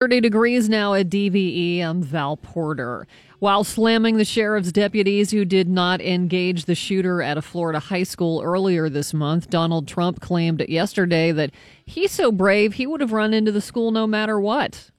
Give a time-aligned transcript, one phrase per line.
[0.00, 1.82] 30 degrees now at DVE.
[1.82, 3.08] I'm Val Porter.
[3.40, 8.04] While slamming the sheriff's deputies who did not engage the shooter at a Florida high
[8.04, 11.50] school earlier this month, Donald Trump claimed yesterday that
[11.84, 14.90] he's so brave he would have run into the school no matter what.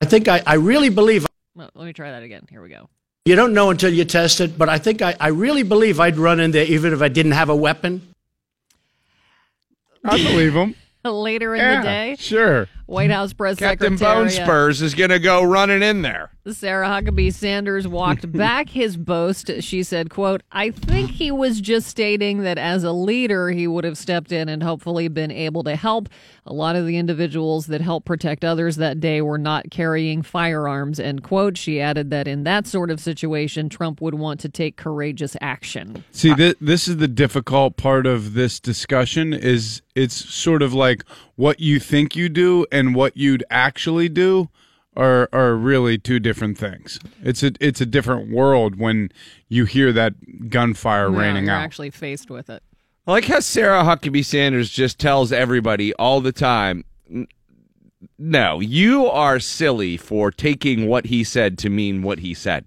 [0.00, 1.26] I think I, I really believe.
[1.56, 2.46] Well, let me try that again.
[2.48, 2.88] Here we go.
[3.24, 6.16] You don't know until you test it, but I think I, I really believe I'd
[6.16, 8.14] run in there even if I didn't have a weapon.
[10.04, 10.76] I believe him.
[11.04, 12.68] Later in yeah, the day, Sure.
[12.88, 16.30] White House press Captain secretary Bone Spurs is going to go running in there.
[16.50, 19.50] Sarah Huckabee Sanders walked back his boast.
[19.60, 23.84] She said, quote, I think he was just stating that as a leader, he would
[23.84, 26.08] have stepped in and hopefully been able to help.
[26.46, 30.98] A lot of the individuals that helped protect others that day were not carrying firearms,
[30.98, 31.58] end quote.
[31.58, 36.04] She added that in that sort of situation, Trump would want to take courageous action.
[36.10, 41.04] See, th- this is the difficult part of this discussion is it's sort of like
[41.38, 44.48] what you think you do and what you'd actually do
[44.96, 46.98] are are really two different things.
[47.22, 49.12] It's a it's a different world when
[49.48, 51.62] you hear that gunfire Yeah, raining you're out.
[51.62, 52.60] actually faced with it.
[53.06, 56.84] I like how Sarah Huckabee Sanders just tells everybody all the time,
[58.18, 62.66] no, you are silly for taking what he said to mean what he said.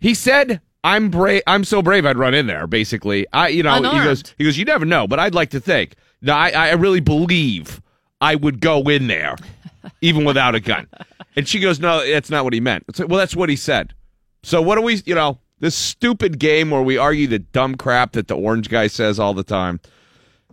[0.00, 1.42] He said, "I'm brave.
[1.46, 2.06] I'm so brave.
[2.06, 5.06] I'd run in there." Basically, I, you know, he goes, he goes, "You never know,
[5.06, 5.94] but I'd like to think.
[6.20, 7.80] No, I, I really believe
[8.20, 9.36] I would go in there,
[10.00, 10.88] even without a gun."
[11.36, 13.94] And she goes, "No, that's not what he meant." Like, well, that's what he said.
[14.42, 18.12] So what do we, you know, this stupid game where we argue the dumb crap
[18.12, 19.80] that the orange guy says all the time,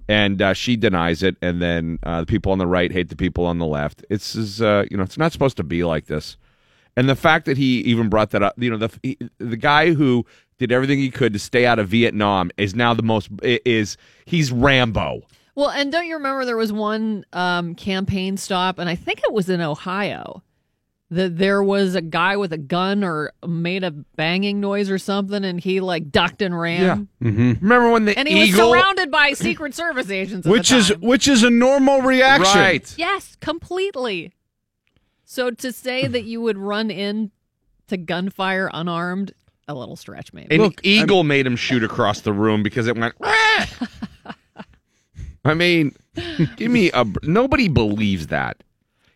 [0.08, 3.16] and uh, she denies it, and then uh, the people on the right hate the
[3.16, 4.06] people on the left.
[4.10, 6.38] It's is, uh, you know, it's not supposed to be like this.
[6.98, 9.94] And the fact that he even brought that up, you know, the he, the guy
[9.94, 10.26] who
[10.58, 14.52] did everything he could to stay out of Vietnam is now the most is he's
[14.52, 15.22] Rambo.
[15.56, 19.32] Well, and don't you remember there was one um, campaign stop, and I think it
[19.32, 20.44] was in Ohio,
[21.10, 25.46] that there was a guy with a gun or made a banging noise or something,
[25.46, 27.08] and he like ducked and ran.
[27.22, 28.70] Remember when the And he eagle?
[28.72, 30.46] was surrounded by Secret Service agents.
[30.46, 32.60] At Which the is which is a normal reaction.
[32.60, 32.94] right.
[32.98, 34.34] yes, completely.
[35.24, 37.32] So to say that you would run in
[37.88, 39.32] to gunfire unarmed,
[39.68, 40.56] a little stretch, maybe.
[40.56, 43.16] An Look, eagle made him shoot across the room because it went.
[45.46, 45.96] I mean,
[46.58, 47.06] give me a.
[47.24, 48.64] Nobody believes that.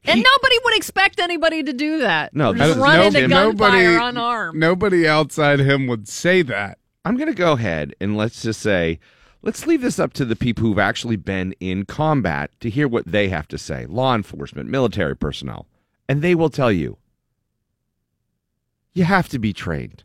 [0.05, 2.33] and he- nobody would expect anybody to do that.
[2.35, 4.57] No, just run no- into nobody, unarmed.
[4.59, 6.77] nobody outside him would say that.
[7.05, 8.99] I'm going to go ahead and let's just say,
[9.41, 13.05] let's leave this up to the people who've actually been in combat to hear what
[13.07, 15.65] they have to say law enforcement, military personnel.
[16.07, 16.97] And they will tell you
[18.93, 20.03] you have to be trained.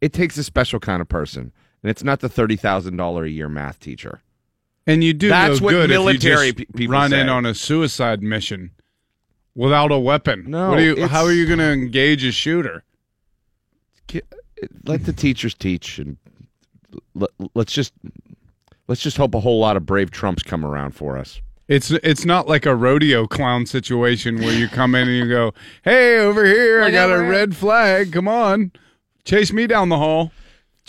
[0.00, 1.52] It takes a special kind of person,
[1.82, 4.22] and it's not the $30,000 a year math teacher.
[4.90, 7.28] And you do That's no what good military if you pe- just people run in
[7.28, 8.72] on a suicide mission
[9.54, 10.44] without a weapon.
[10.48, 12.82] No, what are you, how are you going to engage a shooter?
[14.84, 16.16] Let the teachers teach, and
[17.14, 17.94] let, let's just
[18.88, 21.40] let's just hope a whole lot of brave Trumps come around for us.
[21.68, 25.54] It's it's not like a rodeo clown situation where you come in and you go,
[25.82, 28.12] "Hey, over here, I got a red flag.
[28.12, 28.72] Come on,
[29.24, 30.32] chase me down the hall."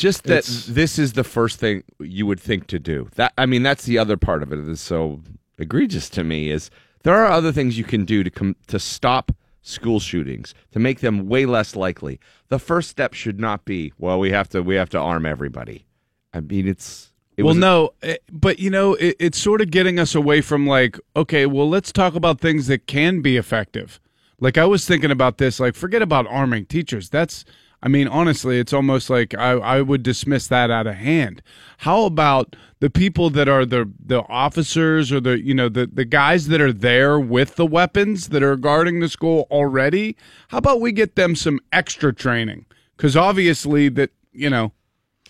[0.02, 3.46] Just that It's- this is the first thing you would think to do that i
[3.46, 5.22] mean that's the other part of it that is so
[5.60, 6.70] egregious to me is
[7.04, 9.32] there are other things you can do to come to stop
[9.62, 12.20] school shootings to make them way less likely
[12.50, 15.86] the first step should not be well we have to we have to arm everybody
[16.34, 20.00] i mean it's it well, no, eh, but you know, it, it's sort of getting
[20.00, 24.02] us away from like, okay, well, let's talk about things that can be effective.
[24.40, 27.10] Like I was thinking about this, like forget about arming teachers.
[27.10, 27.46] That's,
[27.84, 31.42] I mean, honestly, it's almost like I, I would dismiss that out of hand.
[31.80, 36.06] How about the people that are the the officers or the you know the the
[36.06, 40.16] guys that are there with the weapons that are guarding the school already?
[40.50, 42.66] How about we get them some extra training?
[42.98, 44.74] Because obviously that you know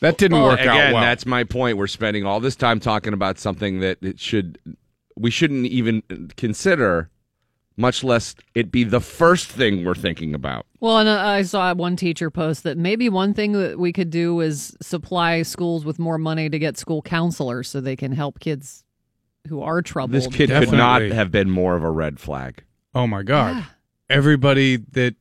[0.01, 1.01] that didn't Well, work again, out well.
[1.03, 1.77] that's my point.
[1.77, 4.57] We're spending all this time talking about something that it should
[5.15, 6.01] we shouldn't even
[6.37, 7.10] consider,
[7.81, 10.65] much less it be the first thing we're thinking about.
[10.79, 14.09] Well, and uh, I saw one teacher post that maybe one thing that we could
[14.09, 18.39] do is supply schools with more money to get school counselors so they can help
[18.39, 18.83] kids
[19.49, 20.13] who are troubled.
[20.13, 22.63] This kid could not have been more of a red flag.
[22.93, 23.65] Oh my god.
[24.09, 25.15] Everybody that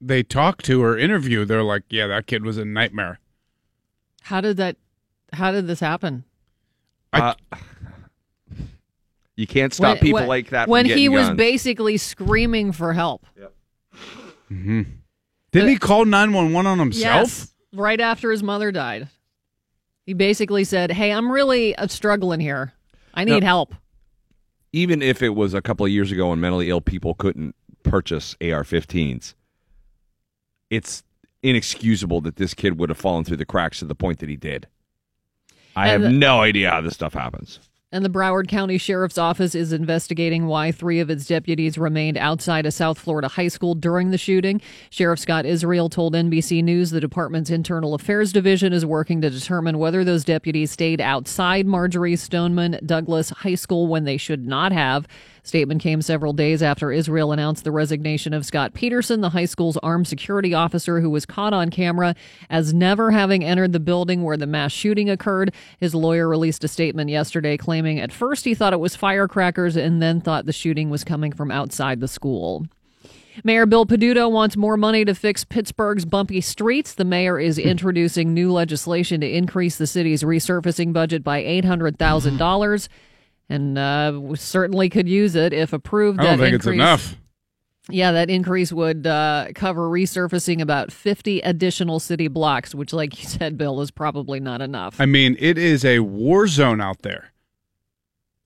[0.00, 3.20] they talk to or interview, they're like, "Yeah, that kid was a nightmare."
[4.22, 4.76] How did that?
[5.32, 6.24] How did this happen?
[7.12, 7.34] Uh,
[9.40, 10.64] you can't stop When- people when- like that.
[10.64, 11.36] from when he was guns.
[11.38, 13.24] basically screaming for help.
[14.48, 15.02] Didn't
[15.68, 17.28] he call 911 on himself?
[17.28, 19.08] Yes, right after his mother died.
[20.06, 22.72] He basically said, "Hey, I'm really uh, struggling here.
[23.14, 23.46] I need No.
[23.46, 23.74] help."
[24.72, 28.36] even if it was a couple of years ago and mentally ill people couldn't purchase
[28.40, 29.34] AR-15s,
[30.70, 31.02] it's
[31.42, 34.36] inexcusable that this kid would have fallen through the cracks to the point that he
[34.36, 34.68] did.
[35.74, 37.58] I And have the- no idea how this stuff happens.
[37.92, 42.64] And the Broward County Sheriff's Office is investigating why three of its deputies remained outside
[42.64, 44.60] a South Florida high school during the shooting.
[44.90, 49.78] Sheriff Scott Israel told NBC News the department's Internal Affairs Division is working to determine
[49.78, 55.08] whether those deputies stayed outside Marjory Stoneman Douglas High School when they should not have.
[55.42, 59.76] Statement came several days after Israel announced the resignation of Scot Peterson, the high school's
[59.78, 62.14] armed security officer who was caught on camera
[62.48, 65.52] as never having entered the building where the mass shooting occurred.
[65.78, 70.02] His lawyer released a statement yesterday claiming at first he thought it was firecrackers and
[70.02, 72.66] then thought the shooting was coming from outside the school.
[73.44, 76.94] Mayor Bill Peduto wants more money to fix Pittsburgh's bumpy streets.
[76.94, 77.62] The mayor is hmm.
[77.62, 82.88] introducing new legislation to increase the city's resurfacing budget by $800,000
[83.50, 86.20] and uh, we certainly could use it if approved.
[86.20, 87.16] I don't that think it's enough.
[87.88, 93.28] Yeah, that increase would uh, cover resurfacing about 50 additional city blocks, which, like you
[93.28, 95.00] said, Bill, is probably not enough.
[95.00, 97.32] I mean, it is a war zone out there.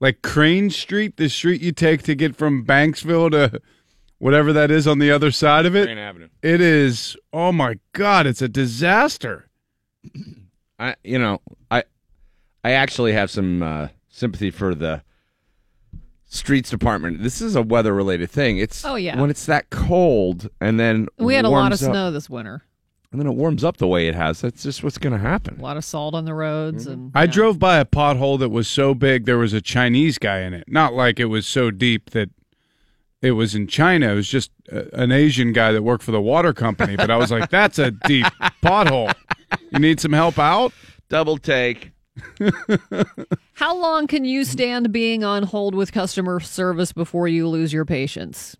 [0.00, 3.60] Like Crane Street, the street you take to get from Banksville to
[4.18, 5.88] whatever that is on the other side of it.
[5.88, 6.28] Avenue.
[6.42, 9.48] It is, oh my God, it's a disaster.
[10.78, 11.40] I you know
[11.70, 11.84] I
[12.64, 15.02] I actually have some uh, sympathy for the
[16.24, 17.22] streets department.
[17.22, 18.58] This is a weather related thing.
[18.58, 19.20] It's Oh, yeah.
[19.20, 22.62] when it's that cold and then we had a lot of up- snow this winter,
[23.12, 24.40] and then it warms up the way it has.
[24.40, 25.58] That's just what's going to happen.
[25.58, 27.26] a lot of salt on the roads, and I yeah.
[27.30, 30.64] drove by a pothole that was so big there was a Chinese guy in it.
[30.68, 32.30] Not like it was so deep that
[33.22, 34.12] it was in China.
[34.12, 36.94] It was just uh, an Asian guy that worked for the water company.
[36.96, 38.26] But I was like, that's a deep
[38.62, 39.14] pothole.
[39.70, 40.72] You need some help out?
[41.08, 41.92] Double take.
[43.54, 47.84] How long can you stand being on hold with customer service before you lose your
[47.84, 48.56] patience?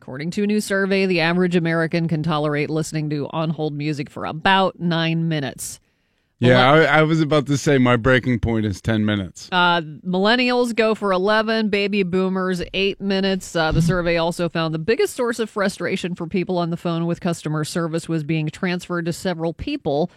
[0.00, 4.08] According to a new survey, the average American can tolerate listening to on hold music
[4.08, 5.80] for about nine minutes.
[6.38, 9.48] Yeah, I, I was about to say my breaking point is 10 minutes.
[9.50, 13.56] Uh, millennials go for 11, baby boomers, eight minutes.
[13.56, 17.06] Uh, the survey also found the biggest source of frustration for people on the phone
[17.06, 20.10] with customer service was being transferred to several people.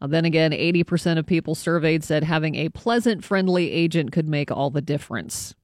[0.00, 4.50] Uh, then again, 80% of people surveyed said having a pleasant, friendly agent could make
[4.50, 5.54] all the difference.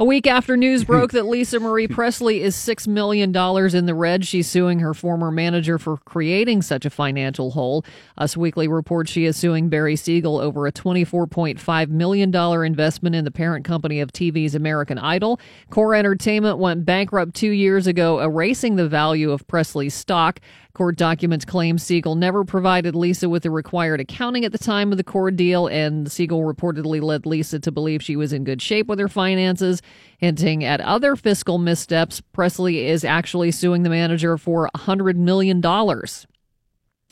[0.00, 4.24] A week after news broke that Lisa Marie Presley is $6 million in the red,
[4.24, 7.84] she's suing her former manager for creating such a financial hole.
[8.16, 12.32] Us Weekly reports she is suing Barry Siegel over a $24.5 million
[12.64, 15.40] investment in the parent company of TV's American Idol.
[15.70, 20.38] Core Entertainment went bankrupt two years ago, erasing the value of Presley's stock.
[20.78, 24.96] Court documents claim Siegel never provided Lisa with the required accounting at the time of
[24.96, 28.86] the Core deal, and Siegel reportedly led Lisa to believe she was in good shape
[28.86, 29.82] with her finances,
[30.18, 32.20] hinting at other fiscal missteps.
[32.20, 35.60] Presley is actually suing the manager for $100 million.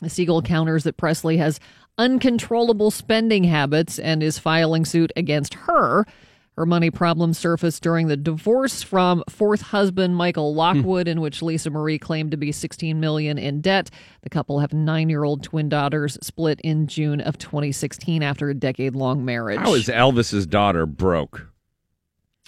[0.06, 1.58] Siegel counters that Presley has
[1.98, 6.06] uncontrollable spending habits and is filing suit against her.
[6.56, 11.68] Her money problems surfaced during the divorce from fourth husband Michael Lockwood, in which Lisa
[11.68, 13.90] Marie claimed to be 16 million in debt.
[14.22, 19.58] The couple have nine-year-old twin daughters, split in June of 2016 after a decade-long marriage.
[19.58, 21.46] How is Elvis's daughter broke?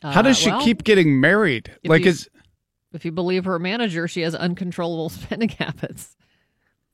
[0.02, 1.70] How does she Uh, well, keep getting married?
[1.84, 2.30] Like, you- is
[2.94, 6.16] If you believe her manager, she has uncontrollable spending habits.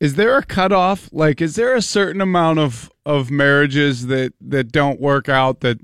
[0.00, 1.08] is there a cutoff?
[1.12, 5.78] Like, is there a certain amount of of marriages that that don't work out that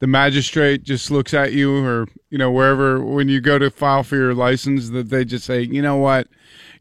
[0.00, 4.02] the magistrate just looks at you, or you know, wherever when you go to file
[4.02, 6.26] for your license, that they just say, you know what,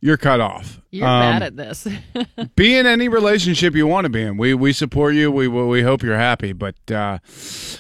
[0.01, 0.79] you're cut off.
[0.91, 1.87] You're Um, bad at this.
[2.55, 4.37] be in any relationship you want to be in.
[4.37, 5.31] We we support you.
[5.31, 7.19] We we hope you're happy, but uh,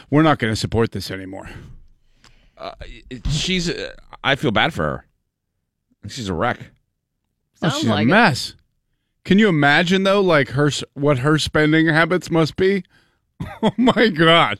[0.09, 1.49] we're not going to support this anymore.
[3.31, 3.69] She's.
[3.69, 3.93] Uh,
[4.23, 5.05] I feel bad for her.
[6.07, 6.59] She's a wreck.
[7.61, 8.11] Oh, Sounds she's like a it.
[8.11, 8.55] mess.
[9.25, 12.83] Can you imagine though, like her what her spending habits must be?
[13.63, 14.59] Oh my god!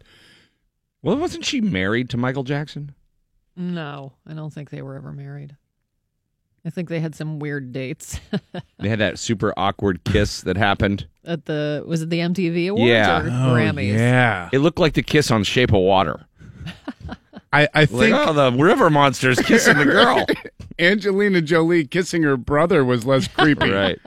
[1.02, 2.94] Well, wasn't she married to Michael Jackson?
[3.56, 5.56] No, I don't think they were ever married.
[6.66, 8.20] I think they had some weird dates
[8.80, 11.08] They had that super awkward kiss that happened.
[11.26, 13.22] at the was it the MTV Awards Yeah.
[13.22, 13.94] or Oh, Grammys?
[13.94, 14.50] yeah.
[14.52, 16.26] It looked like the kiss on Shape of Water.
[17.54, 20.26] I I Like, think oh, the river monster's kissing the girl.
[20.80, 23.70] Angelina Jolie kissing her brother was less creepy.
[23.72, 23.98] right.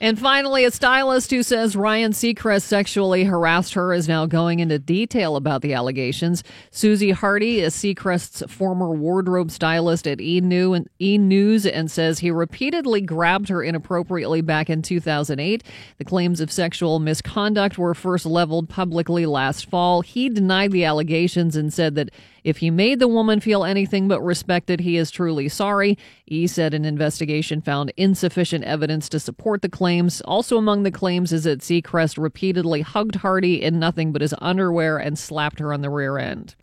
[0.00, 4.78] And finally, a stylist who says Ryan Seacrest sexually harassed her is now going into
[4.78, 6.44] detail about the allegations.
[6.70, 10.40] Suzie Hardy is Seacrest's former wardrobe stylist at E!
[10.40, 15.64] News and says he repeatedly grabbed her inappropriately back in 2008.
[15.98, 20.02] The claims of sexual misconduct were first leveled publicly last fall.
[20.02, 22.10] He denied the allegations and said that
[22.44, 25.98] if he made the woman feel anything but respected, he is truly sorry.
[26.26, 30.20] E said an investigation found insufficient evidence to support the claims.
[30.22, 34.98] Also among the claims is that Seacrest repeatedly hugged Hardy in nothing but his underwear
[34.98, 36.54] and slapped her on the rear end.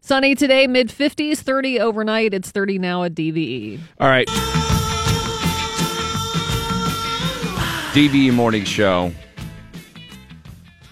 [0.00, 2.32] Sunny today, mid 50s, 30 overnight.
[2.32, 3.78] It's 30 now at DVE.
[4.00, 4.28] All right.
[7.92, 9.12] DVE Morning Show.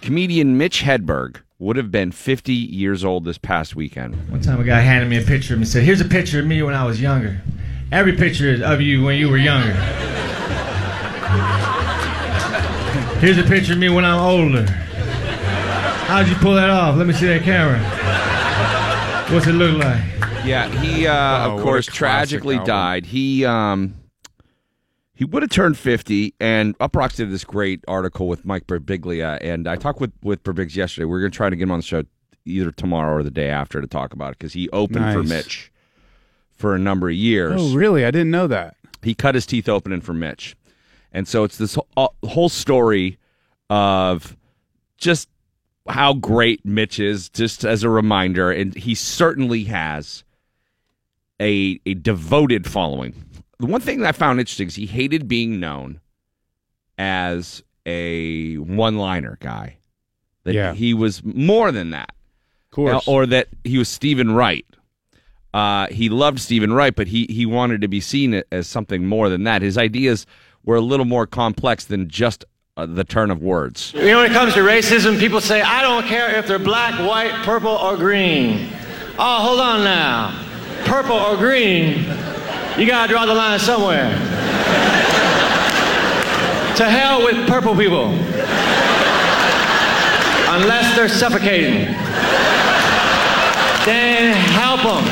[0.01, 4.15] Comedian Mitch Hedberg would have been 50 years old this past weekend.
[4.31, 6.39] One time a guy handed me a picture of me and said, Here's a picture
[6.41, 7.41] of me when I was younger.
[7.93, 9.73] Every picture is of you when you were younger.
[13.21, 14.67] Here's a picture of me when I'm older.
[16.07, 16.97] How'd you pull that off?
[16.97, 17.79] Let me see that camera.
[19.35, 20.03] What's it look like?
[20.45, 22.67] Yeah, he uh, Oh, of course tragically album.
[22.67, 23.07] died.
[23.07, 23.95] He um
[25.17, 29.67] he would have turned 50 and Uproxx did this great article with Mike Birbiglia, and
[29.67, 31.05] I talked with with Birbiglia yesterday.
[31.07, 32.05] We're going to try to get him on the show
[32.45, 35.73] either tomorrow or the day after to talk about it cuz he opened for Mitch
[36.53, 37.61] for a number of years.
[37.61, 38.05] Oh, really?
[38.05, 38.77] I didn't know that.
[39.03, 40.55] he cut his teeth opening for Mitch.
[41.13, 43.19] And so it's this whole, uh, whole story
[43.71, 44.37] of
[44.99, 45.29] just
[45.89, 48.51] how great Mitch is, just as a reminder.
[48.51, 50.25] And he certainly has
[51.41, 53.15] a, a devoted following.
[53.59, 56.01] The one thing that I found interesting is he hated being known
[56.99, 59.79] as a one liner guy.
[60.45, 60.75] That Yeah.
[60.75, 62.11] he was more than that
[62.71, 63.09] Of course.
[63.09, 64.65] or that he was Steven Wright.
[65.55, 69.29] Uh, he loved Steven Wright, but he he wanted to be seen as something more
[69.29, 69.63] than that.
[69.63, 70.27] His ideas
[70.65, 72.45] were a little more complex than just
[72.77, 73.93] uh, the turn of words.
[73.95, 76.95] You know, when it comes to racism, people say, I don't care if they're black,
[77.09, 78.69] white, purple, or green.
[79.19, 80.39] Oh, hold on now.
[80.85, 82.05] Purple or green,
[82.79, 84.11] you gotta draw the line somewhere.
[86.77, 88.07] to hell with purple people.
[90.49, 91.87] Unless they're suffocating.
[93.87, 95.05] Then help them.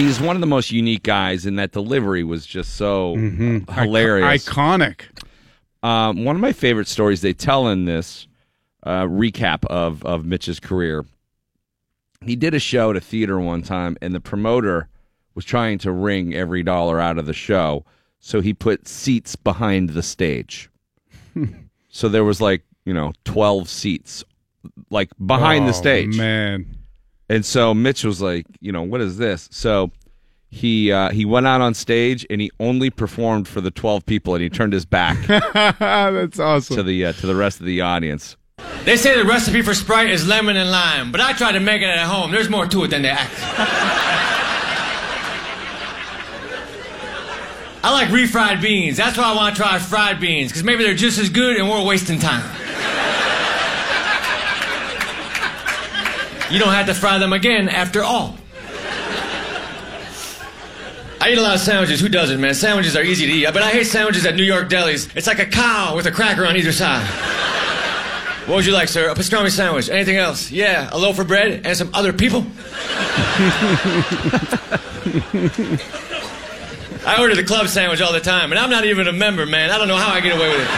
[0.00, 4.44] He's one of the most unique guys, and that delivery was just so hilarious.
[4.48, 5.02] Iconic.
[5.82, 8.26] Um, one of my favorite stories they tell in this
[8.82, 11.04] uh, recap of of Mitch's career.
[12.24, 14.88] He did a show at a theater one time, and the promoter
[15.34, 17.84] was trying to wring every dollar out of the show,
[18.20, 20.70] so he put seats behind the stage.
[21.88, 24.24] so there was like you know twelve seats,
[24.90, 26.16] like behind the Oh, stage.
[26.16, 26.66] Man.
[27.28, 29.48] And so Mitch was like, you know, what is this?
[29.50, 29.90] So
[30.50, 34.34] he uh, he went out on stage and he only performed for the twelve people,
[34.34, 35.16] and he turned his back
[35.78, 36.76] That's awesome.
[36.76, 38.36] to the uh, to the rest of the audience.
[38.84, 41.80] They say the recipe for Sprite is lemon and lime, but I tried to make
[41.80, 42.30] it at home.
[42.30, 43.08] There's more to it than they
[47.84, 48.96] I like refried beans.
[48.96, 51.68] That's why I want to try fried beans, because maybe they're just as good and
[51.68, 52.42] we're wasting time.
[56.50, 58.38] You don't have to fry them again after all.
[61.20, 62.00] I eat a lot of sandwiches.
[62.00, 62.54] Who doesn't, man?
[62.54, 65.14] Sandwiches are easy to eat, but I hate sandwiches at New York delis.
[65.14, 67.06] It's like a cow with a cracker on either side.
[68.46, 69.10] What would you like, sir?
[69.10, 69.90] A pastrami sandwich.
[69.90, 70.50] Anything else?
[70.50, 72.46] Yeah, a loaf of bread and some other people.
[77.06, 79.70] I order the club sandwich all the time, and I'm not even a member, man.
[79.70, 80.68] I don't know how I get away with it.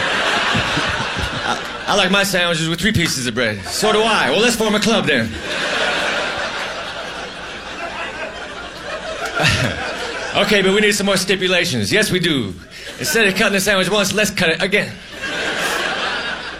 [1.49, 3.63] I, I like my sandwiches with three pieces of bread.
[3.65, 4.29] So do I.
[4.29, 5.25] Well, let's form a club then.
[10.45, 11.93] okay, but we need some more stipulations.
[11.93, 12.53] Yes, we do.
[12.99, 14.93] Instead of cutting the sandwich once, let's cut it again.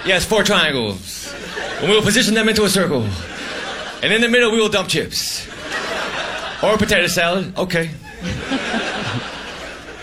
[0.06, 1.34] Yes, four triangles.
[1.82, 3.06] And we'll position them into a circle.
[4.02, 5.46] And in the middle, we will dump chips.
[6.64, 7.58] Or potato salad.
[7.58, 7.92] Okay.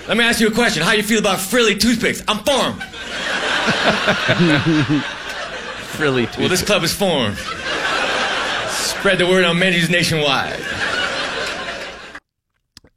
[0.09, 0.83] Let me ask you a question.
[0.83, 2.23] How you feel about frilly toothpicks?
[2.29, 2.81] I'm formed.
[2.81, 5.11] toothpicks.
[5.97, 7.37] Well, this club is formed.
[8.69, 10.59] Spread the word on menus nationwide.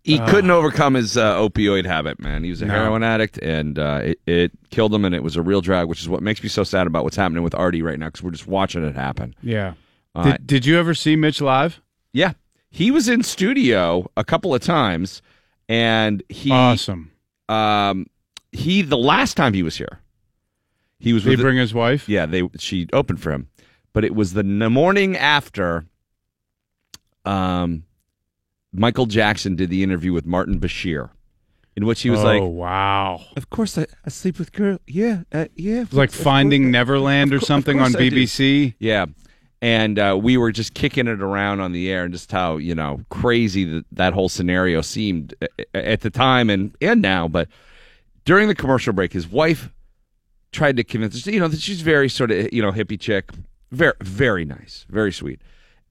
[0.03, 2.43] he couldn't overcome his uh, opioid habit, man.
[2.43, 2.73] He was a No.
[2.73, 6.01] heroin addict, and uh, it, it killed him, and it was a real drag, which
[6.01, 8.31] is what makes me so sad about what's happening with Artie right now, because we're
[8.31, 9.35] just watching it happen.
[9.43, 9.75] Yeah.
[10.15, 11.79] Uh, Did, did you ever see Mitch live?
[12.13, 12.33] Yeah,
[12.71, 15.21] he was in studio a couple of times,
[15.69, 17.11] and he awesome.
[17.49, 18.05] um
[18.51, 19.99] he the last time he was here,
[20.99, 22.07] he was Did he with bring his wife?
[22.09, 23.47] yeah they she opened for him,
[23.93, 25.85] but it was the n- morning after.
[27.25, 27.83] Um,
[28.71, 31.09] Michael Jackson did the interview with Martin Bashir,
[31.75, 34.79] in which he was like oh like, wow, "Of course, I, I sleep with girl.
[34.87, 38.75] Yeah, uh, yeah." Like Finding Neverland or cour- something on BBC.
[38.79, 39.07] Yeah.
[39.61, 42.75] And uh, we were just kicking it around on the air and just how, you
[42.75, 45.33] know, crazy that, that whole scenario seemed
[45.73, 47.27] at the time and, and now.
[47.27, 47.47] But
[48.23, 49.71] during the commercial break, his wife
[50.51, 53.31] tried to convince us, you know, that she's very sort of, you know, hippie chick.
[53.71, 55.41] Very, very nice, very sweet.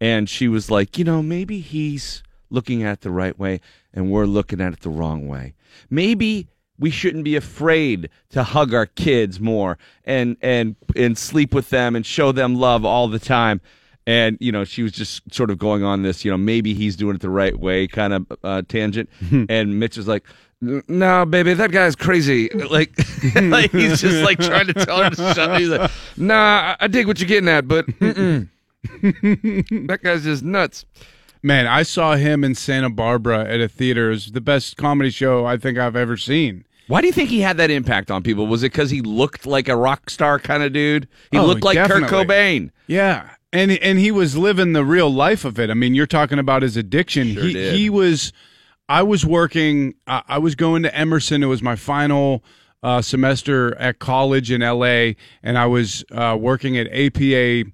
[0.01, 3.61] And she was like, you know, maybe he's looking at it the right way
[3.93, 5.55] and we're looking at it the wrong way.
[5.91, 11.71] Maybe we shouldn't be afraid to hug our kids more and and and sleep with
[11.71, 13.61] them and show them love all the time.
[14.07, 16.95] And you know, she was just sort of going on this, you know, maybe he's
[16.97, 19.09] doing it the right way kind of uh, tangent.
[19.49, 20.23] and Mitch was like,
[20.61, 22.93] "No, baby, that guy's crazy." Like,
[23.43, 25.39] like he's just like trying to tell her to shut.
[25.51, 25.59] up.
[25.59, 28.49] He's like, "Nah, I- I dig what you're getting at, but that
[30.03, 30.85] guy's just nuts."
[31.43, 34.09] Man, I saw him in Santa Barbara at a theater.
[34.09, 36.65] It was the best comedy show I think I've ever seen.
[36.89, 38.47] Why do you think he had that impact on people?
[38.47, 41.09] Was it because he looked like a rock star kind of dude?
[41.33, 42.09] He Oh, looked like definitely.
[42.09, 42.71] Kurt Cobain.
[42.87, 43.31] Yeah.
[43.53, 45.71] And and he was living the real life of it.
[45.71, 47.35] I mean, you're talking about his addiction.
[47.35, 47.75] Sure he did.
[47.75, 48.33] he was
[48.89, 51.43] I was working I I was going to Emerson.
[51.43, 52.45] It was my final
[52.83, 55.13] uh, semester at college in LA
[55.43, 57.65] and I was uh, working at APA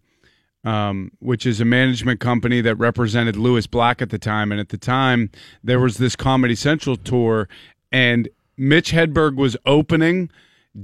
[0.64, 4.52] um, which is a management company that represented Lewis Black at the time.
[4.52, 5.30] And at the time,
[5.64, 7.48] there was this Comedy Central tour,
[7.90, 8.28] and
[8.62, 10.30] Mitch Hedberg was opening,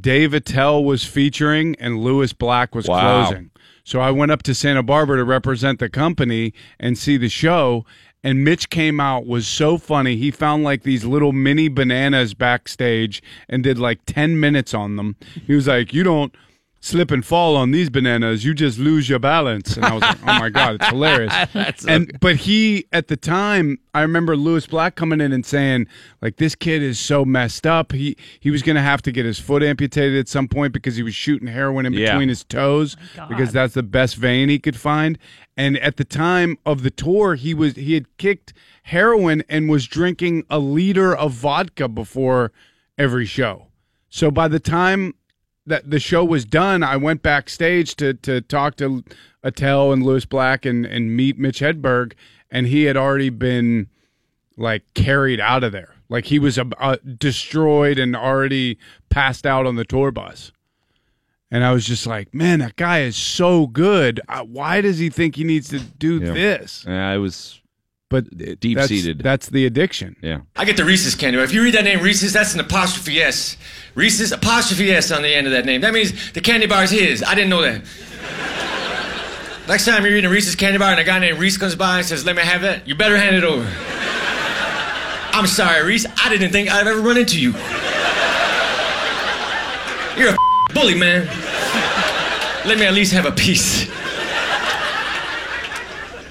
[0.01, 3.27] Dave Attell was featuring, and Lewis Black was Wow.
[3.27, 3.51] closing.
[3.85, 7.87] So I went up to Santa Barbara to represent the company and see the show.
[8.25, 10.17] And Mitch came out was so funny.
[10.17, 15.15] He found like these little mini bananas backstage and did like 10 minutes on them.
[15.47, 16.35] He was like, You don't
[16.81, 19.77] slip and fall on these bananas, you just lose your balance.
[19.77, 21.35] And I was like, Oh my God, it's hilarious.
[21.89, 25.87] and but he at the time, I remember Lewis Black coming in and saying,
[26.23, 27.93] like, this kid is so messed up.
[27.93, 31.03] He he was gonna have to get his foot amputated at some point because he
[31.03, 32.13] was shooting heroin in Yeah.
[32.13, 32.97] between his toes
[33.29, 35.19] because that's the best vein he could find.
[35.57, 38.53] And at the time of the tour, he was he had kicked
[38.85, 42.53] heroin and was drinking a liter of vodka before
[42.97, 43.67] every show.
[44.09, 45.15] So by the time
[45.69, 49.05] that the show was done, I went backstage to to talk to
[49.43, 52.13] Attell and Lewis Black and and meet Mitch Hedberg,
[52.51, 53.89] and he had already been
[54.57, 55.95] like carried out of there.
[56.09, 58.79] Like he was uh, destroyed and already
[59.11, 60.53] passed out on the tour bus.
[61.51, 64.21] And I was just like, man, that guy is so good.
[64.29, 66.33] Uh, why does he think he needs to do Yeah.
[66.33, 66.85] this?
[66.87, 67.61] Yeah, it was
[68.11, 68.25] But
[68.61, 69.19] Deep-seated.
[69.19, 70.17] That's, that's the addiction.
[70.23, 70.41] yeah.
[70.57, 71.45] I get the Reese's candy bar.
[71.45, 73.59] If you read that name Reese's, that's an apostrophe S.
[73.95, 75.83] Reese's apostrophe S on the end of that name.
[75.83, 77.23] That means the candy bar is his.
[77.23, 77.83] I didn't know that.
[79.69, 81.99] Next time you're eating a Reese's candy bar and a guy named Reese comes by
[81.99, 83.65] and says, "Let me have that," you better hand it over.
[85.33, 86.07] I'm sorry, Reese.
[86.25, 87.53] I didn't think I'd ever run into you.
[90.17, 90.37] You're a
[90.75, 91.27] bully, man.
[92.67, 93.87] Let me at least have a piece.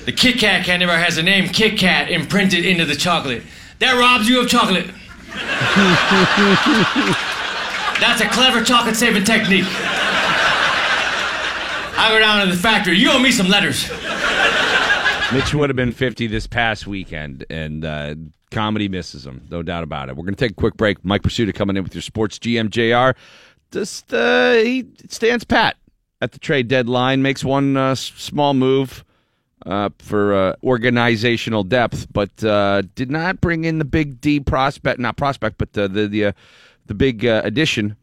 [0.08, 3.44] The Kit Kat candy bar has the name Kit Kat imprinted into the chocolate.
[3.80, 4.86] That robs you of chocolate.
[8.00, 9.66] That's a clever chocolate saving technique.
[11.98, 12.98] I go down to the factory.
[12.98, 13.90] You owe me some letters.
[15.34, 18.16] Mitch would have been 50 this past weekend, and uh,
[18.50, 20.16] comedy misses him, no doubt about it.
[20.16, 21.04] We're going to take a quick break.
[21.04, 23.20] Mike Prisuta coming in with your sports GM JR.
[23.74, 25.76] Just, uh, he stands pat
[26.22, 29.04] at the trade deadline, makes one uh, small move
[29.68, 35.00] uh, for uh, organizational depth, but uh, did not bring in the big D prospect,
[35.00, 36.32] not prospect, but uh, the the uh,
[36.86, 37.96] the big uh, addition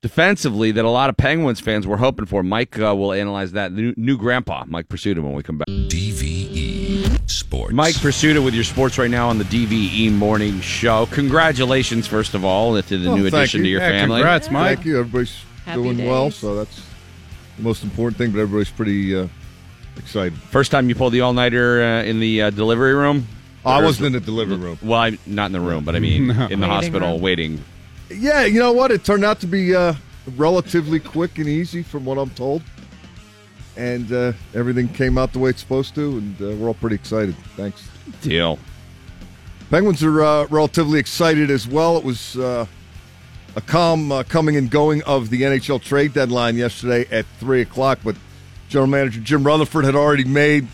[0.00, 2.42] defensively that a lot of Penguins fans were hoping for.
[2.42, 3.74] Mike uh, will analyze that.
[3.74, 5.66] The new, new grandpa, Mike Prisuta, when we come back.
[5.68, 7.72] DVE Sports.
[7.72, 11.06] Mike Prisuta with your sports right now on the DVE Morning Show.
[11.06, 13.64] Congratulations, first of all, to the Well, new addition you.
[13.64, 14.20] to your Yeah, family.
[14.20, 14.76] congrats, Mike.
[14.76, 14.98] Thank you.
[15.00, 15.34] Everybody's
[15.64, 16.82] Happy doing well, so that's
[17.56, 18.30] the most important thing.
[18.32, 19.28] But everybody's pretty uh,
[19.96, 20.34] excited.
[20.34, 23.26] First time you pulled the all nighter uh, in the uh, delivery room.
[23.66, 24.78] I wasn't in the delivery room.
[24.82, 27.20] Well, I'm not in the room, but I mean in the Waiting hospital room.
[27.22, 27.64] waiting.
[28.10, 28.90] Yeah, you know what?
[28.90, 29.94] It turned out to be uh,
[30.36, 32.62] relatively quick and easy, from what I'm told.
[33.76, 36.94] And uh, everything came out the way it's supposed to, and uh, we're all pretty
[36.96, 37.34] excited.
[37.56, 37.88] Thanks.
[38.20, 38.58] Deal.
[39.70, 41.96] Penguins are uh, relatively excited as well.
[41.96, 42.66] It was uh,
[43.56, 47.98] a calm uh, coming and going of the NHL trade deadline yesterday at 3 o'clock,
[48.04, 48.14] but
[48.74, 50.66] General Manager Jim Rutherford had already made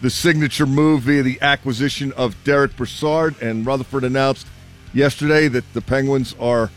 [0.00, 4.46] the signature move via the acquisition of Derek Brassard, and Rutherford announced
[4.94, 6.70] yesterday that the Penguins are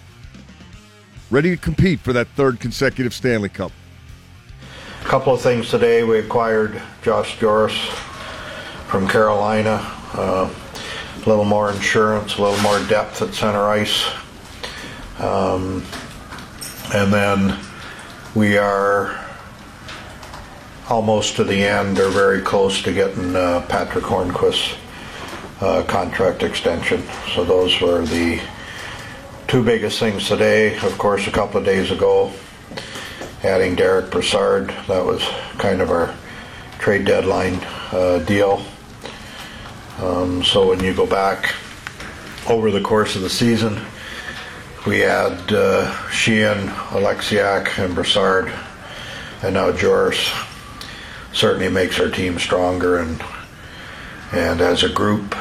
[1.32, 3.71] ready to compete for that third consecutive Stanley Cup.
[5.03, 6.03] A couple of things today.
[6.03, 7.88] We acquired Josh Jooris
[8.89, 9.80] from Carolina.
[10.13, 10.53] Uh,
[11.15, 14.06] a little more insurance, a little more depth at center ice.
[15.19, 15.86] Um,
[16.93, 17.58] and then
[18.36, 19.26] we are
[20.89, 24.76] almost to the end or very close to getting uh, Patric Hornqvist's
[25.60, 27.04] uh, contract extension.
[27.34, 28.39] So those were the
[29.47, 30.78] two biggest things today.
[30.80, 32.32] Of course, a couple of days ago,
[33.43, 34.69] adding Derek Brassard.
[34.88, 35.23] That was
[35.58, 36.15] kind of our
[36.80, 37.60] trade deadline
[37.91, 38.63] uh, deal.
[40.00, 41.54] Um, so when you go back
[42.50, 43.82] over the course of the season,
[44.86, 48.54] we had uh, Sheahan, Oleksiak, and Brassard,
[49.43, 50.46] and now Jooris.
[51.38, 53.23] Certainly makes our team stronger, and
[54.32, 55.36] and as a group,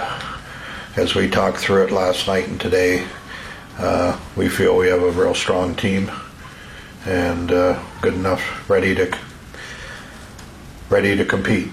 [0.95, 3.07] as we talked through it last night and today,
[3.79, 6.11] uh, we feel we have a real strong team
[7.07, 9.19] and uh, good enough, ready to
[10.91, 11.69] ready to compete.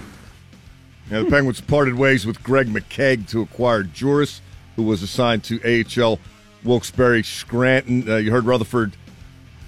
[1.10, 4.40] Now, the Penguins parted ways with Greg McKegg to acquire Jooris,
[4.76, 6.18] who was assigned to AHL
[6.64, 8.10] Wilkes-Barre Scranton.
[8.10, 8.96] Uh, you heard Rutherford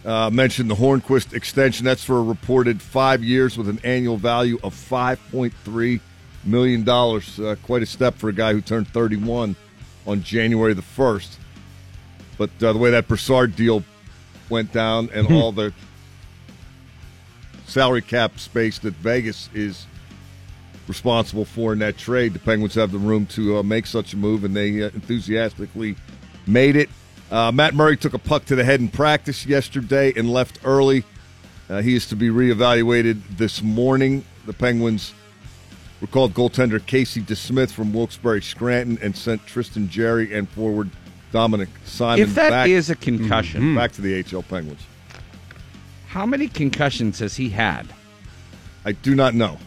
[0.06, 1.84] uh, mention the Hornqvist extension.
[1.84, 6.00] That's for a reported five years with an annual value of $5.3
[6.44, 6.88] million.
[6.88, 9.56] Uh, quite a step for a guy who turned 31
[10.06, 11.36] on January the 1st.
[12.38, 13.82] But uh, the way that Brassard deal
[14.48, 15.74] went down and all the
[17.66, 19.86] salary cap space that Vegas is
[20.86, 24.16] responsible for in that trade, the Penguins have the room to uh, make such a
[24.16, 25.96] move, and they uh, enthusiastically
[26.46, 26.88] made it.
[27.30, 31.04] Uh, Matt Murray took a puck to the head in practice yesterday and left early.
[31.68, 34.24] Uh, he is to be reevaluated this morning.
[34.46, 35.12] The Penguins
[36.00, 40.90] recalled goaltender Casey DeSmith from Wilkes-Barre Scranton and sent Tristan Jarry and forward
[41.32, 42.28] Dominik Simon back.
[42.28, 44.82] If that back, is a concussion, back to the HL Penguins.
[46.06, 47.86] how many concussions has he had?
[48.84, 49.58] I do not know.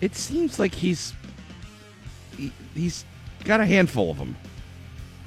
[0.00, 1.12] It seems like he's
[2.36, 3.04] he, he's
[3.44, 4.36] got a handful of them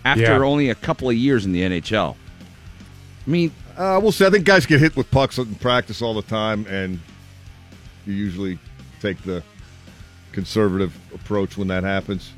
[0.06, 0.38] after Yeah.
[0.40, 2.16] only a couple of years in the NHL.
[3.26, 4.26] I mean, Uh, we'll see.
[4.26, 7.00] I think guys get hit with pucks in practice all the time, and
[8.06, 8.60] you usually
[9.02, 9.42] take the
[10.34, 12.32] conservative approach when that happens.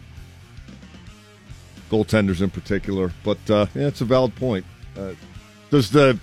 [1.90, 4.66] Goaltenders in particular, but uh, yeah, it's a valid point.
[4.98, 5.12] Uh,
[5.70, 6.18] does the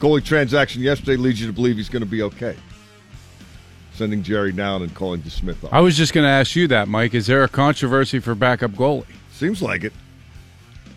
[0.00, 2.56] goalie transaction yesterday lead you to believe he's going to be okay?
[3.94, 5.72] Sending Jerry down and calling DeSmith up.
[5.72, 7.14] I was just going to ask you that, Mike.
[7.14, 9.06] Is there a controversy for backup goalie?
[9.32, 9.92] Seems like it.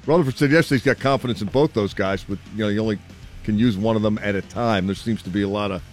[0.06, 3.00] Rutherford said yesterday he's got confidence in both those guys, but you know you only
[3.44, 4.86] can use one of them at a time.
[4.88, 5.84] There seems to be a lot of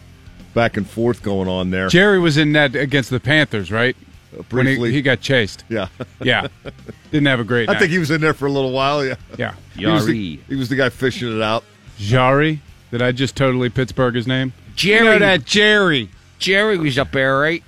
[0.55, 1.89] back and forth going on there.
[1.89, 3.97] Jerry was in net against the Panthers, right?
[4.39, 4.93] Uh, When he, briefly.
[4.93, 5.65] he got chased.
[5.69, 5.89] yeah,
[6.23, 6.49] Yeah.
[7.11, 9.05] Didn't have a great I think he was in there for a little while.
[9.05, 9.55] Yeah, Yeah.
[9.77, 11.65] he was, the, he was the guy fishing it out.
[11.99, 12.61] Jari.
[12.91, 14.53] Did I just totally Pittsburgh his name?
[14.77, 14.99] Jerry.
[14.99, 16.11] You know that Jerry.
[16.39, 17.63] Jerry was up there, right?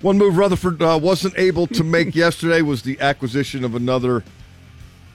[0.00, 4.22] One move Rutherford uh, wasn't able to make yesterday was the acquisition of another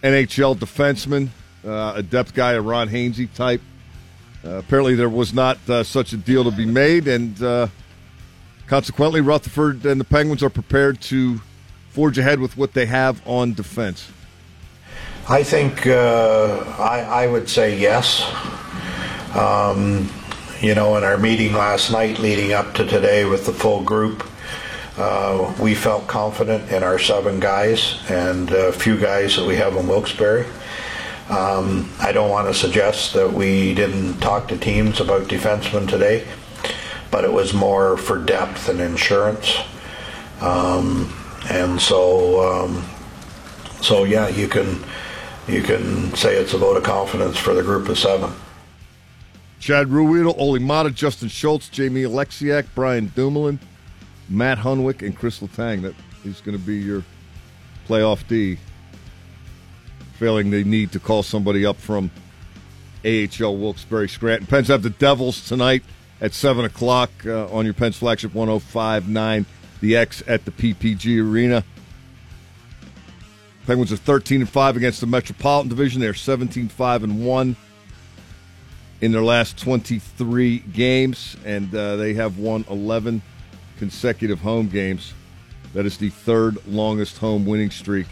[0.04, 1.30] NHL defenseman,
[1.66, 3.62] uh, a depth guy, a Ron Hainsey type.
[4.46, 7.68] Uh, apparently, there was not uh, such a deal to be made, and uh,
[8.68, 11.40] consequently, Rutherford and the Penguins are prepared to
[11.90, 14.10] forge ahead with what they have on defense.
[15.30, 18.30] I think uh, I, I would say yes.
[19.34, 20.10] Um,
[20.60, 24.28] you know, in our meeting last night leading up to today with the full group,
[24.98, 29.76] uh, we felt confident in our seven guys and a few guys that we have
[29.76, 30.46] in Wilkes-Barre.
[31.30, 36.28] Um, I don't want to suggest that we didn't talk to teams about defensemen today,
[37.10, 39.58] but it was more for depth and insurance.
[40.42, 41.14] Um,
[41.50, 42.84] and so, um,
[43.82, 44.84] so yeah, you can
[45.48, 48.32] you can say it's a vote of confidence for the group of seven.
[49.60, 53.60] Chad Ruhwedel, Olli Maatta, Justin Schultz, Jamie Oleksiak, Brian Dumoulin,
[54.30, 55.82] Matt Hunwick, and Chris Letang.
[55.82, 57.04] That is going to be your
[57.88, 58.58] playoff D.
[60.18, 62.12] Failing they need to call somebody up from
[63.04, 64.48] AHL Wilkes-Barre Scranton.
[64.48, 65.84] Pens have the Devils tonight
[66.22, 69.46] at 7 o'clock uh, on your Pens flagship 1059
[69.82, 71.64] The X at the PPG Arena.
[73.66, 76.02] Penguins are 13 and 5 against the Metropolitan Division.
[76.02, 77.56] They're 17 5 and 1
[79.02, 83.22] in their last 23 games, and uh, they have won 11
[83.78, 85.14] consecutive home games.
[85.74, 88.08] That is the third longest home winning streak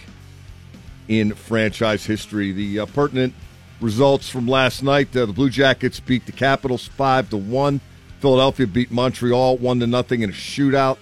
[1.08, 2.52] in franchise history.
[2.52, 3.34] The uh, pertinent
[3.80, 7.82] results from last night: uh, the Blue Jackets beat the Capitals five to one.
[8.19, 10.97] Philadelphia beat Montreal one to nothing in a shootout,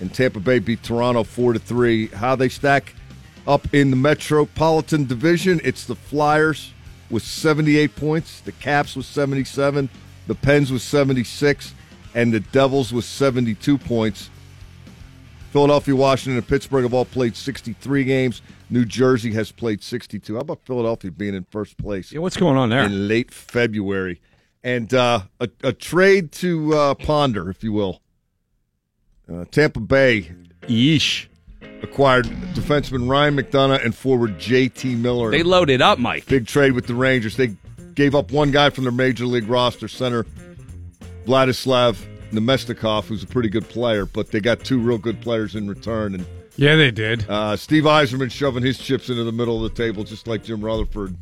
[0.00, 2.08] and Tampa Bay beat Toronto four to three.
[2.08, 2.94] How they stack
[3.46, 5.60] up in the Metropolitan Division?
[5.64, 6.72] It's the Flyers
[7.10, 9.88] with 78 points, the Caps with 77,
[10.26, 11.74] the Pens with 76,
[12.14, 14.30] and the Devils with 72 points.
[15.52, 18.40] Philadelphia, Washington, and Pittsburgh have all played 63 games.
[18.68, 20.34] New Jersey has played 62.
[20.34, 22.84] How about Philadelphia being in first place Yeah, what's going on there?
[22.84, 24.20] in late February?
[24.62, 28.00] And uh, a, a trade to uh, ponder, if you will.
[29.32, 30.30] Uh, Tampa Bay
[30.62, 31.26] Yeesh.
[31.82, 34.94] acquired defenseman Ryan McDonagh and forward J.T.
[34.96, 35.30] Miller.
[35.30, 36.26] They loaded up, Mike.
[36.26, 37.36] Big trade with the Rangers.
[37.36, 37.56] They
[37.94, 40.26] gave up one guy from their major league roster, center
[41.26, 41.96] Vladislav
[42.32, 46.14] Namestnikov, who's a pretty good player, but they got two real good players in return.
[46.14, 47.24] And Yeah, they did.
[47.28, 50.60] uh, Steve Yzerman shoving his chips into the middle of the table, just like Jim
[50.64, 51.16] Rutherford.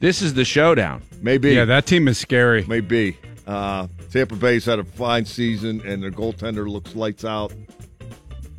[0.00, 1.02] This is the showdown.
[1.20, 1.52] Maybe.
[1.52, 2.64] Yeah, that team is scary.
[2.66, 3.18] Maybe.
[3.46, 7.52] Uh, Tampa Bay's had a fine season, and their goaltender looks lights out.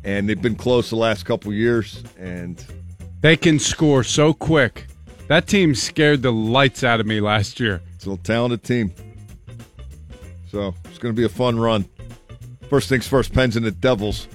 [0.04, 2.02] And they've been close the last couple years.
[2.18, 2.64] And
[3.20, 4.86] They can score so quick.
[5.28, 7.80] That team scared the lights out of me last year.
[7.94, 8.92] It's a talented team.
[10.52, 11.88] So it's going to be a fun run.
[12.68, 14.28] First things first, Pens and the Devils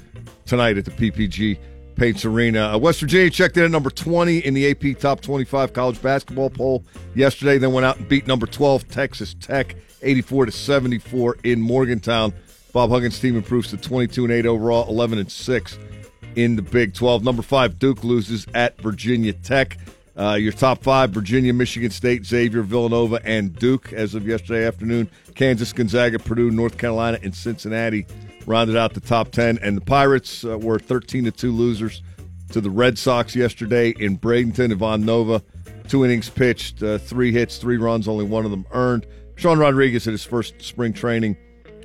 [0.48, 1.60] tonight at the PPG
[1.96, 2.74] Paints Arena.
[2.74, 6.50] Uh, West Virginia checked in at number 20 in the AP Top 25 college basketball
[6.50, 7.60] poll yesterday.
[7.60, 12.34] Then went out and beat number 12 Texas Tech 84 to 74 in Morgantown.
[12.74, 15.78] Bob Huggins' team improves to 22 and 8 overall, 11 and 6
[16.36, 17.24] in the Big 12.
[17.24, 19.78] Number five, Duke loses at Virginia Tech.
[20.18, 25.10] Uh, your top five Virginia, Michigan State, Xavier, Villanova, and Duke as of yesterday afternoon.
[25.36, 28.08] Kansas, Gonzaga, Purdue, North Carolina, and Cincinnati
[28.48, 29.60] rounded out the top 10.
[29.62, 32.02] And the Pirates uh, were 13 to 2 losers
[32.52, 34.72] to the Red Sox yesterday in Bradenton.
[34.72, 35.44] Ivan Nova,
[35.88, 39.06] two innings pitched, uh, three hits, three runs, only one of them earned.
[39.36, 41.38] Sean Rodriguez hit his first spring training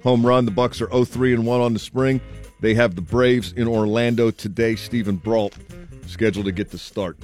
[0.02, 0.46] home run.
[0.46, 2.20] The Bucks are 0-3 and 1 on the spring.
[2.60, 4.76] They have the Braves in Orlando today.
[4.76, 5.58] Steven Brault
[6.06, 7.18] scheduled to get the start.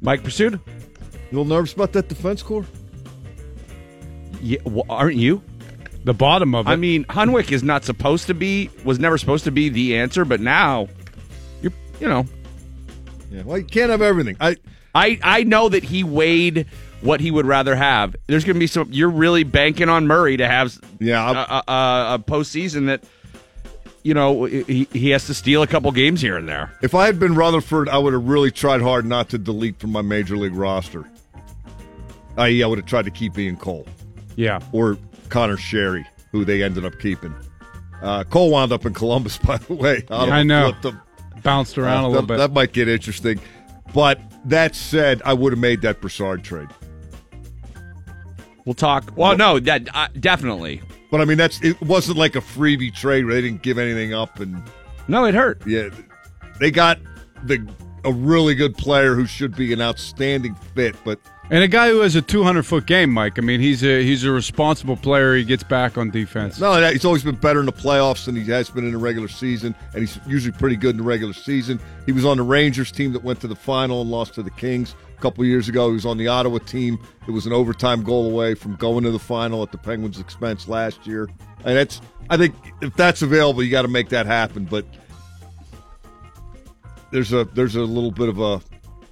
[0.00, 0.54] Mike Pursued?
[0.54, 2.64] You a little nervous about that defense core?
[4.40, 5.42] Yeah, well, aren't you?
[6.04, 6.70] The bottom of it.
[6.70, 10.24] I mean, Hunwick is not supposed to be, was never supposed to be the answer,
[10.24, 10.88] but now,
[11.62, 12.26] you're, you know,
[13.30, 13.42] Yeah.
[13.42, 14.36] Well, you can't have everything.
[14.40, 14.56] I
[14.94, 16.66] I I know that he weighed
[17.00, 18.14] what he would rather have.
[18.28, 18.88] There's going to be some.
[18.92, 21.28] You're really banking on Murray to have yeah.
[21.28, 23.02] a, I, a, a, a postseason that
[24.06, 26.72] you know he, he has to steal a couple games here and there.
[26.80, 29.90] if I had been Rutherford, I would have really tried hard not to delete from
[29.90, 31.10] my major league roster.
[32.36, 33.84] I.e., I would have tried to keep Ian Cole
[34.36, 34.60] yeah.
[34.70, 34.96] or
[35.28, 37.34] Connor Sheary, who they ended up keeping.
[38.00, 40.04] Uh, Cole wound up in Columbus, by the way.
[40.08, 40.72] Ottawa I know.
[40.80, 40.98] flipped.
[41.42, 42.38] Bounced around Uh, a little that, bit.
[42.38, 43.40] That might get interesting.
[43.92, 46.68] But that said, I would have made that Brassard trade.
[48.64, 49.12] We'll talk.
[49.16, 50.82] Well, no, that uh, definitely.
[51.10, 54.12] But I mean, that's it wasn't like a freebie trade where they didn't give anything
[54.14, 54.62] up, and
[55.08, 55.62] No, it hurt.
[55.66, 55.88] yeah,
[56.60, 56.98] they got
[57.44, 57.66] the
[58.04, 60.94] a really good player who should be an outstanding fit.
[61.04, 61.18] But
[61.50, 63.38] and a guy who has a 200 foot game, Mike.
[63.38, 65.34] I mean, he's a he's a responsible player.
[65.36, 66.58] He gets back on defense.
[66.60, 69.28] no, he's always been better in the playoffs than he has been in the regular
[69.28, 71.78] season, and he's usually pretty good in the regular season.
[72.04, 74.50] He was on the Rangers team that went to the final and lost to the
[74.50, 75.88] Kings a couple years ago.
[75.88, 79.10] He was on the Ottawa team It was an overtime goal away from going to
[79.10, 81.28] the final at the Penguins' expense last year.
[81.64, 84.64] And that's I think if that's available, you got to make that happen.
[84.64, 84.84] But
[87.10, 88.60] there's a there's a little bit of a,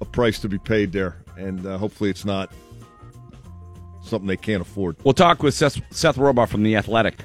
[0.00, 2.52] a price to be paid there, and uh, hopefully it's not
[4.02, 4.96] something they can't afford.
[5.04, 7.24] We'll talk with Seth, Seth from the Athletic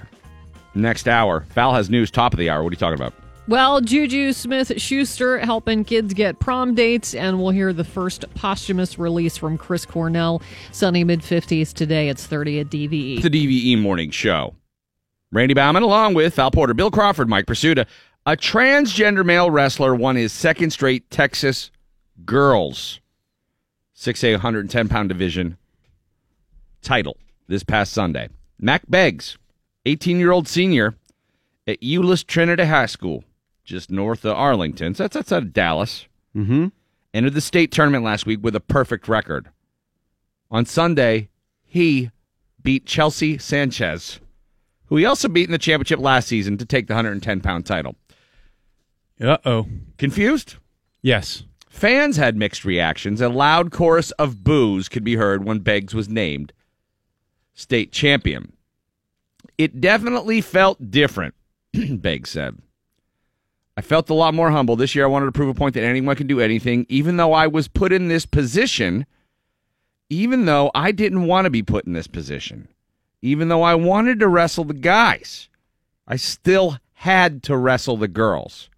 [0.75, 1.45] next hour.
[1.53, 2.63] Val has news top of the hour.
[2.63, 3.13] What are you talking about?
[3.49, 8.99] Well, Juju Smith Schuster helping kids get prom dates, and we'll hear the first posthumous
[8.99, 10.43] release from Chris Cornell.
[10.71, 12.09] Sunny mid 50s today.
[12.09, 12.67] It's 30 at.
[12.67, 13.23] DVE.
[13.23, 14.53] The DVE Morning Show.
[15.31, 17.87] Randy Bauman, along with Val Porter, Bill Crawford, Mike Prisuta.
[18.27, 21.71] A transgender male wrestler won his second straight Texas
[22.25, 22.99] Girls
[23.97, 25.57] 6A 110 pound division
[26.83, 28.29] title this past Sunday.
[28.59, 29.39] Mack Beggs,
[29.87, 30.93] 18 year old senior
[31.65, 33.23] at Euless Trinity High School,
[33.69, 34.95] just north of Arlington.
[34.95, 36.07] So that's outside of Dallas.
[36.35, 36.67] Mm-hmm.
[37.13, 39.49] Entered the state tournament last week with a perfect record.
[40.51, 41.29] On Sunday,
[41.63, 42.11] he
[42.61, 44.19] beat Chelsea Sanchez,
[44.87, 47.95] who he also beat in the championship last season to take the 110 pound title.
[49.21, 49.67] Uh oh.
[49.97, 50.55] Confused?
[51.01, 51.43] Yes.
[51.69, 53.21] Fans had mixed reactions.
[53.21, 56.51] A loud chorus of boos could be heard when Beggs was named
[57.53, 58.53] state champion.
[59.57, 61.35] It definitely felt different,
[61.73, 62.57] Beggs said.
[63.79, 64.75] I felt a lot more humble.
[64.75, 67.31] This year I wanted to prove a point that anyone can do anything, even though
[67.31, 69.05] I was put in this position,
[70.09, 72.67] even though I didn't want to be put in this position,
[73.21, 75.47] even though I wanted to wrestle the guys.
[76.05, 78.69] I still had to wrestle the girls.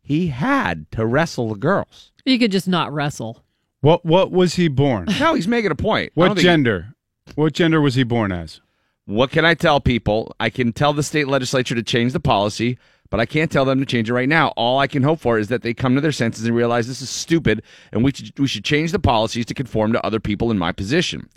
[0.00, 2.10] He had to wrestle the girls.
[2.24, 3.44] You could just not wrestle.
[3.82, 5.08] What what was he born?
[5.20, 6.12] No, he's making a point.
[6.14, 6.94] What don't think- gender?
[7.34, 8.62] What gender was he born as?
[9.04, 10.34] What can I tell people?
[10.40, 12.78] I can tell the state legislature to change the policy,
[13.10, 14.48] but I can't tell them to change it right now.
[14.56, 17.02] All I can hope for is that they come to their senses and realize this
[17.02, 20.50] is stupid, and we should, we should change the policies to conform to other people
[20.50, 21.28] in my position.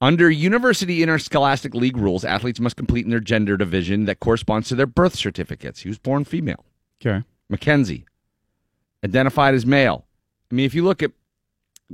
[0.00, 4.74] Under University Interscholastic League rules, athletes must complete in their gender division that corresponds to
[4.74, 5.80] their birth certificates.
[5.80, 6.64] He was born female.
[7.00, 7.24] Okay.
[7.48, 8.06] Mackenzie,
[9.04, 10.06] identified as male.
[10.50, 11.12] I mean, if you look at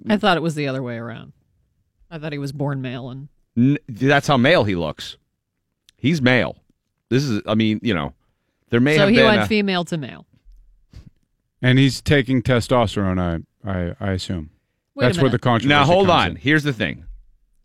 [0.08, 1.32] I thought it was the other way around.
[2.10, 5.16] I thought he was born male and N- that's how male he looks.
[5.96, 6.56] He's male.
[7.10, 8.14] This is, I mean, you know,
[8.70, 9.26] there may so have he been.
[9.26, 10.26] went a- female to male.
[11.62, 14.50] And he's taking testosterone, I I, I assume.
[14.94, 15.32] Wait a That's where minute.
[15.32, 15.68] the controversy is.
[15.68, 16.30] now, hold comes on.
[16.30, 16.36] in.
[16.36, 17.04] Here's the thing.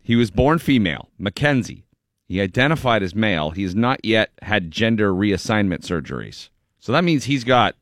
[0.02, 1.86] He was born female, Mackenzie.
[2.28, 3.50] He identified as male.
[3.50, 6.50] He has not yet had gender reassignment surgeries.
[6.78, 7.74] So that means he's got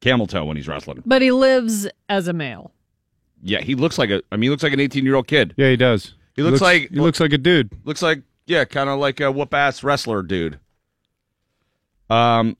[0.00, 1.02] camel toe when he's wrestling.
[1.06, 2.72] But he lives as a male.
[3.42, 4.22] Yeah, he looks like a.
[4.32, 5.54] I mean, he looks like an 18 year old kid.
[5.56, 6.14] Yeah, he does.
[6.34, 7.70] He looks like- he looks like a dude.
[7.84, 10.58] Looks like yeah, kind of like a whoop ass wrestler dude.
[12.12, 12.56] Um,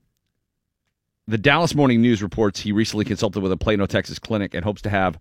[1.29, 4.81] the Dallas Morning News reports he recently consulted with a Plano, Texas clinic and hopes
[4.83, 5.19] to have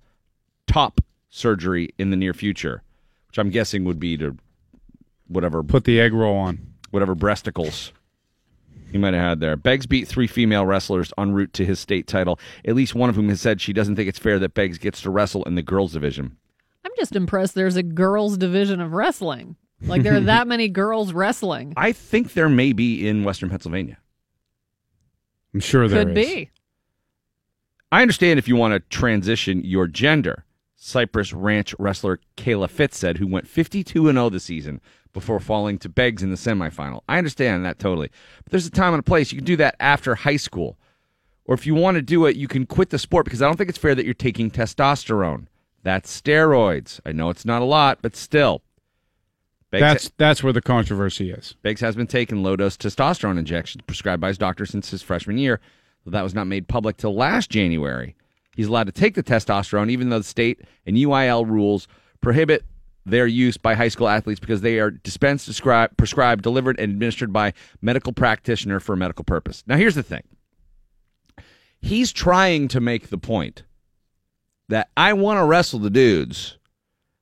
[0.68, 2.82] top surgery in the near future,
[3.28, 4.38] which I'm guessing would be to
[5.28, 6.60] whatever Put the egg roll on.
[6.92, 7.92] whatever breasticles
[8.92, 9.56] he might have had there.
[9.58, 12.40] Beggs beat three female wrestlers en route to his state title.
[12.66, 15.02] At least one of whom has said she doesn't think it's fair that Beggs gets
[15.02, 16.38] to wrestle in the girls division.
[16.86, 19.56] I'm just impressed there's a girls division of wrestling.
[19.82, 21.74] Like there are that many girls wrestling.
[21.78, 23.98] I think there may be in Western Pennsylvania.
[25.54, 26.28] I'm sure there Could is.
[26.28, 26.50] be.
[27.92, 30.46] I understand if you want to transition your gender.
[30.78, 34.82] Cypress Ranch wrestler Kayla Fitts said, who went 52 and 0 this season
[35.14, 37.02] before falling to Beggs in the semifinal.
[37.08, 38.10] I understand that totally.
[38.44, 39.32] But there's a time and a place.
[39.32, 40.80] You can do that after high school.
[41.46, 43.58] Or if you want to do it, you can quit the sport because I don't
[43.58, 45.48] think it's fair that you're taking testosterone.
[45.84, 47.00] That's steroids.
[47.06, 48.64] I know it's not a lot, but still.
[49.72, 51.56] Beggs, That's that's where the controversy is.
[51.62, 55.38] Beggs has been taking low dose testosterone injections prescribed by his doctor since his freshman
[55.38, 55.62] year,
[56.04, 58.16] though that was not made public till last January.
[58.54, 61.88] He's allowed to take the testosterone, even though the state and UIL rules
[62.20, 62.66] prohibit
[63.06, 67.32] their use by high school athletes because they are dispensed, described, prescribed, delivered, and administered
[67.32, 69.64] by medical practitioner for a medical purpose.
[69.68, 70.24] Now, here's the thing.
[71.80, 73.64] He's trying to make the point
[74.68, 76.58] that I want to wrestle the dudes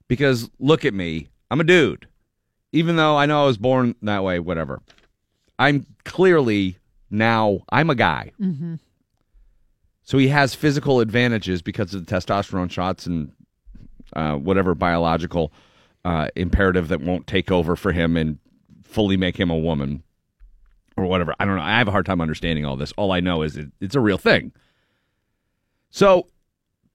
[0.08, 2.09] because look at me, I'm a dude
[2.72, 4.82] even though I know I was born that way, whatever.
[5.58, 6.78] I'm clearly
[7.10, 8.32] now I'm a guy.
[8.40, 8.76] Mm-hmm.
[10.04, 13.32] So he has physical advantages because of the testosterone shots and
[14.14, 15.54] uh, whatever biological
[16.06, 18.40] uh, imperative that won't take over for him and
[18.84, 20.02] fully make him a woman
[20.98, 21.36] or whatever.
[21.40, 21.62] I don't know.
[21.62, 22.92] I have a hard time understanding all this.
[22.98, 24.52] All I know is it, it's a real thing.
[25.92, 26.28] So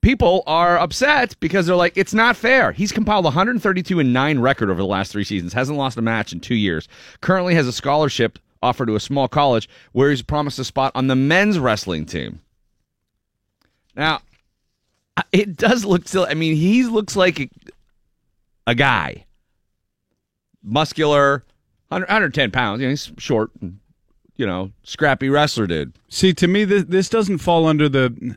[0.04, 2.72] people are upset because they're like, it's not fair.
[2.72, 6.30] He's compiled 132 and 9 record over the last three seasons, hasn't lost a match
[6.32, 6.88] in two years,
[7.22, 11.06] currently has a scholarship offered to a small college where he's promised a spot on
[11.06, 12.40] the men's wrestling team.
[13.96, 14.20] Now,
[15.32, 17.48] it does look still, I mean, he looks like a,
[18.66, 19.24] a guy,
[20.62, 21.44] muscular,
[21.88, 22.82] 100, 110 pounds.
[22.82, 23.78] You know, he's short, and,
[24.36, 25.94] you know, scrappy wrestler dude.
[26.10, 28.36] See, to me, this, this doesn't fall under the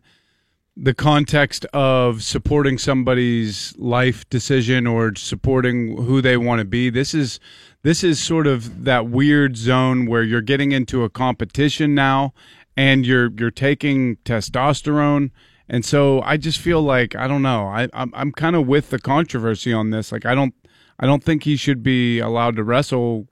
[0.80, 6.90] the context of supporting somebody's life decision or supporting who they want to be.
[6.90, 7.40] This is
[7.82, 12.34] this is sort of that weird zone where you're getting into a competition now,
[12.76, 15.32] and you're you're taking testosterone.
[15.68, 17.68] And so I just feel like I don't know.
[17.68, 20.12] I I'm, I'm kind of with the controversy on this.
[20.12, 20.54] Like I don't
[21.00, 23.28] I don't think he should be allowed to wrestle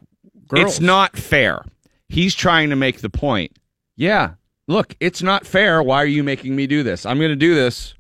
[0.48, 0.72] girls.
[0.72, 1.64] It's not fair.
[2.10, 3.58] He's trying to make the point.
[3.96, 4.34] Yeah,
[4.68, 5.82] look, it's not fair.
[5.82, 7.06] Why are you making me do this?
[7.06, 7.94] I'm going to do this,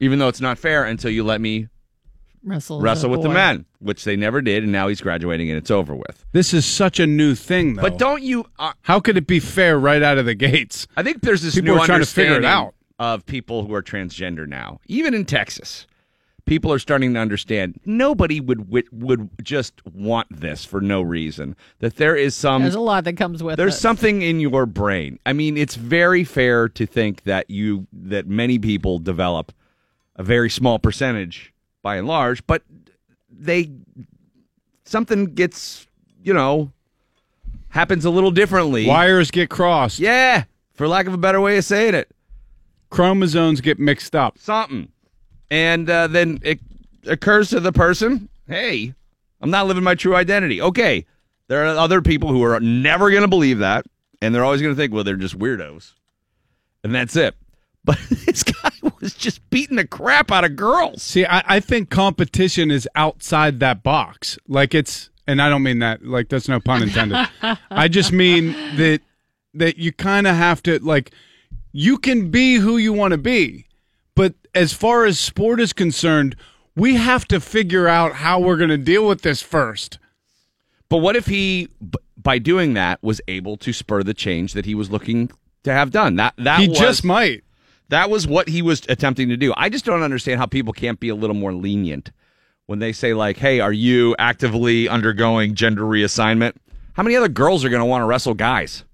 [0.00, 1.68] even though it's not fair, until you let me
[2.44, 5.56] Wrestle, wrestle a with the men, which they never did, and now he's graduating and
[5.58, 6.24] it's over with.
[6.32, 7.82] This is such a new thing, though.
[7.82, 8.46] But don't you?
[8.58, 10.88] Uh, How could it be fair right out of the gates?
[10.96, 12.74] I think there's this People new are trying to figure it understanding out.
[12.98, 15.86] of people who are transgender now, even in Texas.
[16.44, 21.56] People are starting to understand nobody would would, would just want this for no reason.
[21.78, 23.56] That there is some There's a lot that comes with it.
[23.56, 23.80] there's it.
[23.80, 25.18] something in your brain.
[25.24, 29.52] I mean, it's very fair to think that you that many people develop
[30.16, 32.62] a very small percentage by and large, but
[33.30, 33.70] they
[34.84, 35.86] something gets,
[36.22, 36.72] you know,
[37.68, 38.86] happens a little differently.
[38.86, 39.98] Wires get crossed.
[39.98, 42.10] Yeah, for lack of a better way of saying it.
[42.90, 44.38] Chromosomes get mixed up.
[44.38, 44.88] Something.
[45.52, 46.60] And uh, then it
[47.06, 48.94] occurs to the person, "Hey,
[49.38, 51.04] I'm not living my true identity." Okay.
[51.48, 53.84] There are other people who are never going to believe that,
[54.22, 55.92] and they're always going to think, "Well, they're just weirdos."
[56.82, 57.34] And that's it.
[57.84, 61.02] But this guy was just beating the crap out of girls.
[61.02, 64.38] See, I, I think competition is outside that box.
[64.46, 67.28] Like it's and I don't mean that like that's no pun intended.
[67.72, 69.00] I just mean that
[69.54, 71.10] that you kind of have to like
[71.72, 73.66] you can be who you want to be,
[74.14, 76.36] but as far as sport is concerned,
[76.76, 79.98] we have to figure out how we're going to deal with this first.
[80.88, 81.68] But what if he,
[82.16, 85.30] by doing that, was able to spur the change that he was looking
[85.64, 86.16] to have done?
[86.16, 87.44] That that he was, just might.
[87.88, 89.54] That was what he was attempting to do.
[89.56, 92.10] I just don't understand how people can't be a little more lenient
[92.66, 96.56] when they say like, "Hey, are you actively undergoing gender reassignment?"
[96.94, 98.84] How many other girls are going to want to wrestle guys?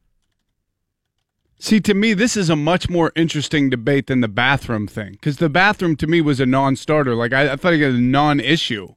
[1.61, 5.39] See, to me, this is a much more interesting debate than the bathroom thing because
[5.39, 7.15] the bathroom to me was a non-starter.
[7.17, 8.95] Like I, I thought it was a non-issue.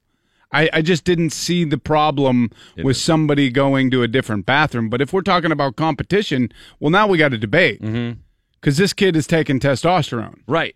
[0.53, 2.51] I, I just didn't see the problem
[2.83, 4.89] with somebody going to a different bathroom.
[4.89, 6.49] But if we're talking about competition,
[6.79, 8.19] well, now we got a debate mm-hmm.
[8.59, 10.75] because this kid is taking testosterone, Right.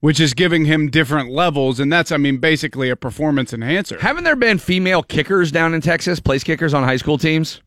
[0.00, 4.00] which is giving him different levels, and that's, I mean, basically a performance enhancer.
[4.00, 7.60] Haven't there been female kickers down in Texas, place kickers on high school teams?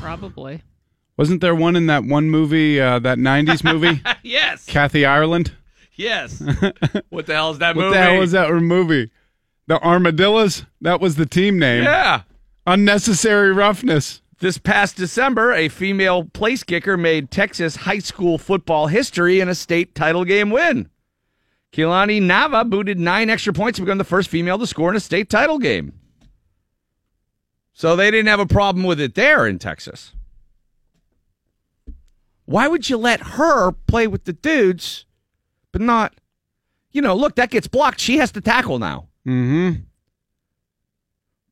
[0.00, 0.62] Probably.
[1.18, 4.64] Wasn't there one in that one movie, uh, that '90s movie, yes.
[4.64, 5.52] Kathy Ireland?
[5.96, 6.40] Yes.
[7.10, 7.88] what the hell is that What movie?
[7.88, 9.10] What the hell was that movie?
[9.66, 10.64] The Armadillos?
[10.80, 11.82] That was the team name.
[11.82, 12.22] Yeah.
[12.66, 14.22] Unnecessary roughness.
[14.38, 19.54] This past December, a female place kicker made Texas high school football history in a
[19.56, 20.88] state title game win.
[21.72, 25.00] Kehlani Nava booted nine extra points to become the first female to score in a
[25.00, 25.92] state title game.
[27.72, 30.12] So they didn't have a problem with it there in Texas.
[32.48, 35.04] Why would you let her play with the dudes,
[35.70, 36.14] but not,
[36.92, 38.00] you know, look, that gets blocked.
[38.00, 39.08] She has to tackle now.
[39.26, 39.82] Mm-hmm.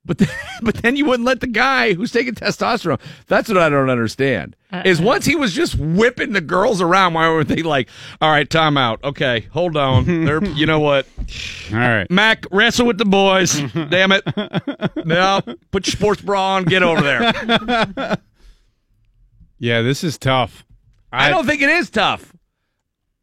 [0.06, 0.28] But then,
[0.62, 2.98] but then you wouldn't let the guy who's taking testosterone.
[3.26, 4.56] That's what I don't understand.
[4.86, 7.90] Is once he was just whipping the girls around, why were they like,
[8.22, 9.04] "All right, time out.
[9.04, 10.06] Okay, hold on.
[10.24, 11.06] They're, you know what,
[11.72, 12.10] All right.
[12.10, 13.60] Mack, wrestle with the boys.
[13.90, 14.22] Damn it.
[15.04, 15.42] No,
[15.72, 16.64] put your sports bra on.
[16.64, 18.16] Get over there.
[19.58, 20.65] Yeah, this is tough.
[21.16, 22.32] I don't think it is tough.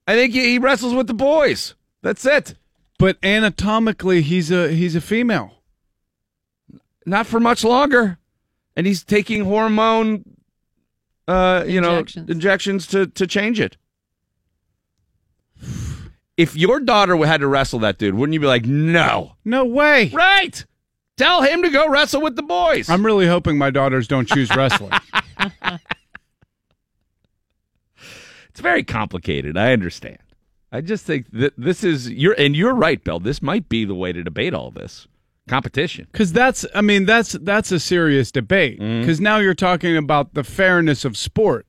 [0.08, 1.76] I think he he wrestles with the boys.
[2.02, 2.56] That's it.
[3.00, 5.56] But anatomically, he's a he's a female.
[7.06, 8.18] Not for much longer,
[8.76, 10.24] and he's taking hormone,
[11.28, 12.28] uh, you Injections.
[12.28, 13.78] know, injections to to change it.
[16.36, 19.34] If your daughter had to wrestle that dude, wouldn't you be like, no?
[19.46, 20.10] No way.
[20.10, 20.66] Right.
[21.16, 22.90] Tell him to go wrestle with the boys.
[22.90, 24.92] I'm really hoping my daughters don't choose wrestling.
[28.54, 29.58] it's very complicated.
[29.58, 30.20] I understand.
[30.72, 33.20] I just think that this is you're and you're right, Bill.
[33.20, 35.08] This might be the way to debate all this
[35.48, 36.08] competition.
[36.12, 38.80] Because that's, I mean, that's that's a serious debate.
[38.80, 39.02] Mm-hmm.
[39.02, 41.66] Because now you're talking about the fairness of sport.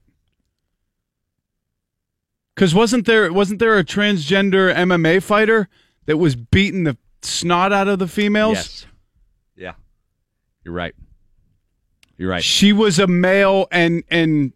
[2.54, 5.70] Because wasn't there wasn't there a transgender MMA fighter
[6.04, 8.56] that was beating the snot out of the females?
[8.56, 8.86] Yes.
[9.56, 9.72] Yeah.
[10.64, 10.94] You're right.
[12.18, 12.44] You're right.
[12.44, 14.52] She was a male and and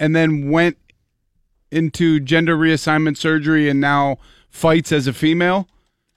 [0.00, 0.76] and then went
[1.70, 4.16] into gender reassignment surgery and now
[4.48, 5.68] fights as a female.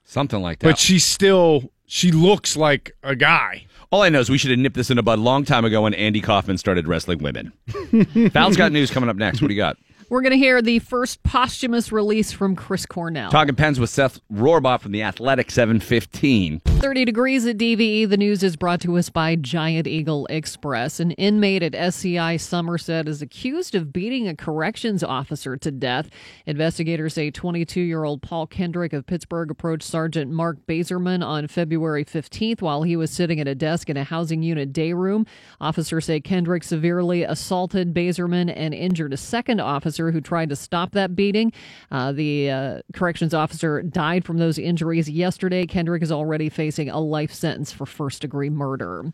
[0.03, 0.67] Something like that.
[0.67, 3.65] But she still she looks like a guy.
[3.91, 5.65] All I know is we should have nipped this in the bud a long time
[5.65, 7.51] ago when Andy Kaufman started wrestling women.
[8.31, 9.39] Val's got news coming up next.
[9.39, 9.77] What do you got?
[10.13, 13.31] We're going to hear the first posthumous release from Chris Cornell.
[13.31, 16.59] Talking pens with Seth Rorabaugh from the Athletic 715.
[16.59, 18.07] 30 degrees at DVE.
[18.07, 20.99] The news is brought to us by Giant Eagle Express.
[20.99, 26.11] An inmate at SCI Somerset is accused of beating a corrections officer to death.
[26.45, 32.05] Investigators say 22 year old Paul Kendrick of Pittsburgh approached Sergeant Mark Baserman on February
[32.05, 35.25] 15th while he was sitting at a desk in a housing unit day room.
[35.59, 40.91] Officers say Kendrick severely assaulted Baserman and injured a second officer who tried to stop
[40.91, 41.51] that beating.
[41.91, 45.65] Uh, the uh, corrections officer died from those injuries yesterday.
[45.65, 49.05] Kendrick is already facing a life sentence for first degree murder.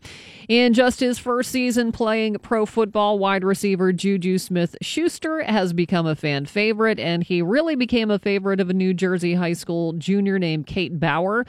[0.48, 6.06] In just his first season playing pro football, wide receiver Juju Smith Schuster has become
[6.06, 9.92] a fan favorite, and he really became a favorite of a New Jersey high school
[9.94, 11.46] junior named Kate Bauer.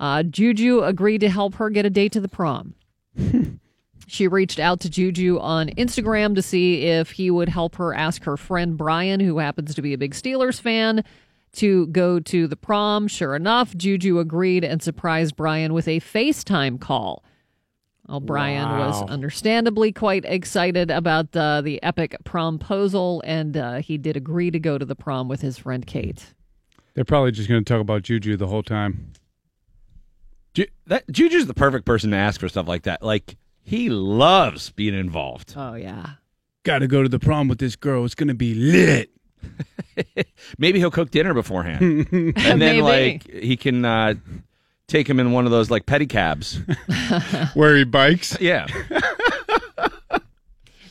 [0.00, 2.74] Uh, Juju agreed to help her get a date to the prom.
[4.06, 8.24] She reached out to Juju on Instagram to see if he would help her ask
[8.24, 11.04] her friend Brian, who happens to be a big Steelers fan,
[11.54, 13.08] to go to the prom.
[13.08, 17.24] Sure enough, Juju agreed and surprised Brian with a FaceTime call.
[18.08, 24.16] Well, Brian was understandably quite excited about uh, the epic promposal, and uh, he did
[24.16, 26.34] agree to go to the prom with his friend Kate.
[26.94, 29.12] They're probably just going to talk about Juju the whole time.
[30.52, 33.02] Ju- that, Juju's the perfect person to ask for stuff like that.
[33.02, 35.54] Like, he loves being involved.
[35.56, 36.10] Oh, yeah.
[36.64, 38.04] Got to go to the prom with this girl.
[38.04, 39.10] It's going to be lit.
[40.58, 42.06] Maybe he'll cook dinner beforehand.
[42.12, 42.82] and then, Maybe.
[42.82, 44.14] like, he can uh,
[44.86, 46.56] take him in one of those like pedicabs.
[47.56, 48.40] Where he bikes.
[48.40, 48.66] yeah.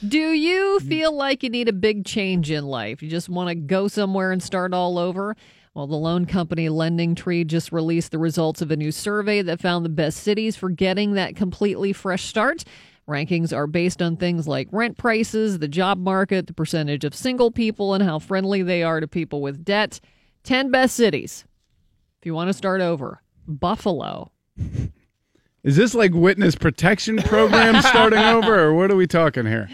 [0.08, 3.04] Do you feel like you need a big change in life?
[3.04, 5.36] You just want to go somewhere and start all over?
[5.74, 9.62] Well, the loan company Lending Tree just released the results of a new survey that
[9.62, 12.66] found the best cities for getting that completely fresh start.
[13.08, 17.52] Rankings are based on things like rent prices, the job market, the percentage of single
[17.52, 20.02] people, and how friendly they are to people with debt.
[20.44, 21.46] 10 best cities.
[22.20, 24.32] If you want to start over, Buffalo.
[25.64, 29.70] Is this like witness protection program starting over, or what are we talking here?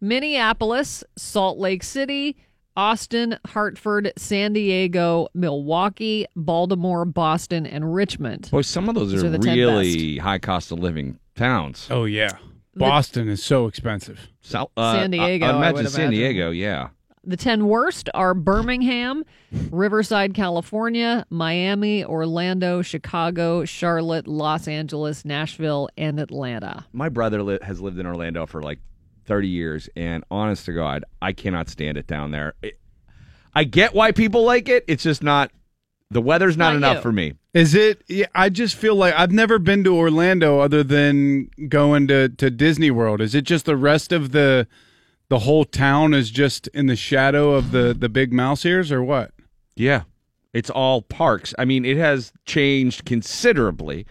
[0.00, 2.36] Minneapolis, Salt Lake City,
[2.76, 8.50] Austin, Hartford, San Diego, Milwaukee, Baltimore, Boston, and Richmond.
[8.50, 11.86] Boy, some of those These are, are really high cost of living towns.
[11.90, 12.32] Oh yeah,
[12.74, 14.28] Boston is so expensive.
[14.40, 16.18] South, San Diego, I, I imagine would San imagine.
[16.20, 16.88] Diego, yeah.
[17.26, 19.24] The 10 worst are Birmingham,
[19.70, 26.84] Riverside, California, Miami, Orlando, Chicago, Charlotte, Los Angeles, Nashville, and Atlanta.
[26.92, 28.78] My brother li- has lived in Orlando for like
[29.26, 32.54] 30 years, and honest to God, I cannot stand it down there.
[32.62, 32.78] It-
[33.54, 34.84] I get why people like it.
[34.88, 35.50] It's just not,
[36.10, 37.02] the weather's not, Not enough you.
[37.02, 37.34] for me.
[37.54, 38.02] Is it?
[38.08, 42.50] Yeah, I just feel like I've never been to Orlando other than going to, to
[42.50, 43.20] Disney World.
[43.20, 44.66] Is it just the rest of the
[45.28, 49.04] the whole town is just in the shadow of the the big mouse ears, or
[49.04, 49.30] what?
[49.76, 50.02] Yeah.
[50.52, 51.54] It's all parks.
[51.58, 54.04] I mean, it has changed considerably.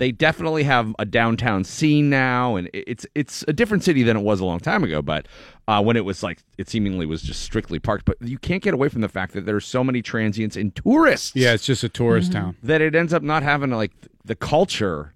[0.00, 4.22] They definitely have a downtown scene now, and it's it's a different city than it
[4.22, 5.02] was a long time ago.
[5.02, 5.28] But
[5.68, 8.72] uh, when it was like it seemingly was just strictly parked, but you can't get
[8.72, 11.36] away from the fact that there's so many transients and tourists.
[11.36, 12.56] Yeah, it's just a tourist town.
[12.62, 13.92] that it ends up not having like
[14.24, 15.12] the culture.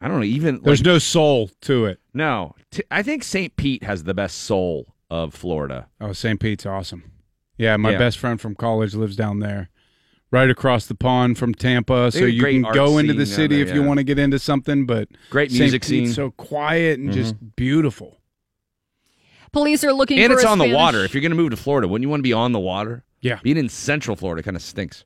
[0.00, 0.24] I don't know.
[0.24, 2.00] Even There's like, no soul to it.
[2.14, 2.54] no.
[2.70, 3.54] T- I think St.
[3.56, 5.88] Pete has the best soul of Florida.
[6.00, 6.40] Oh, St.
[6.40, 7.12] Pete's awesome.
[7.58, 7.98] Yeah, my Yeah.
[7.98, 9.68] best friend from college lives down there,
[10.30, 12.10] right across the pond from Tampa.
[12.12, 14.86] So you can go into the city there, if you want to get into something.
[14.86, 15.60] But Great St.
[15.60, 16.12] music Pete's scene.
[16.12, 17.46] so quiet and just mm-hmm.
[17.56, 18.18] beautiful.
[19.52, 21.04] Police are looking and for it's a on the water.
[21.04, 23.04] If you're going to move to Florida, wouldn't you want to be on the water?
[23.20, 23.38] Yeah.
[23.42, 25.04] Being in Central Florida kind of stinks.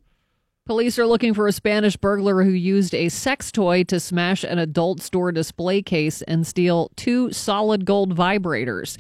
[0.67, 4.59] Police are looking for a Spanish burglar who used a sex toy to smash an
[4.59, 8.97] adult store display case and steal two solid gold vibrators.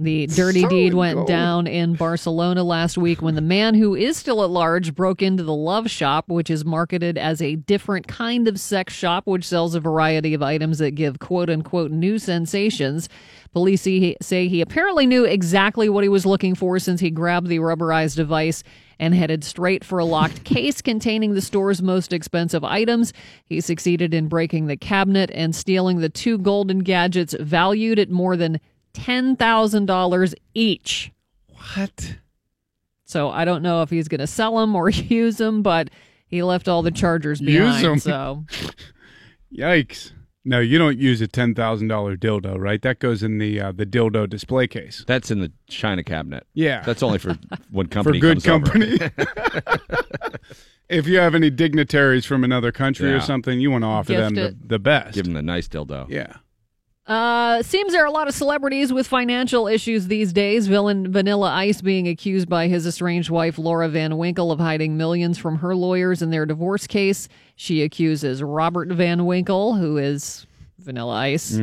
[0.00, 4.44] The dirty deed went down in Barcelona last week when the man who is still
[4.44, 8.60] at large broke into the Love Shop, which is marketed as a different kind of
[8.60, 13.08] sex shop, which sells a variety of items that give quote unquote new sensations.
[13.52, 13.82] Police
[14.22, 18.14] say he apparently knew exactly what he was looking for since he grabbed the rubberized
[18.14, 18.62] device
[19.00, 23.12] and headed straight for a locked case containing the store's most expensive items.
[23.46, 28.36] He succeeded in breaking the cabinet and stealing the two golden gadgets valued at more
[28.36, 28.60] than
[28.94, 31.12] $10,000 each.
[31.74, 32.16] What?
[33.04, 35.90] So I don't know if he's going to sell them or use them, but
[36.26, 37.84] he left all the chargers Use behind.
[37.86, 37.98] 'em.
[37.98, 38.44] So
[39.56, 40.12] Yikes!
[40.44, 42.80] No, you don't use a ten thousand dollar dildo, right?
[42.80, 45.04] That goes in the uh, the dildo display case.
[45.06, 46.46] That's in the China cabinet.
[46.54, 47.36] Yeah, That's only for
[47.70, 48.78] when for company good comes over.
[48.78, 49.10] company.
[50.88, 53.16] if you have any dignitaries from another country Yeah.
[53.16, 55.14] or something, you want to offer Gift them the, the best.
[55.14, 56.08] Give them the nice dildo.
[56.08, 56.34] yeah.
[57.08, 60.66] Uh, seems there are a lot of celebrities with financial issues these days.
[60.66, 65.38] Villain Vanilla Ice being accused by his estranged wife Laura Van Winkle of hiding millions
[65.38, 67.26] from her lawyers in their divorce case.
[67.56, 70.46] She accuses Robert Van Winkle, who is
[70.78, 71.56] Vanilla Ice,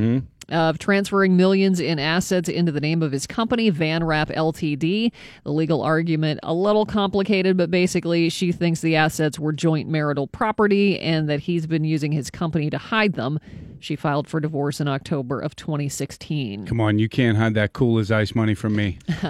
[0.50, 5.12] of transferring millions in assets into the name of his company, Van Rap Ltd.
[5.44, 10.28] The legal argument a little complicated, but basically she thinks the assets were joint marital
[10.28, 13.40] property and that he's been using his company to hide them.
[13.80, 16.66] She filed for divorce in October of 2016.
[16.66, 19.00] Come on, you can't hide that cool as ice money from me.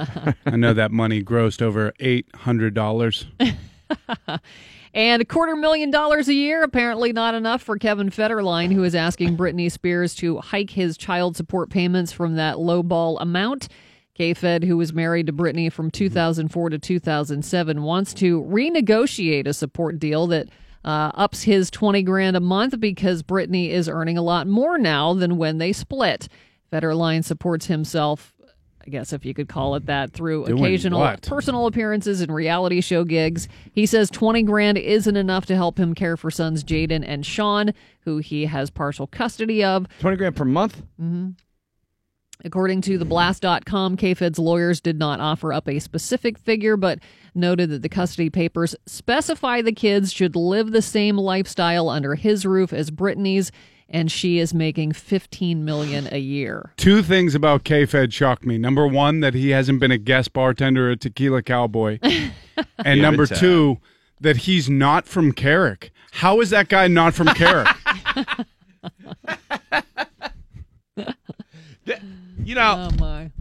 [0.46, 3.26] I know that money grossed over eight hundred dollars.
[4.96, 8.96] And a quarter million dollars a year, apparently not enough for Kevin Federline, who is
[8.96, 13.68] asking Britney Spears to hike his child support payments from that lowball amount.
[14.14, 20.00] K-Fed, who was married to Britney from 2004 to 2007, wants to renegotiate a support
[20.00, 20.48] deal that
[20.86, 25.14] uh, ups his 20 grand a month because Britney is earning a lot more now
[25.14, 26.30] than when they split.
[26.72, 28.34] Federline supports himself,
[28.86, 31.24] I guess if you could call it that, through Doing occasional what?
[31.24, 33.48] personal appearances and reality show gigs.
[33.72, 37.74] He says 20 grand isn't enough to help him care for sons Jaden and Sean,
[38.02, 39.88] who he has partial custody of.
[40.00, 40.84] 20 grand per month?
[41.02, 41.32] Mm-hmm.
[42.44, 47.00] According to the blast.com, KFed's lawyers did not offer up a specific figure, but
[47.34, 52.46] noted that the custody papers specify the kids should live the same lifestyle under his
[52.46, 53.52] roof as Britney's,
[53.90, 56.74] and she is making 15 million a year.
[56.78, 58.58] Two things about K-Fed shocked me.
[58.58, 62.32] Number one, that he hasn't been a guest bartender at Tequila Cowboy, and
[62.86, 63.78] Yeah, number it's, uh, two,
[64.20, 65.92] that he's not from Carrick.
[66.14, 67.68] How is that guy not from Carrick?
[72.44, 73.32] You know, Oh my.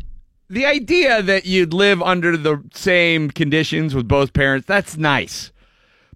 [0.49, 5.53] the idea that you'd live under the same conditions with both parents, that's nice.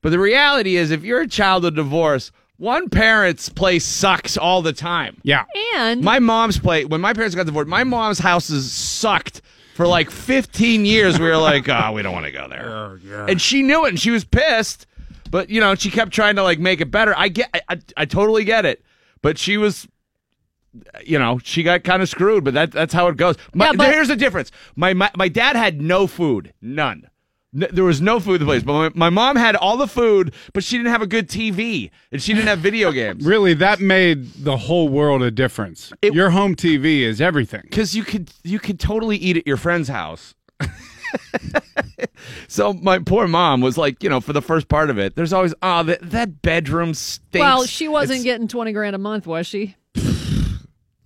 [0.01, 4.63] But the reality is, if you're a child of divorce, one parent's place sucks all
[4.63, 5.19] the time.
[5.23, 5.45] yeah.
[5.75, 9.41] And My mom's place, when my parents got divorced, my mom's house houses sucked
[9.75, 11.19] for like 15 years.
[11.21, 12.69] We were like, oh, we don't want to go there.
[12.69, 14.87] Oh, and she knew it and she was pissed.
[15.31, 17.15] But, you know, she kept trying to like make it better.
[17.17, 18.83] I get, I, I, I totally get it.
[19.23, 19.87] But she was,
[21.05, 23.37] you know, she got kind of screwed, but that, that's how it goes.
[23.55, 24.51] My, Yeah, but- here's the difference.
[24.75, 27.09] My, my, my dad had no food, none.
[27.55, 29.87] N- There was no food in the place, but my, my mom had all the
[29.89, 33.25] food, but she didn't have a good TV and she didn't have video games.
[33.29, 35.93] Really, that made the whole world a difference.
[36.03, 37.63] It- Your home TV is everything.
[37.63, 40.35] because you could you could totally eat at your friend's house.
[42.49, 45.33] so my poor mom was like, you know, for the first part of it, there's
[45.33, 47.43] always oh that that bedroom stinks.
[47.43, 49.77] well, she wasn't It's- getting twenty grand a month, was she?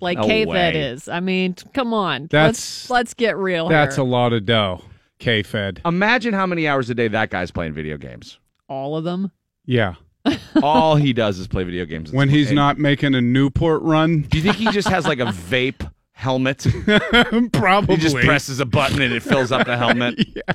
[0.01, 0.81] Like No K Fed way.
[0.81, 1.07] is.
[1.09, 2.27] I mean, come on.
[2.27, 3.69] That's- let's let's get real.
[3.69, 4.83] That's a lot of dough.
[5.23, 5.81] K Fed.
[5.85, 8.39] Imagine how many hours a day that guy's playing video games.
[8.69, 9.31] all of them.
[9.65, 9.95] Yeah.
[10.63, 12.13] All he does is play video games.
[12.13, 15.25] When he's not making a Newport run, Do you think he just has like a
[15.51, 16.65] vape helmet?
[17.53, 17.97] probably.
[17.97, 20.15] He just presses a button and it fills up the helmet.
[20.37, 20.55] yeah.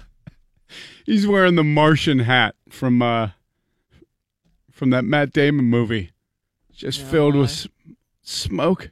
[1.05, 3.29] He's wearing the Martian hat from uh
[4.71, 6.11] from that Matt Damon movie.
[6.73, 7.67] Just filled with s-
[8.21, 8.91] smoke.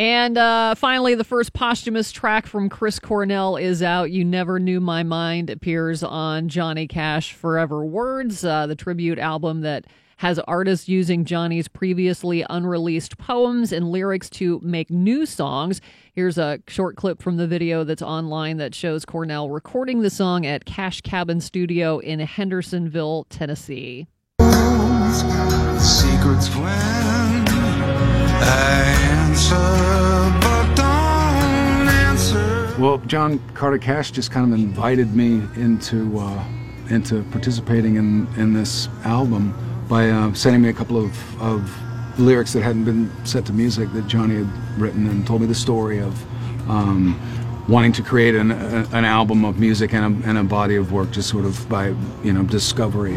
[0.00, 4.10] And uh, finally, the first posthumous track from Chris Cornell is out.
[4.10, 9.60] You Never Knew My Mind appears on Johnny Cash Forever Words, uh, the tribute album
[9.60, 9.84] that
[10.16, 15.82] has artists using Johnny's previously unreleased poems and lyrics to make new songs.
[16.14, 20.46] Here's a short clip from the video that's online that shows Cornell recording the song
[20.46, 24.06] at Cash Cabin Studio in Hendersonville, Tennessee.
[25.78, 27.44] secrets when
[28.42, 32.74] I answer, but don't answer.
[32.78, 36.44] Well, John Carter Cash just kind of invited me into uh,
[36.90, 39.54] into participating in, in this album
[39.88, 41.70] by uh, sending me a couple of, of
[42.18, 45.54] lyrics that hadn't been set to music that Johnny had written and told me the
[45.54, 46.20] story of
[46.68, 47.18] um,
[47.68, 50.92] wanting to create an, a, an album of music and a, and a body of
[50.92, 53.14] work just sort of by you know discovery.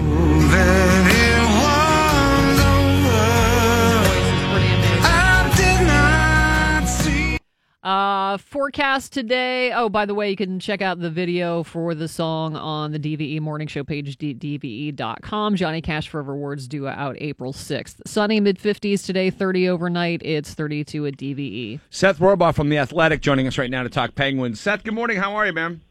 [7.84, 9.74] Uh, forecast today.
[9.74, 13.00] Oh, by the way, you can check out the video for the song on the
[13.00, 15.56] DVE morning show page, d- DVE.com.
[15.58, 17.96] Johnny Cash Forever Words due out April 6th.
[18.08, 20.22] Sunny mid 50s today, 30 overnight.
[20.24, 21.36] It's 32 at E.
[21.36, 21.80] DVE.
[21.90, 24.62] Seth Rorabaugh from The Athletic joining us right now to talk Penguins.
[24.62, 25.18] Seth, good morning.
[25.18, 25.82] How are you, man?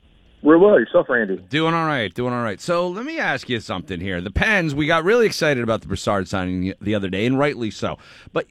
[0.42, 1.36] Real well yourself, Randy.
[1.50, 2.60] Doing all right, doing all right.
[2.60, 4.20] So let me ask you something here.
[4.20, 7.70] The Pens, we got really excited about the Brassard signing the other day, and rightly
[7.70, 7.98] so.
[8.32, 8.46] But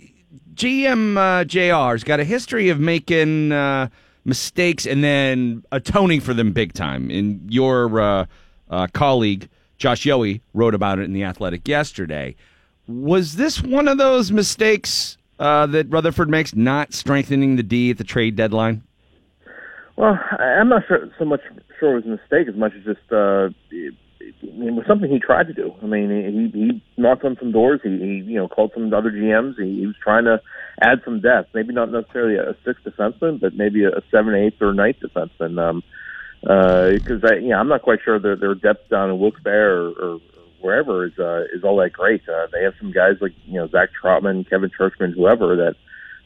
[0.53, 3.89] GM uh, JR's got a history of making uh,
[4.25, 7.09] mistakes and then atoning for them big time.
[7.09, 8.25] And your uh,
[8.69, 12.35] uh, colleague, Josh Yohe, wrote about it in The Athletic yesterday.
[12.87, 17.97] Was this one of those mistakes uh, that Rutherford makes, not strengthening the D at
[17.97, 18.83] the trade deadline?
[19.97, 21.41] Well, I'm not sure so much
[21.79, 23.49] sure it was a mistake as much as just uh,
[24.21, 25.73] it, was something he tried to do.
[25.81, 27.81] I mean, he he knocked on some doors.
[27.83, 29.55] He, he you know called some other GMs.
[29.57, 30.41] He, he was trying to
[30.81, 31.53] add some depth.
[31.53, 35.59] Maybe not necessarily a sixth defenseman, but maybe a seven, eighth, or ninth defenseman.
[35.59, 35.83] Um,
[36.41, 39.91] because I, you know, I'm not quite sure their their depth down in Wilkes-Barre or,
[39.91, 40.19] or
[40.59, 42.21] wherever is uh, is all that great.
[42.27, 45.75] Uh, they have some guys like you know Zach Trotman, Kevin Czuczman, whoever that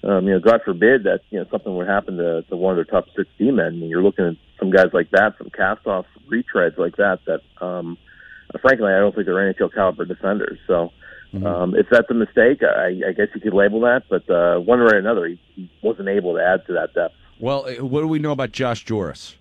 [0.04, 2.78] um, you know, God forbid that you know something would happen to, to one of
[2.78, 3.66] their top six D men.
[3.66, 7.20] I mean, you're looking at some guys like that, some cast-off retreads like that.
[7.26, 7.98] That, um,
[8.62, 10.60] frankly, I don't think they're NHL caliber defenders.
[10.68, 10.92] So,
[11.44, 14.04] um, if that's a mistake, I, I guess you could label that.
[14.10, 17.16] But uh, one way or another, he, he wasn't able to add to that depth.
[17.40, 19.36] Well, uh, what do we know about Josh Jooris?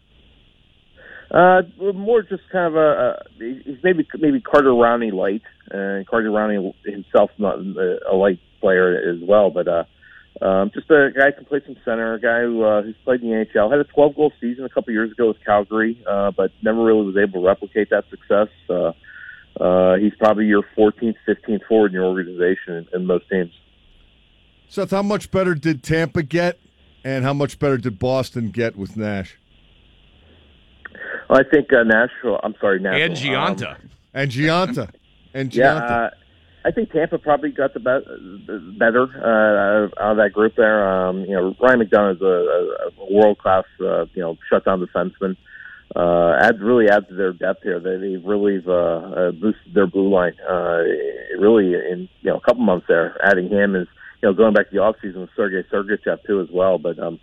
[1.31, 1.63] Uh,
[1.95, 6.75] more just kind of a, a he's maybe maybe Carter Rowney light, and Carter Rowney
[6.85, 9.85] himself not a, a light player as well, but uh,
[10.43, 13.23] um, just a guy who can play some center, a guy who uh, who's played
[13.23, 16.33] in the NHL, had a 12 goal season a couple years ago with Calgary, uh,
[16.37, 18.49] but never really was able to replicate that success.
[18.69, 18.93] Uh,
[19.63, 23.53] uh, he's probably your 14th, 15th forward in your organization in, in most teams.
[24.69, 26.59] Seth, how much better did Tampa get,
[27.05, 29.39] and how much better did Boston get with Nash?
[31.31, 32.41] Well, I think uh, Nashville.
[32.43, 33.05] I'm sorry, Nashville.
[33.05, 33.75] And Gionta.
[33.77, 34.91] Um, And Gionta.
[35.33, 36.07] And Yeah, Gionta.
[36.07, 36.11] uh,
[36.65, 40.89] I think Tampa probably got the be- better uh, out of that group there.
[40.89, 45.37] Um, you know, Ryan McDonagh is a, a, world class, uh, you know, shutdown defenseman.
[45.95, 47.79] uh, adds really adds to their depth here.
[47.79, 50.35] They they really uh, uh, boosted their blue line.
[50.49, 50.83] Uh,
[51.39, 53.87] really in you know a couple months there, adding him is
[54.23, 56.79] you know going back to the off season with Sergei Sergachev too as well.
[56.79, 57.19] But um, uh,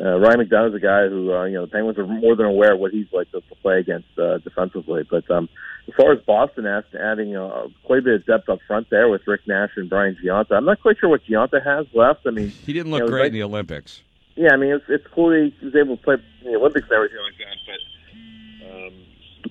[0.00, 2.80] Ryan McDonagh's a guy who uh, you know the Penguins are more than aware of
[2.80, 5.02] what he's like to, to play against uh, defensively.
[5.08, 5.48] But um,
[5.88, 9.08] as far as Boston asked, adding uh, quite a bit of depth up front there
[9.08, 10.52] with Rick Nash and Brian Gionta.
[10.52, 12.26] I'm not quite sure what Gionta has left.
[12.26, 14.00] I mean, He didn't you look know, great like- in the Olympics.
[14.34, 16.14] yeah, I mean, it's it's cool he was able to play
[16.44, 18.92] in the Olympics and everything like that, but um,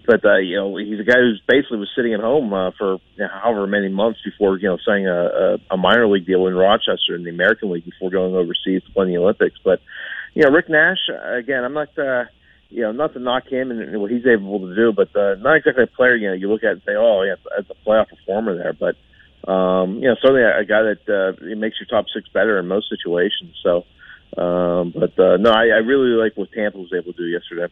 [0.07, 2.93] but uh, you know, he's a guy who's basically was sitting at home uh, for
[2.93, 6.47] you know, however many months before you know signing a, a, a minor league deal
[6.47, 9.59] in Rochester in the American League before going overseas to play in the Olympics.
[9.63, 9.81] But
[10.33, 11.97] you know, Rick Nash uh, again, I'm not.
[11.97, 12.25] Uh,
[12.73, 15.35] you know, not to knock him and and what he's able to do, but uh,
[15.39, 16.15] not exactly a player.
[16.15, 18.71] You know, you look at it and say, "Oh, yeah, it's a playoff performer there."
[18.71, 18.95] But
[19.51, 22.57] um, you know, certainly a, a guy that uh, it makes your top six better
[22.59, 23.55] in most situations.
[23.61, 23.83] So,
[24.41, 27.67] um, but uh, no, I, I really like what Tampa was able to do yesterday.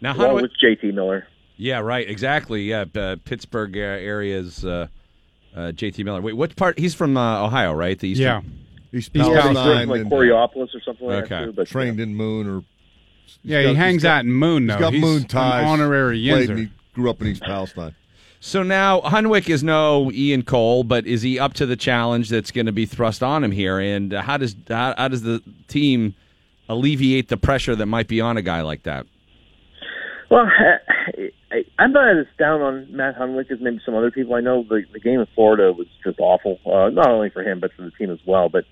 [0.00, 1.26] Now, how along do I- with JT Miller.
[1.56, 2.08] Yeah, right.
[2.08, 2.62] Exactly.
[2.64, 4.64] Yeah, uh, Pittsburgh uh, areas.
[4.64, 4.86] Uh,
[5.56, 6.20] uh, JT Miller.
[6.20, 6.78] Wait, what part?
[6.78, 7.98] He's from uh, Ohio, right?
[7.98, 8.40] The Eastern- Yeah.
[8.96, 11.36] He's Yeah, he's Palestine like and Coraopolis or something like Okay.
[11.40, 11.52] that too.
[11.52, 12.62] But trained in Moon or
[13.42, 14.74] Yeah, got- he hangs got- out in Moon, though.
[14.74, 15.64] He's got He's Moon an ties.
[15.66, 16.58] honorary played Yinzer.
[16.58, 17.94] He grew up in East Palestine.
[18.40, 22.50] So now Hunwick is no Ian Cole, but is he up to the challenge that's
[22.50, 23.78] going to be thrust on him here?
[23.78, 26.14] And uh, how does how, how does the team
[26.68, 29.06] alleviate the pressure that might be on a guy like that?
[30.30, 34.34] Well, I, I, I'm not as down on Matt Hunwick as maybe some other people.
[34.34, 37.60] I know the, the game in Florida was just awful, uh, not only for him
[37.60, 38.48] but for the team as well.
[38.48, 38.64] But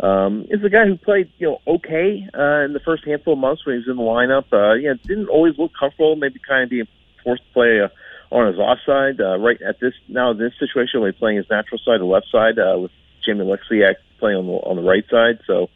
[0.00, 3.38] um, is a guy who played you know okay uh, in the first handful of
[3.38, 4.46] months when he was in the lineup.
[4.52, 6.88] Uh, you know, didn't always look comfortable, maybe kind of being
[7.24, 9.20] forced to play uh, on his offside.
[9.20, 12.26] Uh, right at this now this situation, when he's playing his natural side, the left
[12.30, 12.92] side, uh, with
[13.24, 15.40] Jamie Oleksiak playing on the on the right side.
[15.46, 15.68] So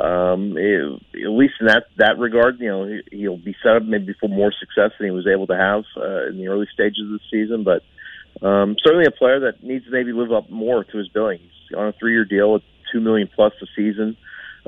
[0.00, 3.82] um, it, at least in that that regard, you know, he, he'll be set up
[3.82, 7.02] maybe for more success than he was able to have uh, in the early stages
[7.02, 7.64] of the season.
[7.64, 7.82] But
[8.46, 11.40] um, certainly a player that needs to maybe live up more to his billing.
[11.40, 14.16] He's on a three-year deal at two million plus a season,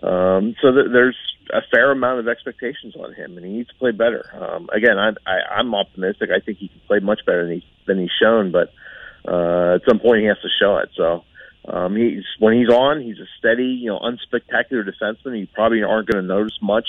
[0.03, 1.17] um, so th- there's
[1.53, 4.25] a fair amount of expectations on him, and he needs to play better.
[4.35, 6.31] Um, again, I, I, I'm optimistic.
[6.31, 8.73] I think he can play much better than he's than he's shown, but
[9.27, 10.91] uh, at some point he has to show it.
[10.97, 11.25] So.
[11.65, 15.39] Um, he's when he's on, he's a steady, you know, unspectacular defenseman.
[15.39, 16.89] You probably aren't going to notice much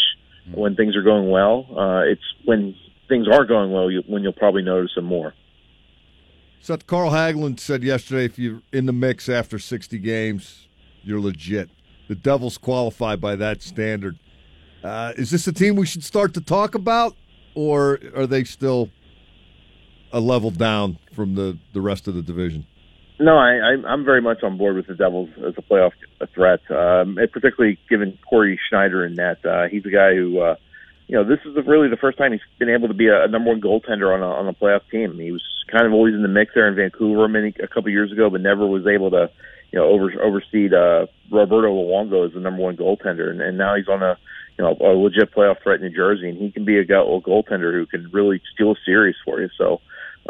[0.52, 1.68] when things are going well.
[1.70, 2.76] Uh, it's when
[3.08, 5.34] things are going well you, when you'll probably notice him more.
[6.62, 10.68] So Carl Hagelin said yesterday, if you're in the mix after 60 games,
[11.04, 11.70] you're legit.
[12.08, 14.18] The Devils qualify by that standard.
[14.84, 17.16] Uh, is this a team we should start to talk about,
[17.56, 18.90] or are they still
[20.12, 22.66] a level down from the, the rest of the division?
[23.20, 25.92] No, I, I'm very much on board with the Devils as a playoff
[26.34, 30.56] threat, um, particularly given Cory Schneider in that Uh, he's a guy who, uh,
[31.08, 33.28] you know, this is really the first time he's been able to be a, a
[33.28, 35.20] number one goaltender on a, on a playoff team.
[35.20, 38.12] He was kind of always in the mix there in Vancouver many a couple years
[38.12, 39.30] ago, but never was able to,
[39.72, 43.76] you know, over oversee uh, Roberto Luongo as the number one goaltender, and, and now
[43.76, 44.18] he's on a
[44.58, 47.16] you know a legit playoff threat in New Jersey, and he can be a, go-
[47.16, 49.50] a goaltender who can really steal a series for you.
[49.58, 49.82] So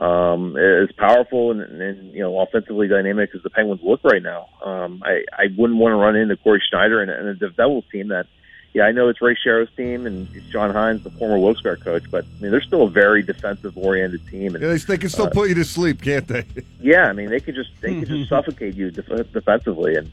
[0.01, 4.47] um, as powerful and, and you know offensively dynamic as the Penguins look right now,
[4.63, 8.07] um, I I wouldn't want to run into Cory Schneider and, and the Devils team
[8.09, 8.27] that.
[8.73, 12.09] Yeah, I know it's Ray Shero's team and it's John Hynes, the former Wilkes-Barre coach,
[12.09, 14.55] but I mean they're still a very defensive-oriented team.
[14.55, 16.45] And Yeah, they, they can still uh, put you to sleep, can't they?
[16.79, 20.11] yeah, I mean they could just they could just suffocate you def- defensively and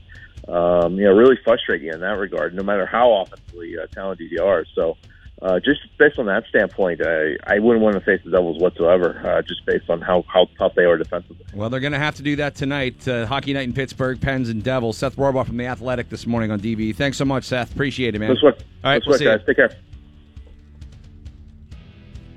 [0.48, 4.30] um, you know really frustrate you in that regard, no matter how offensively uh, talented
[4.30, 4.66] you are.
[4.74, 4.98] So
[5.42, 9.20] uh, just based on that standpoint, I, I wouldn't want to face the Devils whatsoever,
[9.24, 11.46] uh, just based on how how tough they are defensively.
[11.54, 13.08] Well, they're going to have to do that tonight.
[13.08, 14.98] Uh, Hockey night in Pittsburgh, Pens and Devils.
[14.98, 16.94] Seth Rorabaugh from the Athletic this morning on DV.
[16.94, 17.72] Thanks so much, Seth.
[17.72, 18.30] Appreciate it, man.
[18.30, 18.52] All
[18.84, 19.30] right, we'll work, see you.
[19.30, 19.40] guys.
[19.46, 19.74] Take care.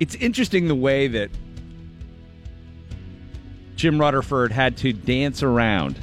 [0.00, 1.30] It's interesting the way that
[3.76, 5.98] Jim Rutherford had to dance around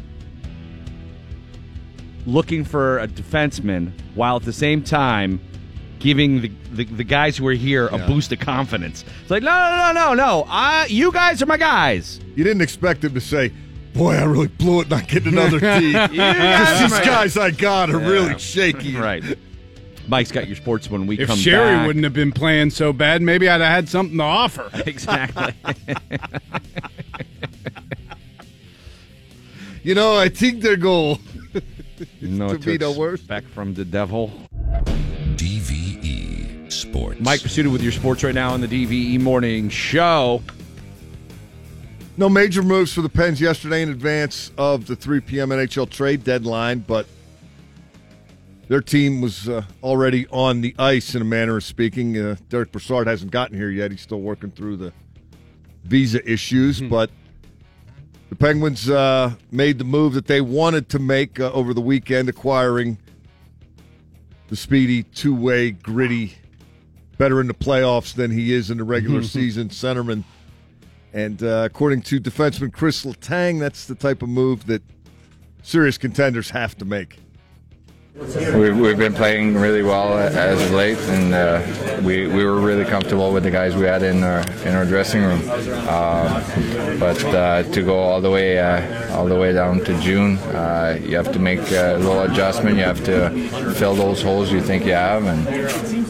[2.27, 5.41] looking for a defenseman while at the same time
[6.01, 9.05] giving the, the, the guys who are here a boost of confidence.
[9.21, 10.45] It's like, no, no, no, no, no.
[10.49, 12.19] I, you guys are my guys.
[12.35, 13.51] You didn't expect him to say,
[13.93, 17.89] "Boy, I really blew it not getting another team." You guys these guys I got
[17.89, 18.07] are Yeah.
[18.07, 18.95] really shaky.
[19.01, 19.23] Right.
[20.07, 21.87] Mike's got your sports when we If come Sheary back.
[21.87, 24.69] wouldn't have been playing so bad, maybe I'd have had something to offer.
[24.87, 25.53] Exactly.
[29.83, 31.19] You know, I think their goal
[32.21, 33.27] no to be the worst.
[33.27, 34.31] Back from the devil.
[36.91, 37.19] DVE Sports.
[37.21, 40.41] Mike Prisuta with your sports right now on the DVE Morning Show.
[42.17, 45.49] No major moves for the Pens yesterday in advance of the 3 p.m.
[45.49, 47.07] NHL trade deadline, but
[48.67, 52.17] their team was uh, already on the ice, in a manner of speaking.
[52.17, 53.91] Uh, Derek Brassard hasn't gotten here yet.
[53.91, 54.93] He's still working through the
[55.83, 57.09] visa issues, but
[58.29, 62.29] the Penguins uh, made the move that they wanted to make uh, over the weekend,
[62.29, 62.97] acquiring
[64.49, 66.35] the speedy, two way, gritty,
[67.21, 70.23] better in the playoffs than he is in the regular season centerman.
[71.13, 74.81] And uh, according to defenseman Chris Letang, that's the type of move that
[75.61, 77.19] serious contenders have to make.
[78.13, 82.83] We've, we've been playing really well as of late, and uh, we, we were really
[82.83, 85.41] comfortable with the guys we had in our in our dressing room.
[85.47, 90.37] Uh, but uh, to go all the way uh, all the way down to June,
[90.39, 92.75] uh, you have to make a little adjustment.
[92.75, 93.29] You have to
[93.75, 95.47] fill those holes you think you have, and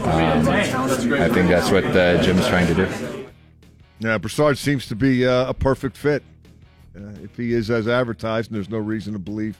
[0.02, 3.28] um, I think that's what uh, Jim's trying to do.
[4.00, 6.24] Yeah, Brassard seems to be a perfect fit.
[6.96, 9.56] If he is as advertised, and there's no reason to believe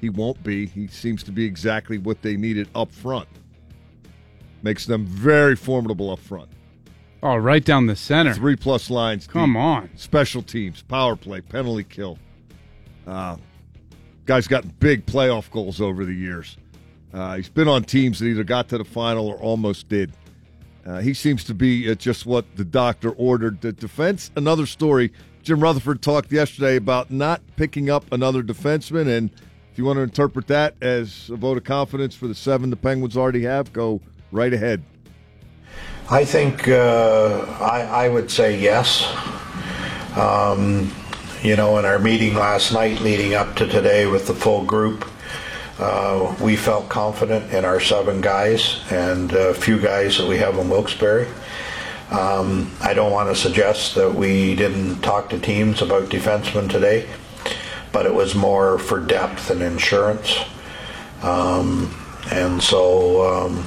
[0.00, 3.28] he won't be, he seems to be exactly what they needed up front.
[4.62, 6.50] Makes them very formidable up front.
[7.22, 8.34] Oh, right down the center.
[8.34, 9.26] Three plus lines.
[9.26, 9.60] Come deep.
[9.60, 9.90] on.
[9.96, 12.18] Special teams, power play, penalty kill.
[13.06, 13.36] Uh,
[14.26, 16.56] guy's got big playoff goals over the years.
[17.12, 20.12] Uh, he's been on teams that either got to the final or almost did.
[20.84, 23.60] Uh, he seems to be uh, just what the doctor ordered.
[23.60, 25.12] The defense, another story.
[25.42, 29.30] Jim Rutherford talked yesterday about not picking up another defenseman, and
[29.76, 32.76] if you want to interpret that as a vote of confidence for the seven the
[32.76, 34.00] Penguins already have, go
[34.32, 34.82] right ahead.
[36.08, 39.04] I think uh, I, I would say yes.
[40.16, 40.90] Um,
[41.42, 45.06] you know, in our meeting last night leading up to today with the full group,
[45.78, 50.56] uh, we felt confident in our seven guys and a few guys that we have
[50.56, 51.28] in Wilkes-Barre.
[52.10, 57.06] Um, I don't want to suggest that we didn't talk to teams about defensemen today,
[57.92, 60.38] but it was more for depth and insurance.
[61.22, 61.94] Um,
[62.30, 63.66] and so, um,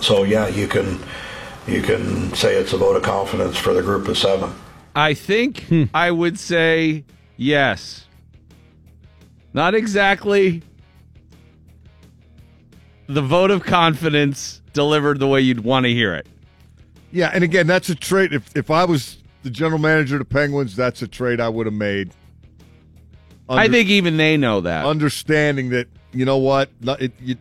[0.00, 0.98] so yeah, you can
[1.66, 4.52] you can say it's a vote of confidence for the group of seven.
[4.94, 7.04] I think I would say
[7.36, 8.06] yes.
[9.52, 10.62] Not exactly
[13.06, 16.26] the vote of confidence delivered the way you'd want to hear it.
[17.12, 18.32] Yeah, and again, that's a trade.
[18.32, 21.66] If if I was the general manager of the Penguins, that's a trade I would
[21.66, 22.10] have made.
[23.48, 24.86] I think even they know that.
[24.86, 27.36] understanding that you know what, it, you,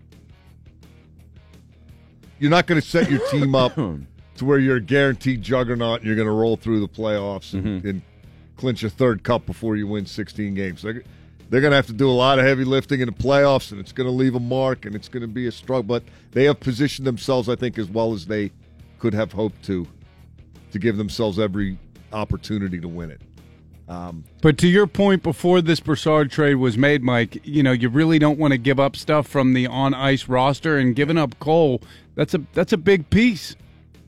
[2.39, 4.01] you're not going to set your team up hmm.
[4.37, 7.65] to where you're a guaranteed juggernaut and you're going to roll through the playoffs and,
[7.65, 7.87] mm-hmm.
[7.87, 8.01] and
[8.57, 10.81] clinch a third cup before you win 16 games.
[10.81, 11.03] They're,
[11.49, 13.79] they're going to have to do a lot of heavy lifting in the playoffs, and
[13.79, 15.83] it's going to leave a mark, and it's going to be a struggle.
[15.83, 18.51] But they have positioned themselves, I think, as well as they
[18.97, 19.87] could have hoped to,
[20.71, 21.77] to give themselves every
[22.11, 23.21] opportunity to win it.
[23.87, 27.89] Um, But to your point before this Brassard trade was made, Mike, you know, you
[27.89, 31.37] really don't want to give up stuff from the on ice roster and giving up
[31.39, 31.81] Cole,
[32.15, 33.55] that's a that's a big piece.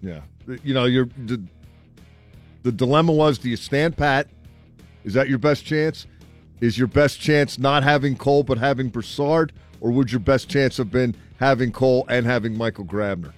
[0.01, 0.21] Yeah,
[0.63, 1.41] you know, you're the,
[2.63, 4.28] the dilemma was: do you stand pat?
[5.03, 6.07] Is that your best chance?
[6.61, 9.51] Is your best chance not having Cole but having Brassard,
[9.82, 13.34] or would your best chance have been having Cole and having Michael Grabner?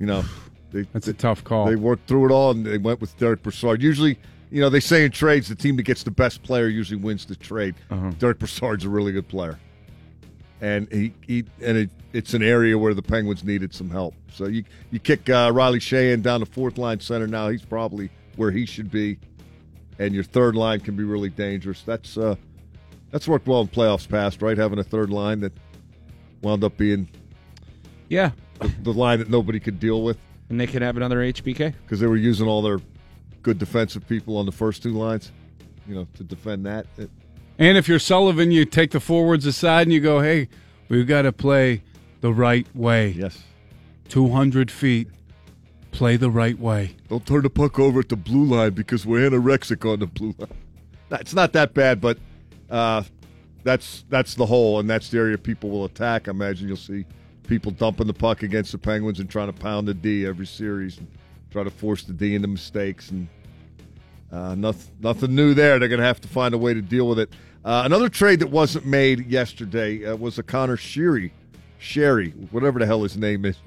[0.00, 0.24] You know,
[0.72, 1.66] they, That's a tough call.
[1.66, 3.80] they worked through it all and they went with Derek Brassard.
[3.82, 4.18] Usually,
[4.54, 7.26] you know, they say in trades the team that gets the best player usually wins
[7.26, 7.74] the trade.
[7.90, 8.10] Uh-huh.
[8.20, 9.58] Derek Brassard's a really good player,
[10.60, 14.14] and he, he and it, it's an area where the Penguins needed some help.
[14.32, 17.48] So you you kick uh, Riley Sheahan down the fourth line center now.
[17.48, 19.18] He's probably where he should be,
[19.98, 21.82] and your third line can be really dangerous.
[21.82, 22.36] That's uh,
[23.10, 24.56] that's worked well in playoffs past, right?
[24.56, 25.52] Having a third line that
[26.42, 27.08] wound up being
[28.08, 28.30] Yeah.
[28.60, 30.18] the, the line that nobody could deal with
[30.50, 31.74] And they could have another HBK?
[31.82, 32.78] because they were using all their
[33.44, 35.30] good defensive people on the first two lines,
[35.86, 36.86] you know, to defend that.
[37.58, 40.48] And if you're Sullivan, you take the forwards aside and you go, "Hey,
[40.88, 41.82] we've got to play
[42.20, 43.10] the right way.
[43.10, 43.44] yes.
[44.08, 45.08] 200 feet.
[45.92, 49.30] Play the right way." Don't turn the puck over at the blue line because we're
[49.30, 50.50] anorexic on the blue line.
[51.12, 52.18] It's not that bad, but
[52.68, 53.04] uh,
[53.62, 56.26] that's that's the hole, and that's the area people will attack.
[56.26, 57.04] I imagine you'll see
[57.46, 60.98] people dumping the puck against the Penguins and trying to pound the D every series
[61.54, 63.10] try to force the D into mistakes.
[63.10, 63.28] And
[64.32, 65.78] uh, nothing, nothing new there.
[65.78, 67.32] They're going to have to find a way to deal with it.
[67.64, 71.30] Uh, another trade that wasn't made yesterday uh, was a Connor Sheary,
[71.80, 73.56] Sheary, whatever the hell his name is.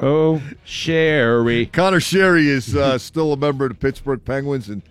[0.00, 1.72] Oh, Sheary.
[1.72, 4.82] Connor Sheary is uh, still a member of the Pittsburgh Penguins, and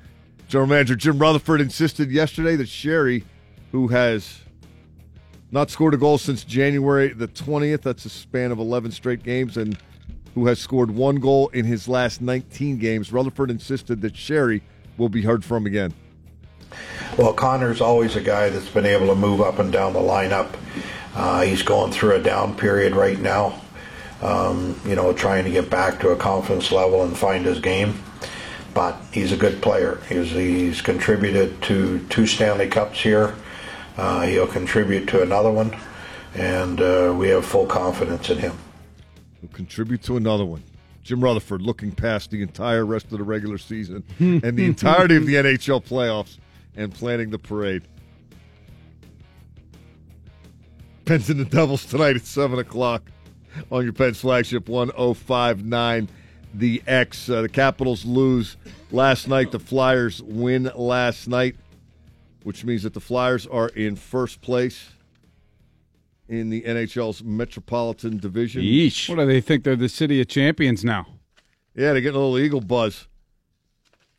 [0.48, 3.26] general manager Jim Rutherford insisted yesterday that Sheary,
[3.74, 4.40] who has
[5.52, 9.58] not scored a goal since January the 20th, that's a span of 11 straight games,
[9.58, 9.78] and
[10.36, 14.62] who has scored one goal in his last 19 games, Rutherford insisted that Sheary
[14.98, 15.94] will be heard from again.
[17.18, 20.56] Well, Connor's always a guy that's been able to move up and down the lineup.
[21.16, 23.62] Uh, he's going through a down period right now.
[24.22, 28.02] Um, you know, trying to get back to a confidence level and find his game.
[28.74, 30.02] But he's a good player.
[30.10, 33.36] He's, he's contributed to two Stanley Cups here.
[33.98, 35.78] Uh, he'll contribute to another one,
[36.34, 38.58] and uh, we have full confidence in him.
[39.44, 40.64] Will contribute to another one.
[41.04, 45.26] Jim Rutherford looking past the entire rest of the regular season and the entirety of
[45.26, 46.38] the NHL playoffs
[46.78, 47.84] and planning the parade.
[51.04, 53.12] Pens and the Devils tonight at 7 o'clock
[53.70, 56.08] on your Pens flagship 1059
[56.54, 57.30] The X.
[57.30, 58.56] Uh, the Capitals lose
[58.92, 59.52] last night.
[59.52, 61.58] The Flyers win last night,
[62.44, 64.92] which means that the Flyers are in first place
[66.28, 68.62] in the NHL's Metropolitan Division.
[68.62, 69.10] Yeesh.
[69.10, 69.64] What do they think?
[69.64, 71.08] They're the city of champions now.
[71.76, 73.08] Yeah, they're getting a little Eagle buzz.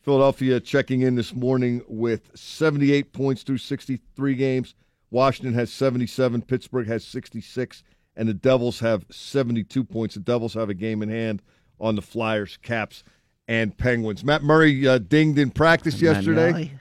[0.03, 4.75] Philadelphia checking in this morning with 78 points through 63 games.
[5.11, 6.43] Washington has 77.
[6.43, 7.83] Pittsburgh has 66.
[8.17, 10.15] And the Devils have 72 points.
[10.15, 11.43] The Devils have a game in hand
[11.81, 13.03] on the Flyers, Caps,
[13.49, 14.25] and Penguins.
[14.25, 16.73] Matt Murray uh, dinged in practice yesterday.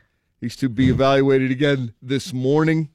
[0.41, 2.89] He's to be evaluated again this morning.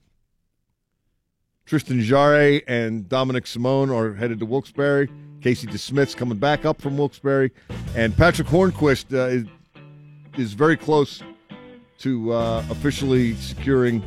[1.68, 5.06] Tristan Jarry and Dominik Simon are headed to Wilkes-Barre.
[5.42, 7.50] Casey DeSmith's coming back up from Wilkes-Barre.
[7.94, 9.44] And Patric Hornqvist uh, is,
[10.38, 11.22] is very close
[11.98, 14.02] to uh, officially securing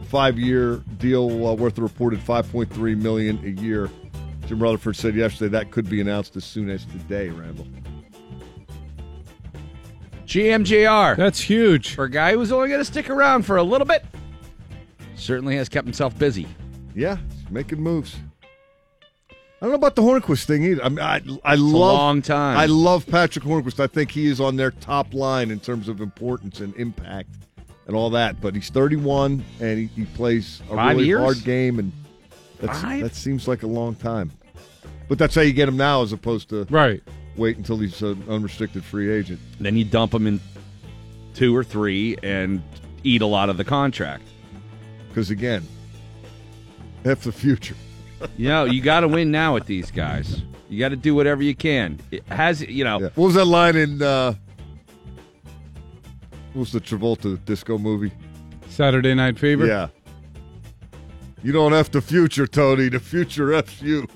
[0.00, 3.88] a five-year deal uh, worth a reported 5.3 million a year.
[4.46, 7.68] Jim Rutherford said yesterday that could be announced as soon as today, Randall.
[10.26, 11.16] GMJR.
[11.16, 11.94] That's huge.
[11.94, 14.04] For a guy who's only going to stick around for a little bit,
[15.14, 16.48] certainly has kept himself busy.
[16.94, 18.16] Yeah, he's making moves.
[19.30, 20.82] I don't know about the Hornqvist thing either.
[20.82, 22.58] I mean, I, I a love long time.
[22.58, 23.78] I love Patric Hornqvist.
[23.78, 27.28] I think he is on their top line in terms of importance and impact
[27.86, 28.40] and all that.
[28.40, 31.20] But he's 31 and he, he plays a Five really years?
[31.20, 31.92] hard game, and
[32.60, 33.02] that's, Five?
[33.02, 34.32] that seems like a long time.
[35.08, 37.00] But that's how you get him now, as opposed to right.
[37.36, 39.38] wait until he's an unrestricted free agent.
[39.60, 40.40] Then you dump him in
[41.34, 42.62] two or three and
[43.04, 44.24] eat a lot of the contract.
[45.08, 45.66] Because again,
[47.02, 47.74] that's the future.
[48.36, 50.42] You know, you got to win now with these guys.
[50.68, 51.98] You got to do whatever you can.
[52.10, 54.00] It has, you know, What was that line in?
[54.00, 54.34] Uh,
[56.52, 58.12] what was the Travolta disco movie?
[58.68, 59.66] Saturday Night Fever.
[59.66, 59.88] Yeah.
[61.42, 62.88] You don't have the future, Tony.
[62.88, 64.06] The future F's you.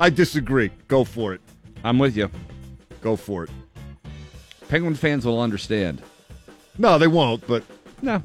[0.00, 0.70] I disagree.
[0.88, 1.40] Go for it.
[1.84, 2.30] I'm with you.
[3.00, 3.50] Go for it.
[4.68, 6.02] Penguin fans will understand.
[6.78, 7.62] No, they won't, but
[8.04, 8.22] No,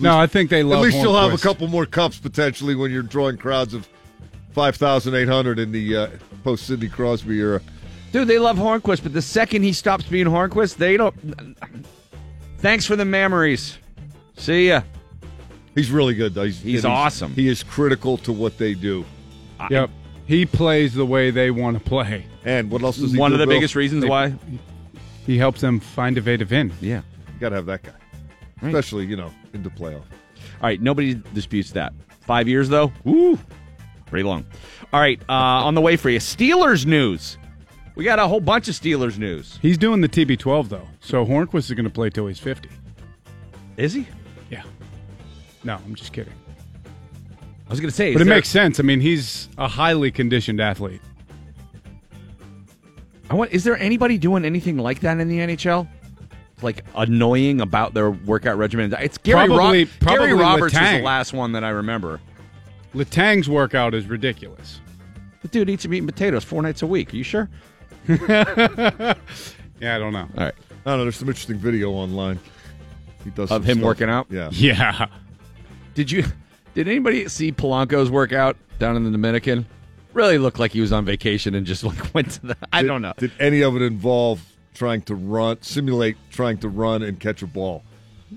[0.00, 2.90] No, I think they love at least you'll have a couple more cups potentially when
[2.90, 3.88] you're drawing crowds of
[4.52, 6.08] 5,800 in the uh,
[6.42, 7.60] post Sidney Crosby era.
[8.10, 11.14] Dude, they love Hornqvist, but the second he stops being Hornqvist, they don't.
[12.58, 13.78] Thanks for the memories.
[14.36, 14.82] See ya.
[15.76, 16.44] He's really good, though.
[16.44, 17.32] He's, He's and awesome.
[17.34, 19.04] He is critical to what they do.
[19.70, 19.90] Yep.
[20.26, 22.26] He plays the way they want to play.
[22.44, 23.56] And what else does he One do, of the Bill?
[23.56, 24.34] biggest reasons why.
[25.24, 26.72] He helps them find a way to win.
[26.80, 27.02] Yeah.
[27.34, 27.92] You got to have that guy.
[28.62, 30.02] Especially, you know, in the playoff.
[30.02, 31.92] All right, nobody disputes that.
[32.20, 33.38] Five years though, woo,
[34.06, 34.44] pretty long.
[34.92, 37.38] All right, uh, on the way for you, Steelers news.
[37.96, 39.58] We got a whole bunch of Steelers news.
[39.60, 42.68] He's doing the TB12 though, so Hornqvist is going to play till he's 50.
[43.76, 44.06] Is he?
[44.50, 44.62] Yeah.
[45.64, 46.32] No, I'm just kidding.
[47.66, 48.80] I was going to say, But is it there- makes sense.
[48.80, 51.00] I mean, he's a highly conditioned athlete.
[53.30, 53.52] I want.
[53.52, 55.86] Is there anybody doing anything like that in the NHL?
[56.62, 58.92] Like annoying about their workout regimen?
[59.00, 59.46] It's Gary.
[59.46, 60.98] Probably- Ro- probably Gary Roberts was Letang.
[60.98, 62.20] the last one that I remember.
[62.94, 64.80] Letang's workout is ridiculous.
[65.42, 67.12] The dude eats meat and potatoes four nights a week.
[67.14, 67.48] Are you sure?
[69.80, 70.28] Yeah, I don't know.
[70.36, 70.52] All right.
[70.84, 71.04] I don't know.
[71.04, 72.38] There's some interesting video online.
[73.24, 73.84] He does Of some him stuff.
[73.86, 74.26] working out?
[74.30, 74.50] Yeah.
[74.52, 75.06] Yeah.
[75.94, 76.24] Did you?
[76.74, 79.66] Did anybody see Polanco's workout down in the Dominican?
[80.12, 82.56] Really looked like he was on vacation and just like went to the.
[82.72, 83.14] I Did- don't know.
[83.16, 84.42] Did any of it involve
[84.74, 87.82] trying to run, simulate trying to run and catch a ball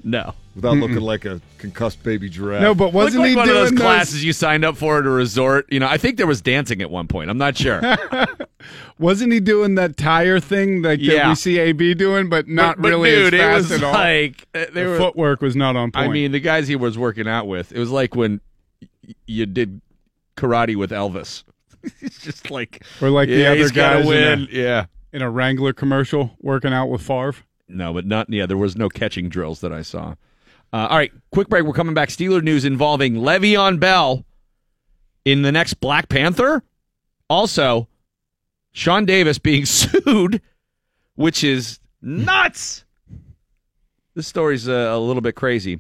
[0.04, 0.34] No.
[0.56, 2.62] without looking like a concussed baby giraffe?
[2.62, 5.00] No, but wasn't like he one doing of those those- classes you signed up for
[5.00, 5.66] at a resort?
[5.72, 7.30] You know, I think there was dancing at one point.
[7.30, 7.82] I'm not sure.
[9.00, 11.30] Wasn't he doing that tire thing like that Yeah.
[11.30, 13.84] we see AB doing, but not But- but really dude, as it fast was at
[13.84, 13.94] all?
[13.94, 14.98] like uh, the were.
[14.98, 16.06] footwork was not on point.
[16.10, 18.40] I mean, the guys he was working out with, it was like when
[19.28, 19.82] you did
[20.38, 21.44] karate with Elvis.
[22.02, 24.40] it's just like or like the other he's guys win.
[24.44, 24.86] in a, yeah.
[25.14, 27.36] In a Wrangler commercial working out with Favre.
[27.70, 28.30] No, but not.
[28.30, 30.16] Yeah, there was no catching drills that I saw.
[30.74, 31.64] Uh, all right, quick break.
[31.66, 32.10] We're coming back.
[32.10, 34.26] Steeler news involving Le'Veon Bell
[35.24, 36.64] in the next Black Panther.
[37.30, 37.88] Also,
[38.72, 40.42] Sean Davis being sued,
[41.16, 42.84] which is nuts.
[44.16, 45.80] This story's uh, a little bit crazy.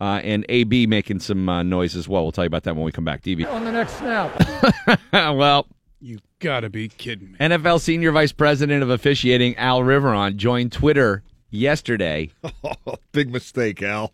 [0.00, 2.22] Uh, and AB making some uh, noise as well.
[2.22, 3.20] We'll tell you about that when we come back.
[3.22, 3.50] DV.
[3.52, 5.00] On the next snap.
[5.12, 5.66] well,
[6.00, 7.38] You gotta be kidding me.
[7.38, 12.30] NFL Senior Vice President of Officiating Al Riveron joined Twitter yesterday
[13.12, 14.12] Big mistake, Al.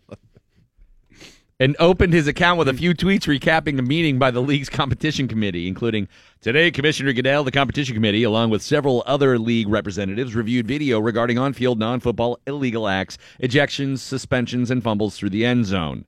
[1.59, 5.27] and opened his account with a few tweets recapping a meeting by the league's competition
[5.27, 6.07] committee, including
[6.41, 11.37] today Commissioner Goodell, the competition committee, along with several other league representatives, reviewed video regarding
[11.37, 16.05] on-field non-football illegal acts, ejections, suspensions, and fumbles through the end zone.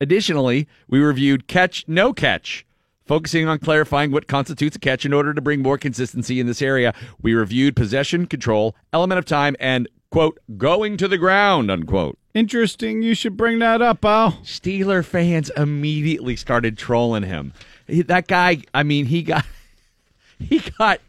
[0.00, 2.64] Additionally, we reviewed catch no catch,
[3.04, 6.62] focusing on clarifying what constitutes a catch in order to bring more consistency in this
[6.62, 6.94] area.
[7.20, 12.18] We reviewed possession, control, element of time, and quote going to the ground unquote.
[12.34, 13.02] Interesting.
[13.02, 14.32] You should bring that up, Al.
[14.42, 17.52] Steeler fans immediately started trolling him.
[17.86, 19.44] That guy, I mean, he got
[20.38, 21.00] he got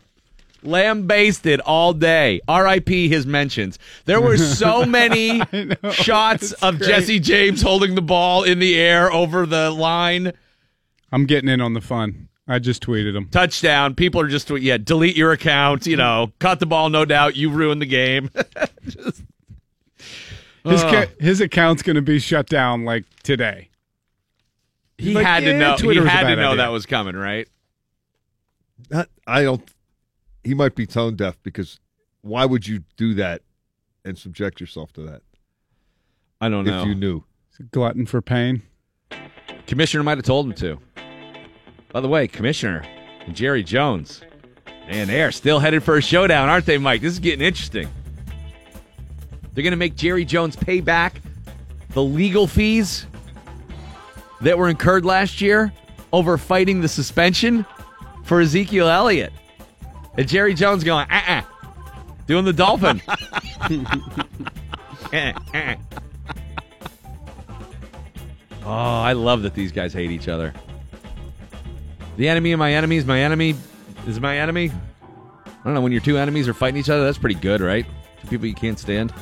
[0.62, 2.41] lambasted all day.
[2.48, 3.08] R.I.P.
[3.10, 3.80] His mentions.
[4.06, 5.41] There were so many
[5.91, 6.88] shots of great.
[6.89, 10.34] Jesse James holding the ball in the air over the line.
[11.16, 12.28] I'm getting in on the fun.
[12.45, 13.30] I just tweeted him.
[13.30, 13.95] Touchdown.
[13.95, 15.88] People are just yeah, delete your account.
[15.88, 16.89] You know, cut the ball.
[16.89, 18.30] No doubt, you ruined the game.
[18.84, 19.24] Just-
[20.66, 20.93] His Ugh.
[21.07, 23.70] ca- his account's gonna be shut down like today.
[24.97, 25.78] he Like, had to know.
[25.78, 26.57] Twitter he had to know idea.
[26.57, 27.47] that was coming, right?
[28.89, 29.63] That, I don't.
[30.43, 31.80] He might be tone deaf because
[32.22, 33.41] why would you do that
[34.03, 35.22] and subject yourself to that
[36.41, 36.82] I don't know.
[36.82, 37.24] if you knew?
[37.51, 38.61] He's a glutton for pain.
[39.68, 40.80] Commissioner might have told him to.
[41.96, 42.84] By the way, Commissioner
[43.32, 44.20] Jerry Jones,
[44.89, 47.00] man, they are still headed for a showdown, aren't they, Mike?
[47.00, 47.88] This is getting interesting.
[49.54, 51.22] They're going to make Jerry Jones pay back
[51.91, 53.08] the legal fees
[54.41, 55.72] that were incurred last year
[56.12, 57.66] over fighting the suspension
[58.26, 59.32] for Ezekiel Elliott.
[60.18, 61.41] And Jerry Jones going, uh uh
[62.28, 63.02] doing the dolphin.
[65.14, 65.76] Eh, eh.
[68.66, 70.54] Oh, I love that these guys hate each other.
[72.18, 73.55] The enemy of my enemy is my enemy
[74.07, 74.72] is my enemy.
[75.45, 77.03] I don't know when your two enemies are fighting each other.
[77.03, 77.86] That's pretty good, right?
[78.22, 79.13] Two people you can't stand.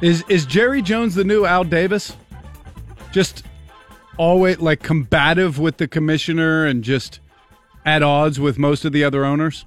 [0.00, 2.16] Is is Jerry Jones the new Al Davis?
[3.12, 3.44] Just
[4.16, 7.20] always like combative with the commissioner and just
[7.84, 9.64] at odds with most of the other owners?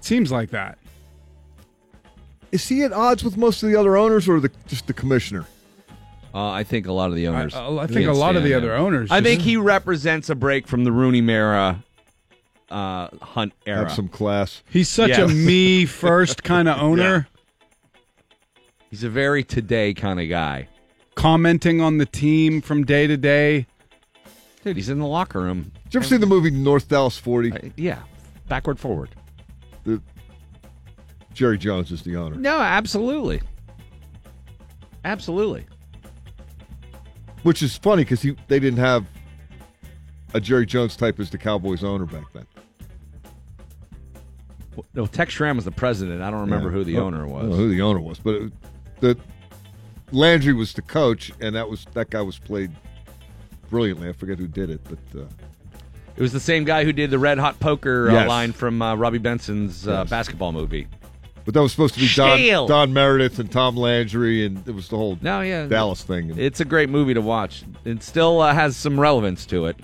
[0.00, 0.78] Seems like that.
[2.50, 5.46] Is he at odds with most of the other owners or the, just the commissioner?
[6.34, 7.54] Uh, I think a lot of the owners.
[7.54, 8.58] I- I think a lot of the him.
[8.58, 11.82] other owners I think he represents a break from the Rooney Mara
[12.70, 13.78] uh, Hunt era.
[13.84, 14.62] Have some class.
[14.70, 17.28] He's such a me first kind of owner,
[18.90, 20.68] He's a very today kind of guy.
[21.14, 23.66] commenting on the team from day to day.
[24.64, 25.72] Dude, he's in the locker room.
[25.84, 27.52] Did you ever see the movie North Dallas 40?
[27.52, 28.00] Uh, yeah,
[28.48, 29.10] backward, forward.
[29.84, 30.02] The,
[31.32, 32.36] Jerry Jones is the owner.
[32.36, 33.40] No, absolutely.
[35.04, 35.64] Absolutely.
[37.42, 39.06] Which is funny because they didn't have
[40.34, 42.46] a Jerry Jones type as the Cowboys owner back then.
[44.94, 46.22] No, Tex Schramm was the president.
[46.22, 46.74] I don't remember Yeah.
[46.74, 47.56] who the owner was.
[47.56, 48.52] who the owner was, but it,
[49.00, 49.18] the
[50.12, 52.70] Landry was the coach, and that was that guy was played
[53.70, 54.08] brilliantly.
[54.08, 55.24] I forget who did it, but uh,
[56.16, 58.28] It was the same guy who did the red hot poker uh, Yes.
[58.28, 60.10] line from uh, Robby Benson's uh, Yes.
[60.10, 60.86] basketball movie.
[61.48, 64.88] But that was supposed to be Don, Don Meredith and Tom Landry, and it was
[64.88, 66.34] the whole No, yeah, Dallas thing.
[66.36, 67.64] It's a great movie to watch.
[67.86, 69.80] It still uh, has some relevance to it.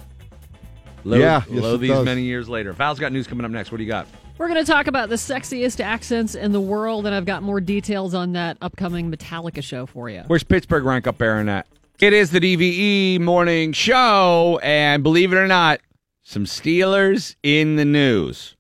[1.05, 2.05] Low, Yeah, yes, low it these does.
[2.05, 2.75] many years later.
[2.75, 3.73] Val's got news coming up next.
[3.73, 4.07] What do you got?
[4.37, 7.63] We're going to talk about the sexiest accents in the world, and I've got more
[7.63, 10.23] details on that upcoming Metallica show for you.
[10.27, 11.67] Where's Pittsburgh rank up there in that?
[11.99, 15.81] It is the DVE morning show, and believe it or not,
[16.25, 18.55] some Steelers in the news.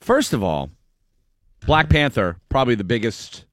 [0.00, 0.70] First of all,
[1.66, 3.44] Black Panther, probably the biggest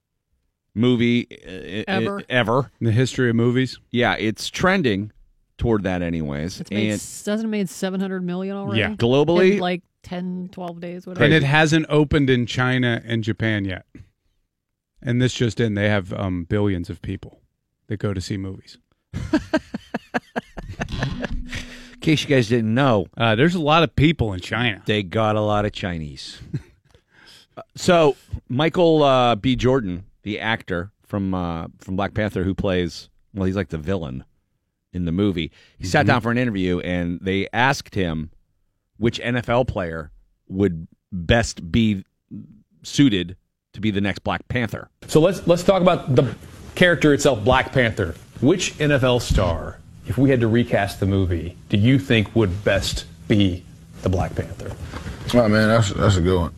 [0.76, 2.20] movie uh, Ever.
[2.20, 2.72] uh, ever.
[2.80, 3.80] In the history of movies.
[3.92, 5.12] Yeah, it's trending
[5.58, 6.62] toward that, anyways.
[6.62, 8.80] It's made, and doesn't it made 700 million already?
[8.82, 8.96] Yeah.
[8.96, 11.26] globally, In like 10, 12 days, whatever.
[11.26, 13.86] And it hasn't opened in China and Japan yet.
[15.02, 17.42] And this just in, they have um, billions of people
[17.88, 18.78] that go to see movies.
[19.14, 19.40] in
[22.00, 24.82] case you guys didn't know, Uh, there's a lot of people in China.
[24.86, 26.40] they got a lot of Chinese.
[27.76, 28.16] So
[28.50, 29.56] Michael uh, B.
[29.56, 34.24] Jordan, the actor from uh, from Black Panther, who plays well, he's like the villain
[34.94, 35.52] in the movie.
[35.78, 38.32] He sat down for an interview, and they asked him
[38.98, 40.12] which NFL player
[40.48, 42.06] would best be
[42.84, 43.36] suited
[43.74, 44.90] to be the next Black Panther.
[45.08, 46.36] So let's let's talk about the
[46.76, 48.16] character itself, Black Panther.
[48.42, 53.06] Which NFL star, if we had to recast the movie, do you think would best
[53.28, 53.64] be
[54.02, 54.76] the Black Panther?
[55.34, 56.54] Oh man, that's that's a good one.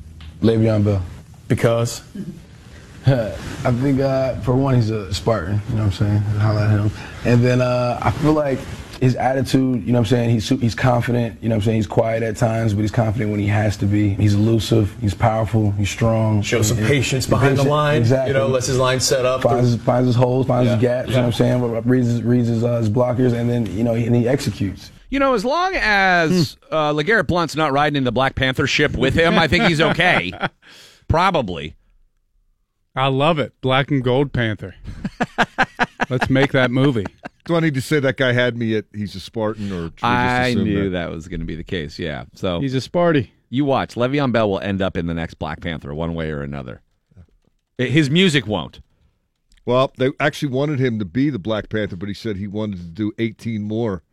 [0.45, 1.01] Le'Veon Bell.
[1.47, 2.01] Because
[3.07, 5.61] I think uh, for one, he's a Spartan.
[5.69, 6.17] You know what I'm saying?
[6.39, 6.91] Holla at him.
[7.25, 8.59] And then uh, I feel like
[8.99, 9.83] his attitude.
[9.85, 10.29] You know what I'm saying?
[10.31, 11.37] He's he's confident.
[11.41, 11.75] You know what I'm saying?
[11.77, 14.09] He's quiet at times, but he's confident when he has to be.
[14.15, 14.95] He's elusive.
[15.01, 15.71] He's powerful.
[15.71, 16.41] He's strong.
[16.41, 17.97] Shows some And- patience and behind the line.
[17.99, 18.33] Exactly.
[18.33, 19.41] You know, lets his line set up.
[19.43, 20.89] Finds his, finds his holes, finds his Yeah.
[21.01, 21.09] gaps.
[21.09, 21.83] You know what I'm saying?
[21.85, 24.91] Reads his, reads his, uh, his blockers, and then you know, he, and he executes.
[25.15, 28.97] You know, as long as uh, LeGarrette Blount's not riding in the Black Panther ship
[28.97, 30.33] with him, I think he's okay.
[31.07, 31.77] Probably.
[32.97, 33.53] I love it.
[33.61, 34.75] Black and Gold Panther.
[36.09, 37.05] Let's make that movie.
[37.45, 40.03] Do I need to say that guy had me at he's a Spartan or just
[40.03, 41.05] I assume knew that?
[41.05, 41.97] that was going to be the case.
[41.97, 42.25] Yeah.
[42.33, 43.29] So He's a Sparty.
[43.49, 43.95] you watch.
[43.95, 46.81] Le'Veon Bell will end up in the next Black Panther one way or another.
[47.77, 48.81] His music won't.
[49.65, 52.79] Well, they actually wanted him to be the Black Panther, but he said he wanted
[52.79, 54.03] to do 18 more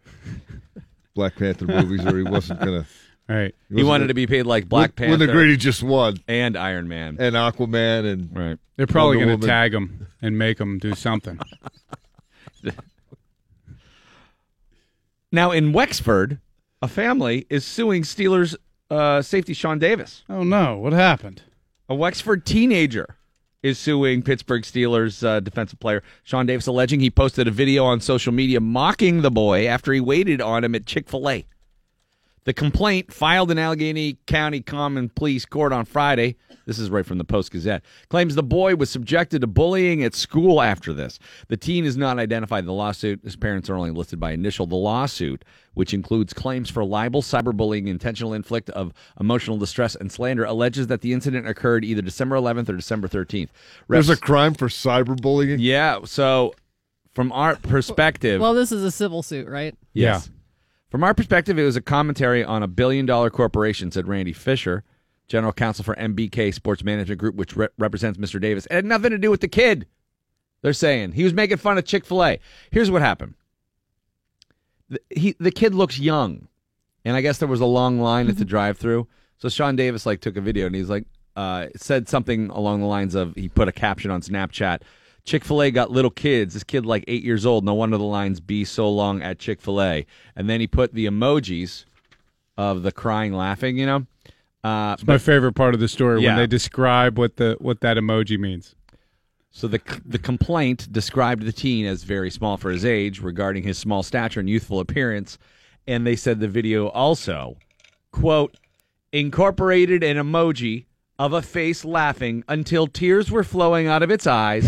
[1.14, 2.86] Black Panther movies, or he wasn't gonna.
[3.28, 3.54] Right.
[3.72, 5.10] He wanted to be paid like Black Wouldn't- Panther.
[5.12, 8.58] Wouldn't agree to just won, and Iron Man and Aquaman and right.
[8.76, 11.38] They're probably going to tag him and make him do something.
[15.30, 16.38] Now in Wexford,
[16.82, 18.54] a family is suing Steelers
[18.90, 20.24] uh, safety Sean Davis.
[20.28, 20.76] Oh no!
[20.76, 21.42] What happened?
[21.88, 23.16] A Wexford teenager
[23.62, 28.00] is suing Pittsburgh Steelers uh, defensive player Sean Davis, alleging he posted a video on
[28.00, 31.46] social media mocking the boy after he waited on him at Chick Fil A.
[32.44, 36.34] The complaint, filed in Allegheny County Common Pleas Court on Friday,
[36.66, 40.12] this is right from the Post Gazette, claims the boy was subjected to bullying at
[40.12, 41.20] school after this.
[41.46, 43.20] The teen is not identified in the lawsuit.
[43.22, 44.66] His parents are only listed by initial.
[44.66, 45.44] The lawsuit,
[45.74, 51.00] which includes claims for libel, cyberbullying, intentional inflict of emotional distress, and slander, alleges that
[51.00, 53.50] the incident occurred either December 11th or December 13th.
[53.88, 55.58] There's a crime for cyberbullying.
[55.60, 56.54] yeah, so
[57.14, 59.76] from our perspective, Well, this is a civil suit, right?
[59.92, 60.28] Yes.
[60.92, 64.84] From our perspective, it was a commentary on a billion dollar corporation, said Randy Fisher,
[65.26, 68.38] general counsel for MBK Sports Management Group, which re- represents Mr.
[68.38, 68.66] Davis.
[68.66, 69.86] It had nothing to do with the kid.
[70.60, 72.40] They're saying he was making fun of Chick fil A.
[72.70, 73.36] Here's what happened
[74.90, 76.48] the, he, the kid looks young,
[77.06, 79.08] and I guess there was a long line at the drive through.
[79.38, 81.06] So Sean Davis like took a video and he's like,
[81.36, 84.82] uh, said something along the lines of he put a caption on Snapchat.
[85.24, 86.54] Chick fil A got little kids.
[86.54, 87.64] This kid, like eight years old.
[87.64, 90.04] No wonder the lines be so long at Chick fil A.
[90.36, 91.84] And then he put the emojis
[92.56, 94.06] of the crying, laughing, you know?
[94.64, 96.30] Uh, It's my favorite part of the story Yeah.
[96.30, 98.74] when they describe what the what that emoji means.
[99.50, 103.76] So the the complaint described the teen as very small for his age regarding his
[103.78, 105.36] small stature and youthful appearance,
[105.86, 107.56] and they said the video also,
[108.12, 108.56] quote,
[109.12, 110.86] incorporated an emoji
[111.18, 114.64] of a face laughing until tears were flowing out of its eyes,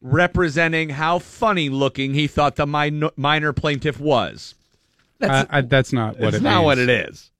[0.00, 4.54] representing how funny looking he thought the min- minor plaintiff was.
[5.18, 6.64] That's, I, I, that's not what it's it not means.
[6.64, 7.30] what it is.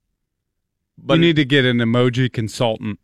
[0.97, 2.99] But you need to get an emoji consultant.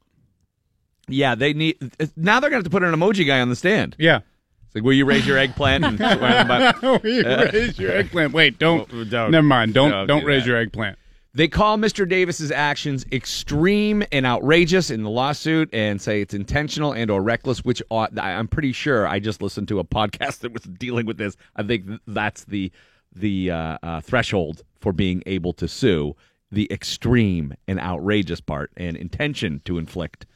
[1.08, 1.78] Yeah, they need
[2.16, 2.40] now.
[2.40, 3.96] They're going to have to put an emoji guy on the stand.
[4.00, 4.22] Yeah.
[4.66, 5.86] It's like, will you raise your eggplant?
[5.86, 6.00] And
[6.82, 8.34] Will you uh, raise your eggplant?
[8.34, 8.90] Wait, don't.
[9.12, 9.30] Don't.
[9.32, 9.74] Never mind.
[9.76, 10.50] Don't Don't don't, do raise that.
[10.50, 10.98] your eggplant.
[11.36, 12.08] They call Mr.
[12.08, 17.66] Davis's actions extreme and outrageous in the lawsuit, and say it's intentional and or reckless.
[17.66, 21.36] Which I'm pretty sure I just listened to a podcast that was dealing with this.
[21.56, 22.72] I think that's the
[23.16, 26.16] the uh, uh, threshold for being able to sue:
[26.52, 30.28] the extreme and outrageous part, and intention to inflict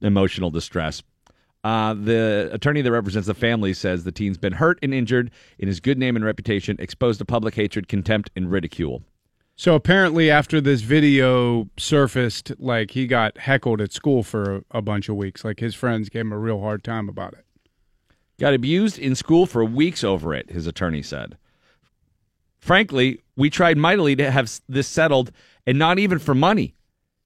[0.00, 1.02] emotional distress.
[1.62, 5.68] Uh, the attorney that represents the family says the teen's been hurt and injured in
[5.68, 9.02] his good name and reputation, exposed to public hatred, contempt, and ridicule.
[9.58, 14.82] So apparently, after this video surfaced, like he got heckled at school for a, a
[14.82, 15.44] bunch of weeks.
[15.44, 17.44] Like his friends gave him a real hard time about it.
[18.38, 21.38] Got abused in school for weeks over it, his attorney said.
[22.58, 25.32] Frankly, we tried mightily to have this settled,
[25.66, 26.74] and not even for money.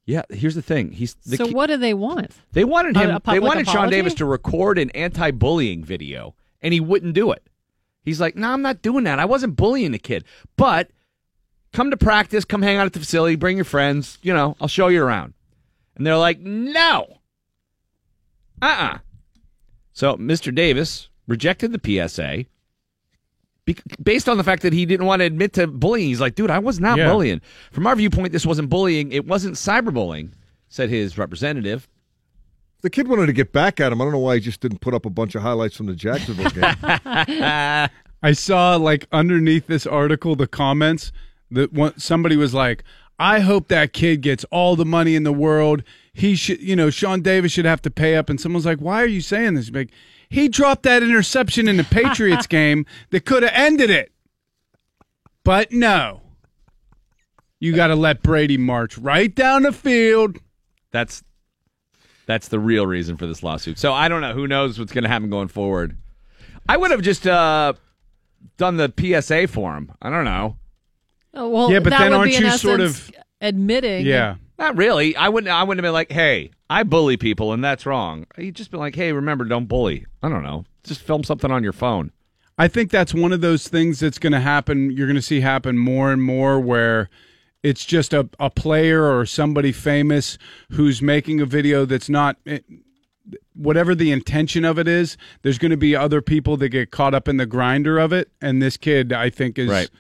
[0.07, 0.93] Yeah, here's the thing.
[0.93, 2.31] He's the so ki- what do they want?
[2.53, 3.11] They wanted him.
[3.11, 3.91] a they public wanted Sean?
[3.91, 7.45] Davis to record an anti-bullying video, and he wouldn't do it.
[8.05, 9.19] He's like, "No, I'm not doing that.
[9.19, 10.25] I wasn't bullying the kid,
[10.57, 10.91] but
[11.73, 14.19] come to practice, come hang out at the facility, bring your friends.
[14.23, 15.35] You know, I'll show you around."
[15.97, 17.19] And they're like, "No,
[18.63, 18.99] uh-uh."
[19.93, 20.55] So Mr.
[20.55, 22.47] Davis rejected the PSA
[24.03, 26.09] based on the fact that he didn't want to admit to bullying.
[26.09, 27.11] He's like, "Dude, I was not Yeah.
[27.13, 27.41] bullying.
[27.71, 29.13] From our viewpoint, this wasn't bullying.
[29.13, 30.31] It wasn't cyberbullying,"
[30.69, 31.87] said his representative.
[32.83, 34.01] The kid wanted to get back at him.
[34.01, 35.95] I don't know why he just didn't put up a bunch of highlights from the
[35.95, 36.75] Jacksonville game.
[38.23, 41.13] I saw like underneath this article the comments
[41.51, 42.85] that one, somebody was like,
[43.19, 45.83] "I hope that kid gets all the money in the world.
[46.13, 49.03] He should, you know, Sean Davis should have to pay up." And someone's like, "Why
[49.03, 49.91] are you saying this?" Like,
[50.29, 54.13] he dropped that interception in the Patriots game that could have ended it,
[55.45, 56.23] but no.
[57.59, 60.39] You got to let Brady march right down the field.
[60.93, 61.23] That's
[62.25, 63.79] That's the real reason for this lawsuit.
[63.79, 64.33] So I don't know.
[64.33, 65.97] Who knows what's going to happen going forward?
[66.69, 67.75] I would have just uh,
[68.57, 69.93] done the PSA for him.
[70.01, 70.57] I don't know.
[71.35, 74.05] Oh, well, Yeah, but that then would aren't be in you sort of- admitting?
[74.07, 75.15] Yeah, not really.
[75.17, 75.53] I wouldn't.
[75.53, 78.81] I wouldn't have been like, "Hey, I bully people, and that's wrong." You'd just been
[78.81, 80.65] like, "Hey, remember, don't bully." I don't know.
[80.85, 82.11] Just film something on your phone.
[82.59, 84.91] I think that's one of those things that's going to happen.
[84.91, 87.09] You're going to see happen more and more where
[87.63, 90.37] it's just a, a player or somebody famous
[90.71, 92.65] who's making a video that's not it-
[93.55, 95.17] whatever the intention of it is.
[95.43, 98.31] There's going to be other people that get caught up in the grinder of it,
[98.43, 99.91] and this kid, I think, is Right.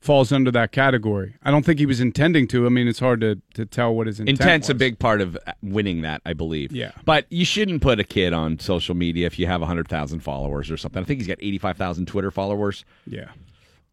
[0.00, 1.34] Falls under that category.
[1.42, 2.66] I don't think he was intending to.
[2.66, 4.70] I mean, it's hard to, to tell what his intent Intent's was.
[4.70, 6.72] a big part of winning that, I believe.
[6.72, 6.92] Yeah.
[7.04, 10.76] But you shouldn't put a kid on social media if you have 100,000 followers or
[10.76, 11.02] something.
[11.02, 12.84] I think he's got 85,000 Twitter followers.
[13.06, 13.28] Yeah.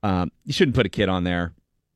[0.04, 1.54] Um, you shouldn't put a kid on there,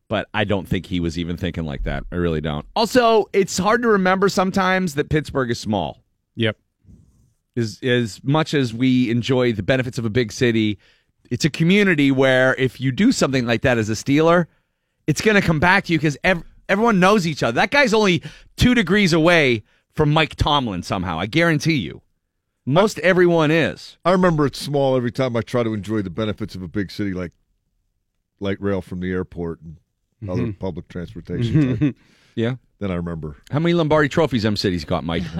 [0.09, 2.03] but I don't think he was even thinking like that.
[2.11, 2.65] I really don't.
[2.75, 6.03] Also, it's hard to remember sometimes that Pittsburgh is small.
[6.35, 6.57] Yep.
[7.55, 10.79] As, as much as we enjoy the benefits of a big city,
[11.31, 14.45] it's a community where if you do something like that as a Steeler,
[15.07, 17.55] it's going to come back to you because ev- everyone knows each other.
[17.55, 18.21] That guy's only
[18.57, 19.63] two degrees away
[19.93, 21.19] from Mike Tomlin somehow.
[21.19, 22.01] I guarantee you.
[22.65, 23.97] Most everyone is.
[24.05, 26.91] I remember it's small every time I try to enjoy the benefits of a big
[26.91, 27.31] city like
[28.39, 29.77] light rail from the airport and
[30.29, 30.59] other Mhm.
[30.59, 31.95] public transportation.
[32.35, 32.55] yeah.
[32.79, 33.37] Then I remember.
[33.49, 35.23] How many Lombardi trophies M City's got, Mike?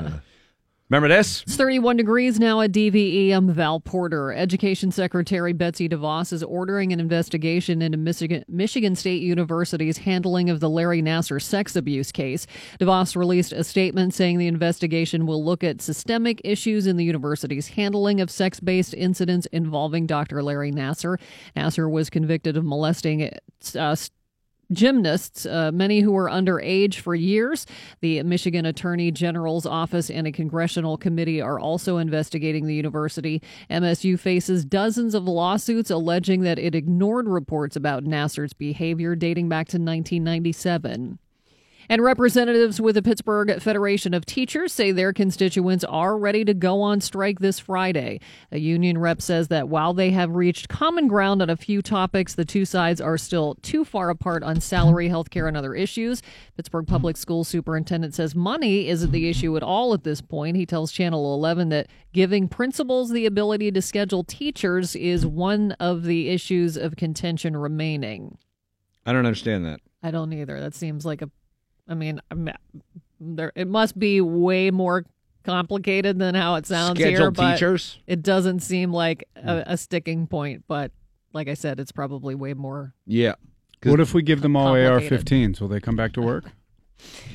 [0.91, 1.43] Remember this?
[1.43, 3.31] It's 31 degrees now at DVE.
[3.31, 4.34] I'm Val Porter.
[4.34, 10.59] Education Secretary Betsy DeVos is ordering an investigation into Michigan, Michigan State University's handling of
[10.59, 12.45] the Larry Nassar sex abuse case.
[12.81, 17.69] DeVos released a statement saying the investigation will look at systemic issues in the university's
[17.69, 20.43] handling of sex based incidents involving Dr.
[20.43, 21.18] Larry Nassar.
[21.55, 23.30] Nassar was convicted of molesting
[23.77, 23.95] uh,
[24.72, 27.65] gymnasts, uh, many who were underage for years.
[28.02, 33.41] The Michigan Attorney General's office and a congressional committee are also investigating the university.
[33.69, 39.68] MSU faces dozens of lawsuits alleging that it ignored reports about Nassar's behavior dating back
[39.68, 41.19] to 1997.
[41.89, 46.81] And representatives with the Pittsburgh Federation of Teachers say their constituents are ready to go
[46.81, 48.19] on strike this Friday.
[48.51, 52.35] A union rep says that while they have reached common ground on a few topics,
[52.35, 56.21] the two sides are still too far apart on salary, health care, and other issues.
[56.55, 60.57] Pittsburgh Public School Superintendent says money isn't the issue at all at this point.
[60.57, 66.03] He tells Channel 11 that giving principals the ability to schedule teachers is one of
[66.03, 68.37] the issues of contention remaining.
[69.05, 69.79] I don't understand that.
[70.03, 70.59] I don't either.
[70.59, 71.29] That seems like a,
[71.91, 72.22] I mean,
[73.19, 75.05] there it must be way more
[75.43, 77.09] complicated than how it sounds here.
[77.09, 77.99] Scheduled But teachers?
[78.07, 79.72] It doesn't seem like a, hmm.
[79.73, 80.91] a sticking point, but
[81.34, 82.93] like I said, it's probably way more.
[83.05, 83.35] Yeah.
[83.84, 85.59] What if we give them all AR-15s?
[85.59, 86.45] Will they come back to work?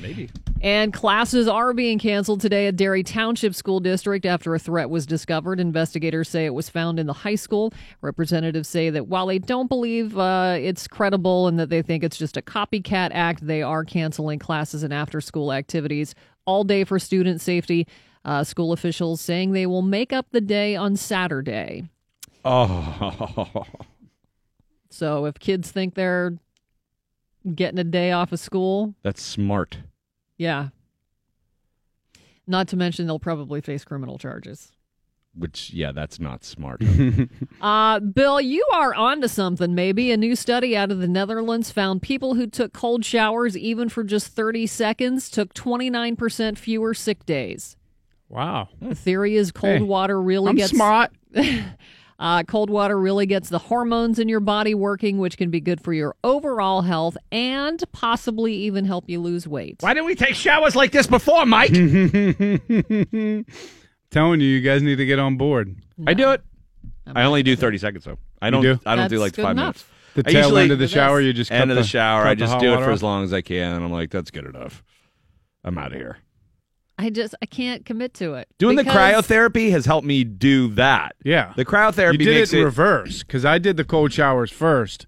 [0.01, 0.29] Maybe.
[0.61, 5.05] And classes are being canceled today at Derry Township School District after a threat was
[5.05, 5.59] discovered.
[5.59, 7.73] Investigators say it was found in the high school.
[8.01, 12.17] Representatives say that while they don't believe uh, it's credible and that they think it's
[12.17, 16.15] just a copycat act, they are canceling classes and after school activities
[16.45, 17.87] all day for student safety.
[18.25, 21.87] Uh, school officials saying they will make up the day on Saturday.
[22.43, 23.63] Oh.
[24.89, 26.37] So if kids think they're
[27.55, 29.79] getting a day off of school, That's smart.
[30.37, 30.69] yeah.
[32.49, 34.71] Not to mention they'll probably face criminal charges.
[35.35, 36.81] Which, yeah, that's not smart.
[37.61, 40.11] Uh, Bill, you are onto something, maybe.
[40.11, 44.03] A new study out of the Netherlands found people who took cold showers, even for
[44.03, 47.75] just 30 seconds, took 29% fewer sick days.
[48.29, 48.69] Wow.
[48.79, 51.11] The theory is cold Hey, water really I'm gets smart.
[52.19, 55.79] uh, cold water really gets the hormones in your body working, which can be good
[55.81, 59.77] for your overall health and possibly even help you lose weight.
[59.81, 61.71] Why didn't we take showers like this before, Mike?
[64.09, 65.75] Telling you, you guys need to get on board.
[66.07, 66.41] I do it.
[67.05, 68.17] I only do 30 seconds, though.
[68.41, 68.61] I don't.
[68.63, 68.79] do?
[68.85, 69.91] I don't do like five enough.
[70.15, 70.29] The minutes.
[70.29, 72.25] I tail usually- end of the shower, you just end cut of the, the- shower.
[72.25, 72.89] I just do it for off?
[72.89, 73.83] as long as I can.
[73.83, 74.83] I'm like, that's good enough.
[75.63, 76.17] I'm out of here.
[76.97, 78.47] I just I can't commit to it.
[78.57, 81.15] Doing the cryotherapy has helped me do that.
[81.23, 81.53] Yeah.
[81.55, 84.51] The cryotherapy You did makes it in it reverse because I did the cold showers
[84.51, 85.05] first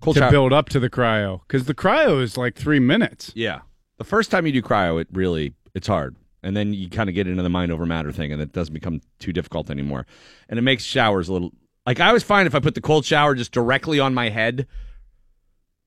[0.00, 3.32] Cold to shower- build up to the cryo because the cryo is like three minutes.
[3.34, 3.60] Yeah.
[3.98, 6.16] The first time you do cryo, it really it's hard.
[6.42, 8.74] And then you kind of get into the mind over matter thing and it doesn't
[8.74, 10.06] become too difficult anymore.
[10.48, 11.52] And it makes showers a little
[11.86, 14.66] like I always find if I put the cold shower just directly on my head,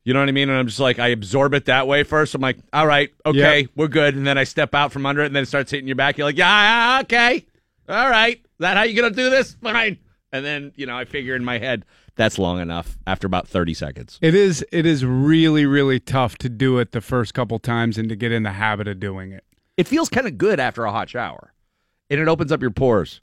[0.07, 0.49] you know what I mean?
[0.49, 2.33] And I'm just like I absorb it that way first.
[2.33, 3.69] I'm like, all right, okay, Yep.
[3.75, 4.15] we're good.
[4.15, 6.17] And then I step out from under it and then it starts hitting your back.
[6.17, 7.45] You're like, yeah, yeah, okay.
[7.89, 8.37] All right.
[8.37, 9.55] Is that how you gonna do this?
[9.61, 9.97] Fine.
[10.31, 11.85] And then, you know, I figure in my head,
[12.15, 14.17] that's long enough after about thirty seconds.
[14.21, 14.65] It is.
[14.71, 18.31] It is really, really tough to do it the first couple times and to get
[18.31, 19.43] in the habit of doing it.
[19.77, 21.53] It feels kind of good after a hot shower,
[22.09, 23.21] and it opens up your pores.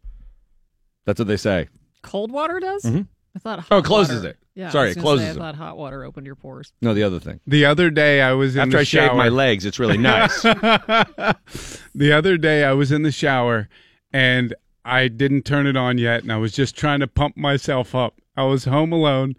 [1.06, 1.68] That's what they say.
[2.02, 2.84] Cold water does?
[2.84, 3.06] Mhm.
[3.34, 4.38] I thought hot Oh, it closes water- it.
[4.54, 5.36] Yeah, Sorry, I it closes say, it.
[5.36, 6.72] I thought hot water opened your pores.
[6.80, 7.40] No, the other thing.
[7.46, 9.16] The other day I was in After the I shave shower.
[9.16, 10.42] my legs, it's really nice.
[10.42, 13.68] the other day I was in the shower
[14.12, 14.54] and
[14.84, 18.20] I didn't turn it on yet and I was just trying to pump myself up.
[18.36, 19.34] I was home alone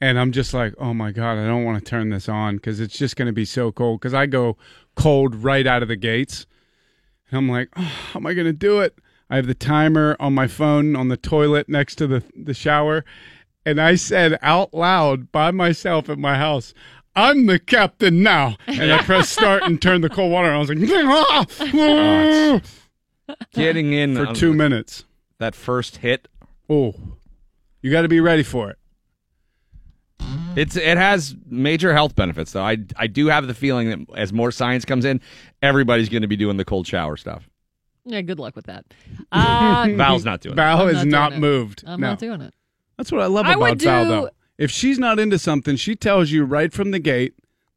[0.00, 2.80] and I'm just like, "Oh my god, I don't want to turn this on cuz
[2.80, 4.56] it's just going to be so cold cuz I go
[4.96, 6.46] cold right out of the gates."
[7.30, 8.98] And I'm like, oh, "How am I going to do it?"
[9.30, 13.04] I have the timer on my phone on the toilet next to the the shower
[13.68, 16.74] and I said out loud by myself at my house,
[17.14, 18.56] I'm the captain now.
[18.66, 20.54] And I pressed start and turned the cold water on.
[20.54, 20.78] I was like,
[21.72, 22.60] Oh,
[23.52, 25.04] Getting in for on two minutes.
[25.38, 26.28] That first hit.
[26.70, 26.94] Oh,
[27.82, 28.78] you got to be ready for it.
[30.56, 32.64] It's it has major health benefits though.
[32.64, 35.20] I I do have the feeling that as more science comes in,
[35.62, 37.48] everybody's going to be doing the cold shower stuff.
[38.04, 38.84] Yeah, good luck with that.
[39.30, 40.56] Uh, Val's not doing it.
[40.56, 41.84] Val is not not, moved.
[41.86, 42.08] I'm No.
[42.08, 42.54] not doing it.
[42.98, 44.30] That's what I love I about would Val, though.
[44.58, 47.34] If she's not into something, she tells you right from the gate.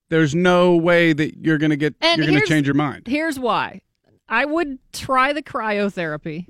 [0.09, 1.95] There's no way that you're gonna get.
[2.01, 3.07] And you're gonna change your mind.
[3.07, 3.81] Here's why.
[4.27, 6.47] I would try the cryotherapy,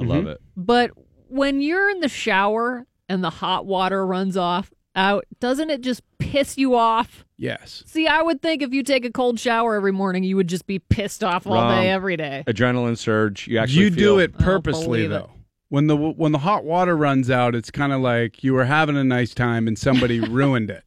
[0.00, 0.28] I love mm-hmm.
[0.28, 0.40] it.
[0.56, 0.90] but
[1.28, 6.02] when you're in the shower and the hot water runs off out, doesn't it just
[6.18, 7.24] piss you off?
[7.36, 7.84] Yes.
[7.86, 10.66] See, I would think if you take a cold shower every morning, you would just
[10.66, 11.80] be pissed off all Wrong.
[11.82, 12.44] day every day.
[12.46, 13.46] Adrenaline surge.
[13.46, 15.16] You actually you feel, do it purposely though.
[15.16, 15.39] it.
[15.70, 15.74] Though.
[15.76, 18.96] When the when the hot water runs out, it's kind of like you were having
[18.96, 20.84] a nice time and somebody ruined it.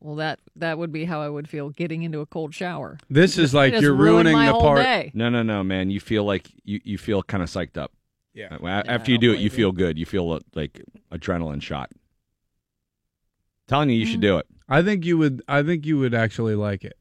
[0.00, 2.98] Well, that that would be how I would feel getting into a cold shower.
[3.10, 4.82] This is like you're ruining the part.
[4.82, 5.10] day.
[5.14, 5.90] No, no, no, man.
[5.90, 7.92] You feel like you, you feel kind of psyched up.
[8.34, 8.56] Yeah.
[8.62, 9.98] After you do it, you feel good.
[9.98, 11.90] You feel uh, like adrenaline shot.
[13.66, 14.10] Telling you, you Mm.
[14.10, 14.46] should do it.
[14.68, 15.42] I think you would.
[15.48, 16.96] I think you would actually like it.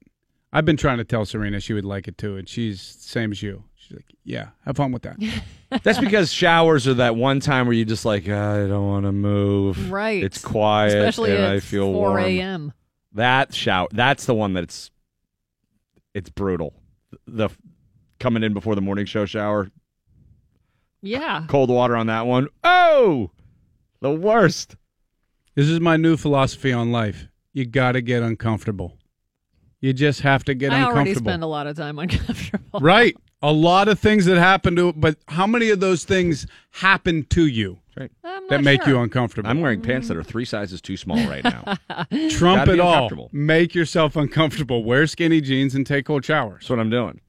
[0.54, 3.44] I've been trying to tell Serena she would like it too, and she's same as
[3.44, 3.64] you.
[3.76, 5.18] She's like, "Yeah, have fun with that."
[5.84, 9.06] That's because showers are that one time where you just like ah, I don't want
[9.06, 9.92] to move.
[9.92, 10.24] Right.
[10.24, 12.74] It's quiet Especially and at I feel 4 a.m.
[13.14, 13.88] That shower.
[13.92, 14.92] That's the one that's
[16.14, 16.74] it's brutal.
[17.28, 17.50] The
[18.20, 19.70] coming in before the morning show shower,
[21.02, 21.46] Yeah.
[21.48, 22.48] cold water on that one.
[22.64, 23.32] Oh,
[24.02, 24.76] the worst.
[25.56, 27.28] This is my new philosophy on life.
[27.54, 28.98] You got to get uncomfortable.
[29.86, 31.30] You just have to get I already uncomfortable.
[31.30, 32.80] spend a lot of time uncomfortable.
[32.80, 33.16] right.
[33.44, 37.46] A lot of things that happen to, but how many of those things happen to
[37.46, 38.10] you right.
[38.24, 39.48] I'm that not make you uncomfortable?
[39.48, 41.76] I'm wearing pants that are three sizes too small right now.
[42.32, 43.30] Trump Gotta it all.
[43.32, 44.84] Make yourself uncomfortable.
[44.84, 46.62] Wear skinny jeans and take cold showers.
[46.62, 47.22] That's what I'm doing.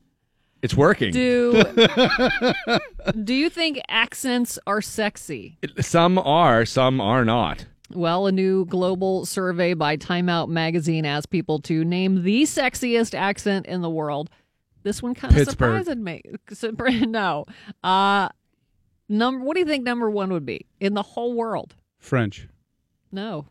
[0.62, 1.12] It's working.
[1.12, 1.62] Do
[3.22, 5.58] Do you think accents are sexy?
[5.80, 7.66] Some are, some are not.
[7.94, 13.14] Well, a new global survey by Time Out magazine asked people to name the sexiest
[13.14, 14.28] accent in the world.
[14.82, 16.22] This one kind of surprised me.
[16.50, 17.44] Surpri- No.
[17.82, 18.28] Uh
[19.08, 21.74] number what do you think number 1 would be in the whole world?
[21.98, 22.48] French.
[23.12, 23.46] No.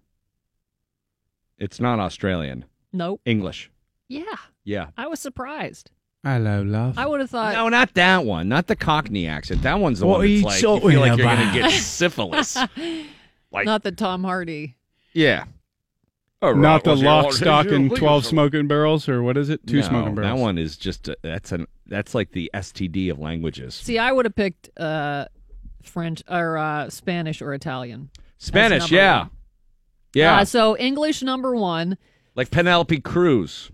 [1.57, 2.66] It's not Australian.
[2.91, 3.22] Nope.
[3.26, 3.72] English.
[4.07, 4.24] Yeah.
[4.64, 4.88] Yeah.
[4.98, 5.91] I was surprised.
[6.24, 6.98] Hello, love.
[6.98, 8.49] I would have thought No, not that one.
[8.49, 9.62] Not the Cockney accent.
[9.62, 11.53] That one's the What one are you that's like you talking feel like you're gonna
[11.53, 12.57] get syphilis.
[13.56, 14.76] like not the Tom Hardy.
[15.14, 15.45] yeah.
[16.41, 19.65] All right, Not the lock, stock, and twelve smoking barrels, or what is it?
[19.65, 20.38] Two No, smoking barrels.
[20.38, 23.73] That one is just a, that's an that's like the STD of languages.
[23.73, 25.26] See, I would have picked uh
[25.82, 28.10] French or uh Spanish or Italian.
[28.38, 29.30] Spanish, yeah, one.
[30.14, 31.98] yeah, Uh, so English number 1,
[32.36, 33.72] like Penelope Cruz.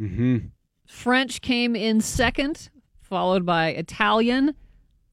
[0.00, 0.38] Mm-hmm.
[0.86, 2.70] French came in second,
[3.00, 4.54] followed by Italian,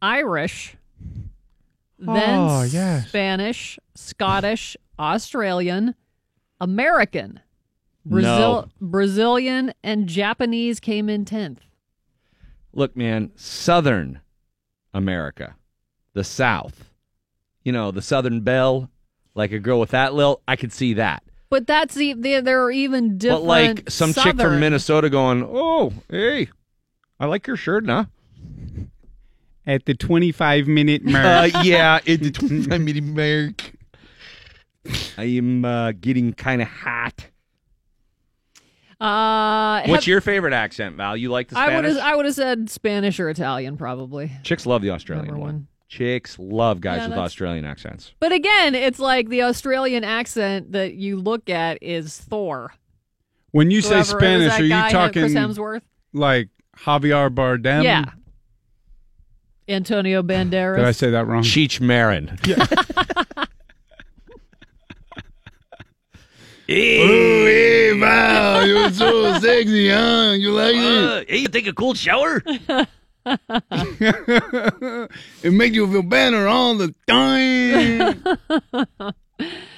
[0.01, 0.75] Irish,
[1.99, 3.07] then Oh, yes.
[3.09, 5.95] Spanish, Scottish, Australian,
[6.61, 7.39] American,
[8.05, 11.59] Brazil, Brazilian, and Japanese came in tenth.
[12.73, 14.21] Look, man, Southern
[14.93, 15.55] America,
[16.13, 16.89] the South.
[17.63, 18.89] You know, the Southern Belle,
[19.35, 21.23] like a girl with that lil, I could see that.
[21.49, 22.41] But that's the, there.
[22.41, 23.43] There are even different.
[23.43, 26.49] But like some chick from Minnesota going, "Oh, hey,
[27.19, 28.05] I like your shirt, huh?"
[29.69, 31.51] At the twenty-five minute Uh, mark.
[31.63, 33.71] yeah, it the 25 minute mark.
[35.17, 37.27] I am uh, getting kind of hot.
[38.99, 41.15] Uh, What's have- your favorite accent, Val?
[41.15, 41.93] You like the I would Spanish?
[41.93, 42.03] have.
[42.03, 44.31] I would have said Spanish or Italian probably.
[44.43, 45.39] Chicks love the Australian one.
[45.39, 45.67] one.
[45.87, 48.13] Chicks love guys Yeah, with Australian accents.
[48.19, 52.73] But again, it's like the Australian accent that you look at is Thor.
[53.51, 55.35] When you say Whoever- was Spanish, are you talking
[56.13, 57.83] like Javier Bardem?
[57.83, 58.05] yeah.
[59.69, 60.77] Antonio Banderas.
[60.77, 61.43] Did I say that wrong?
[61.43, 62.37] Cheech Marin.
[66.71, 68.57] Ooh, hey, Val.
[68.57, 70.33] oh, you're so sexy, huh?
[70.37, 72.43] You like Uh, hey, you take a cold shower?
[72.45, 72.87] it?
[75.43, 78.23] it makes you feel better all the time.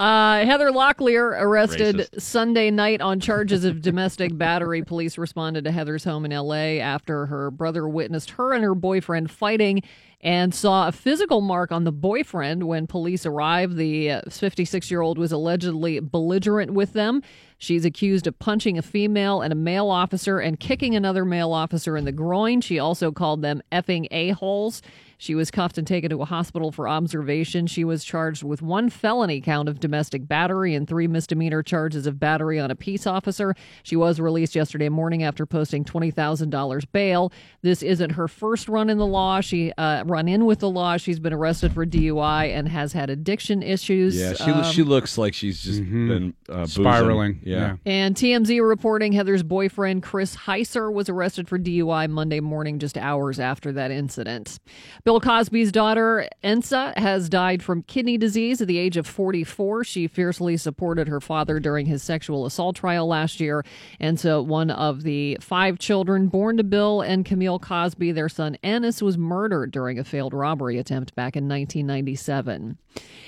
[0.00, 2.22] Uh, Heather Locklear arrested Racist.
[2.22, 4.82] Sunday night on charges of domestic battery.
[4.82, 6.80] Police responded to Heather's home in L.A.
[6.80, 9.82] after her brother witnessed her and her boyfriend fighting
[10.22, 13.76] and saw a physical mark on the boyfriend when police arrived.
[13.76, 17.22] The 56 year old was allegedly belligerent with them.
[17.58, 21.98] She's accused of punching a female and a male officer and kicking another male officer
[21.98, 22.62] in the groin.
[22.62, 24.80] She also called them effing a-holes.
[25.22, 27.66] She was cuffed and taken to a hospital for observation.
[27.66, 32.18] She was charged with one felony count of domestic battery and three misdemeanor charges of
[32.18, 33.54] battery on a peace officer.
[33.82, 37.32] She was released yesterday morning after posting $20,000 bail.
[37.60, 39.42] This isn't her first run in the law.
[39.42, 40.96] She uh, run in with the law.
[40.96, 44.16] She's been arrested for DUI and has had addiction issues.
[44.18, 46.82] Yeah, she Um, she looks like she's just been uh, boozing.
[46.84, 47.76] Spiraling, Yeah.
[47.84, 53.38] and TMZ reporting Heather's boyfriend, Chris Heisser, was arrested for DUI Monday morning, just hours
[53.38, 54.58] after that incident.
[55.04, 59.82] Bill Cosby's daughter, Ensa, has died from kidney disease at the age of 44.
[59.82, 63.64] She fiercely supported her father during his sexual assault trial last year.
[64.00, 69.00] Ensa, one of the five children born to Bill and Camille Cosby, their son Ennis,
[69.00, 72.76] was murdered during a failed robbery attempt back in 1997.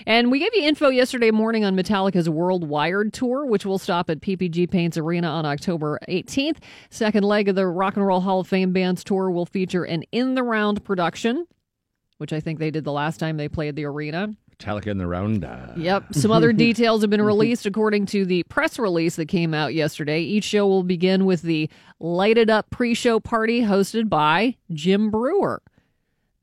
[0.06, 4.10] And we gave you info yesterday morning on Metallica's World Wired tour, which will stop
[4.10, 6.58] at PPG Paints Arena on October 18th.
[6.90, 10.04] Second leg of the Rock and Roll Hall of Fame Bands tour will feature an
[10.12, 11.46] in the round production,
[12.22, 14.34] which I think they did the last time they played the arena.
[14.58, 15.44] Metallica in the round.
[15.76, 16.14] Yep.
[16.14, 20.20] Some other details have been released according to the press release that came out yesterday.
[20.20, 21.68] Each show will begin with the
[21.98, 25.60] Lighted Up pre show party hosted by Jim Breuer.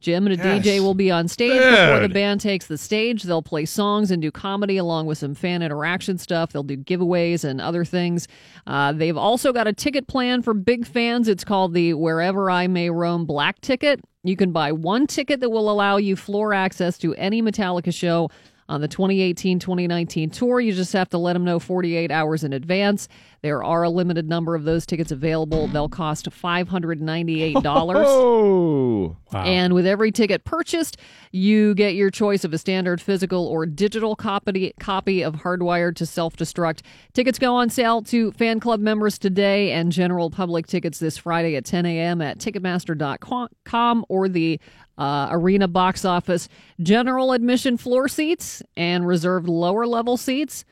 [0.02, 0.66] Jim and a Yes.
[0.66, 3.24] DJ will be on stage before the band takes the stage.
[3.24, 6.54] They'll play songs and do comedy along with some fan interaction stuff.
[6.54, 8.26] They'll do giveaways and other things.
[8.66, 11.28] Uh, they've also got a ticket plan for big fans.
[11.28, 14.00] It's called the Wherever I May Roam Black Ticket.
[14.24, 18.30] You can buy one ticket that will allow you floor access to any Metallica show
[18.68, 20.60] on the 2018-2019 tour.
[20.60, 23.08] You just have to let them know 48 hours in advance.
[23.42, 25.68] There are a limited number of those tickets available.
[25.68, 27.64] They'll cost $598.
[27.66, 30.98] Oh, And with every ticket purchased,
[31.32, 36.06] you get your choice of a standard physical or digital copy copy of Hardwired to
[36.06, 36.82] Self Destruct.
[37.14, 41.56] Tickets go on sale to fan club members today and general public tickets this Friday
[41.56, 42.22] at 10 a.m.
[42.22, 44.60] at Ticketmaster.com or the
[44.98, 46.50] uh, arena box office.
[46.82, 50.66] General admission floor seats and reserved lower level seats,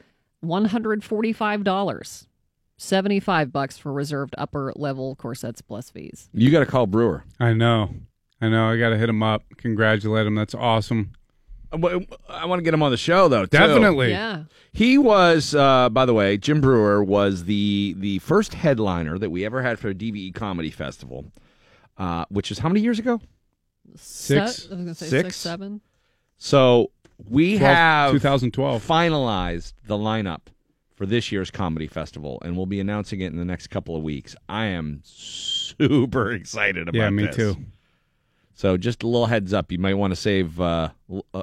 [0.43, 2.27] $145.
[2.77, 6.29] 75 bucks for reserved upper level corsets plus fees.
[6.33, 7.23] You got to call Breuer.
[7.39, 7.93] I know.
[8.41, 8.69] I know.
[8.71, 9.43] I got to hit him up.
[9.57, 10.35] Congratulate him.
[10.35, 11.11] That's awesome.
[11.71, 11.75] I
[12.45, 13.41] want to get him on the show though.
[13.45, 13.57] too.
[13.57, 14.11] Definitely.
[14.11, 14.43] Yeah.
[14.71, 19.43] He was, uh, by the way, Jim Breuer was the the first headliner that we
[19.45, 21.25] ever had for a DVE Comedy Festival,
[21.97, 23.19] uh, which is how many years ago?
[23.95, 25.81] Se- I was gonna say six, seven.
[26.37, 26.91] So
[27.29, 30.41] we 12 have 2012 finalized the lineup
[30.97, 34.01] for this year's comedy festival, and we'll be announcing it in the next couple of
[34.01, 34.35] weeks.
[34.49, 36.97] I am super excited about.
[36.99, 37.35] Yeah, me this.
[37.35, 37.55] too.
[38.55, 40.89] So just a little heads up, you might want to save uh,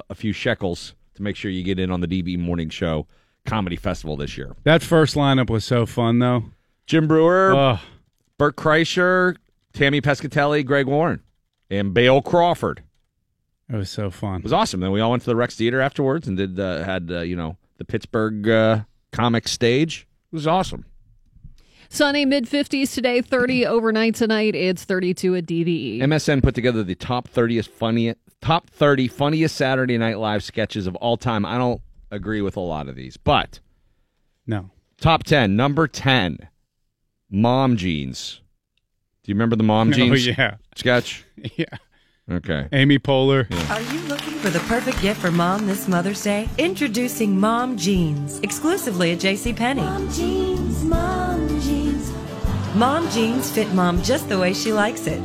[0.09, 3.07] a few shekels to make sure you get in on the DVE Morning Show
[3.45, 4.53] comedy festival this year.
[4.63, 6.43] That first lineup was so fun, though.
[6.85, 7.79] Jim Breuer, Ugh.
[8.37, 9.37] Bert Kreischer,
[9.71, 11.21] Tammy Pescatelli, Greg Warren,
[11.69, 12.83] and Bale Crawford.
[13.69, 14.39] It was so fun.
[14.41, 14.81] It was awesome.
[14.81, 17.37] Then we all went to the Rex Theater afterwards and did uh, had uh, you
[17.37, 18.81] know the Pittsburgh uh,
[19.15, 20.07] comic stage.
[20.31, 20.85] It was awesome.
[21.89, 24.55] Sunny mid 50s today, 30 overnight tonight.
[24.55, 25.45] It's 32 at.
[25.45, 25.99] DVE.
[26.01, 30.95] MSN put together the top 30th funniest top 30 funniest Saturday Night Live sketches of
[30.97, 31.45] all time.
[31.45, 31.81] I don't
[32.11, 33.59] agree with a lot of these, but
[34.45, 34.69] no.
[34.99, 36.39] Top 10, number 10.
[37.29, 38.41] Mom jeans.
[39.23, 40.55] Do you remember the mom Oh, jeans yeah.
[40.75, 41.23] sketch?
[41.55, 41.65] Yeah.
[42.31, 42.67] Okay.
[42.71, 43.45] Amy Poehler.
[43.69, 46.49] Are you looking for the perfect gift for mom this Mother's Day?
[46.57, 49.75] Introducing Mom Jeans, exclusively at JCPenney.
[49.75, 52.11] Mom Jeans, Mom Jeans.
[52.73, 55.21] Mom Jeans fit mom just the way she likes it.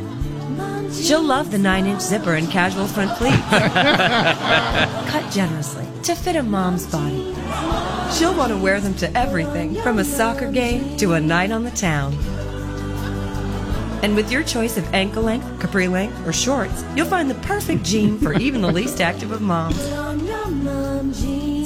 [0.93, 3.37] She'll love the 9 inch zipper and casual front pleats.
[5.11, 7.35] Cut generously to fit a mom's body.
[8.13, 11.65] She'll want to wear them to everything from a soccer game to a night on
[11.65, 12.13] the town.
[14.03, 17.85] And with your choice of ankle length, capri length, or shorts, you'll find the perfect
[17.85, 19.77] jean for even the least active of moms.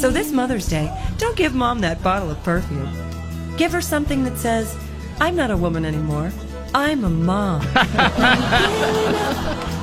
[0.01, 2.89] So this Mother's Day, don't give mom that bottle of perfume.
[3.57, 4.77] Give her something that says,
[5.21, 6.33] I'm not a woman anymore.
[6.75, 7.61] I'm a mom.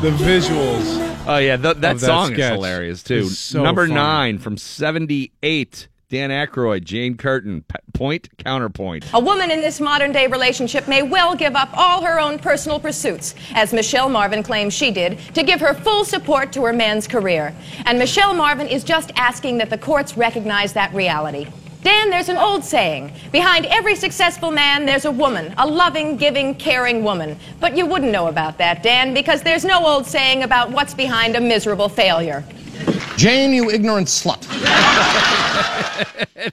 [0.02, 0.98] The visuals.
[1.28, 3.18] Oh yeah, th- that that song is hilarious too.
[3.18, 3.94] is so Number funny.
[3.94, 7.64] nine from '78, Dan Aykroyd, Jane Curtin,
[7.94, 9.06] point, counterpoint.
[9.14, 12.82] A woman in this modern day relationship may well give up all her own personal
[12.82, 17.08] pursuits, as Michelle Marvin claims she did, to give her full support to her man's
[17.08, 17.56] career.
[17.86, 21.48] And Michelle Marvin is just asking that the courts recognize that reality.
[21.82, 26.56] Dan, there's an old saying behind every successful man, there's a woman, a loving, giving,
[26.56, 27.40] caring woman.
[27.62, 31.38] But you wouldn't know about that, Dan, because there's no old saying about what's behind
[31.38, 32.44] a miserable failure.
[33.18, 34.42] Jane, you ignorant slut.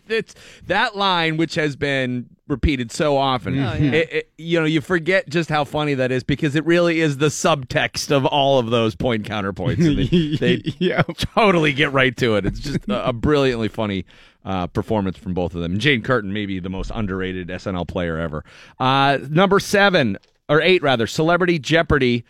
[0.08, 0.34] it's
[0.66, 3.92] that line, which has been repeated so often, Oh, yeah.
[3.92, 7.18] it- it- you know, you forget just how funny that is because it really is
[7.18, 9.86] the subtext of all of those point counterpoints.
[9.86, 9.98] And
[10.40, 10.62] they
[10.94, 11.02] they
[11.34, 12.46] totally get right to it.
[12.46, 14.04] It's just a, a brilliantly funny
[14.44, 15.78] uh, performance from both of them.
[15.78, 18.44] Jane Curtin, maybe the most underrated SNL player ever.
[18.78, 20.16] Uh, number seven
[20.48, 22.24] or eight, rather, Celebrity Jeopardy.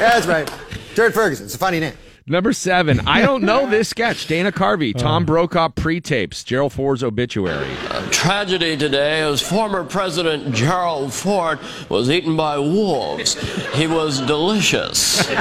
[0.00, 0.50] Yeah, that's right.
[0.94, 1.44] Turd Ferguson.
[1.44, 1.92] It's a funny name.
[2.30, 4.28] Number seven, I don't know this sketch.
[4.28, 4.98] Dana Carvey, uh.
[4.98, 7.74] Tom Brokaw pre-tapes, Gerald Ford's obituary.
[8.12, 11.58] Tragedy today as former President Gerald Ford
[11.88, 13.34] was eaten by wolves.
[13.74, 15.28] He was delicious.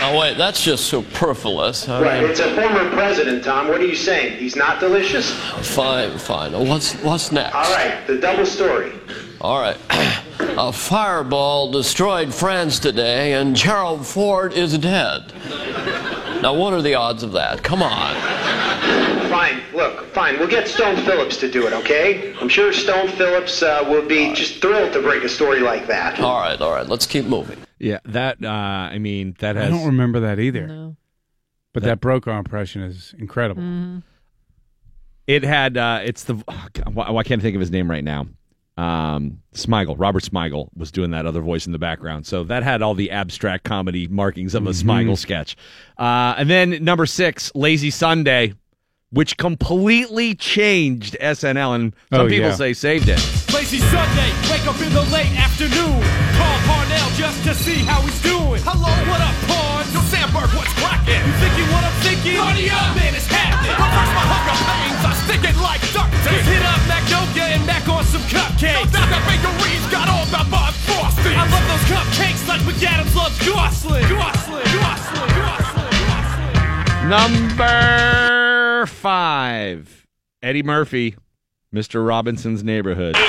[0.00, 1.86] Oh, wait, that's just superfluous.
[1.86, 3.68] I Right, mean, it's a former president, Tom.
[3.68, 4.38] What are you saying?
[4.38, 5.32] He's not delicious?
[5.74, 6.52] fine, fine.
[6.66, 7.54] What's what's next?
[7.54, 8.92] All right, the double story.
[9.42, 9.76] All right.
[10.40, 15.32] A fireball destroyed France today, and Gerald Ford is dead.
[16.42, 17.62] Now, what are the odds of that?
[17.62, 18.14] Come on.
[19.28, 20.38] Fine, look, fine.
[20.38, 22.34] We'll get Stone Phillips to do it, okay?
[22.40, 26.20] I'm sure Stone Phillips uh, will be just thrilled to break a story like that.
[26.20, 26.86] All right, all right.
[26.86, 27.58] Let's keep moving.
[27.78, 28.42] Yeah, that.
[28.42, 29.66] Uh, I mean, that has.
[29.66, 30.66] I don't remember that either.
[30.66, 30.96] No.
[31.72, 34.02] But that, Brokaw impression is incredible.
[35.26, 35.76] It had.
[35.76, 36.42] Uh, it's the.
[36.48, 38.26] oh, God, why, why can't I think of his name right now?
[38.78, 42.26] Um, Smigel, Robert Smigel was doing that other voice in the background.
[42.26, 44.88] So that had all the abstract comedy markings of a Mm-hmm.
[44.88, 45.56] Smigel sketch.
[45.98, 48.54] Uh, and then number six, Lazy Sunday,
[49.10, 52.54] which completely changed SNL, and some Oh, people yeah.
[52.54, 53.18] say saved it.
[53.52, 55.98] Lazy Sunday, wake up in the late afternoon.
[56.38, 58.62] Call Parnell just to see how he's doing.
[58.62, 59.84] Hello, what up, Parn?
[59.90, 61.18] Yo, Samberg, what's cracking?
[61.18, 62.36] You thinking what I'm thinking?
[62.38, 63.74] Party up, man, it's happening.
[63.74, 65.77] But first, my hunger pains are sticking like
[66.24, 66.34] duct.
[66.36, 68.74] Just hit up Magnolia and back on some cupcakes.
[68.74, 71.32] No doubt that bakery's got all that Bob Frosty.
[71.34, 74.04] I love those cupcakes like McAdams loves Gosling.
[74.08, 77.08] Gosling, Gosling, Gosling, Gosling.
[77.08, 80.06] Number five,
[80.42, 81.16] Eddie Murphy,
[81.74, 82.06] Mr.
[82.06, 83.16] Robinson's Neighborhood.
[83.16, 83.20] A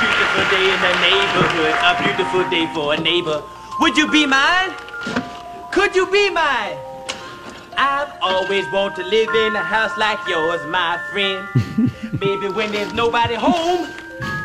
[0.00, 3.42] beautiful day in the neighborhood, a beautiful day for a neighbor.
[3.80, 4.74] Would you be mine?
[5.72, 6.76] Could you be mine?
[7.82, 11.48] I've always wanted to live in a house like yours, my friend.
[12.20, 13.88] Baby, when there's nobody home,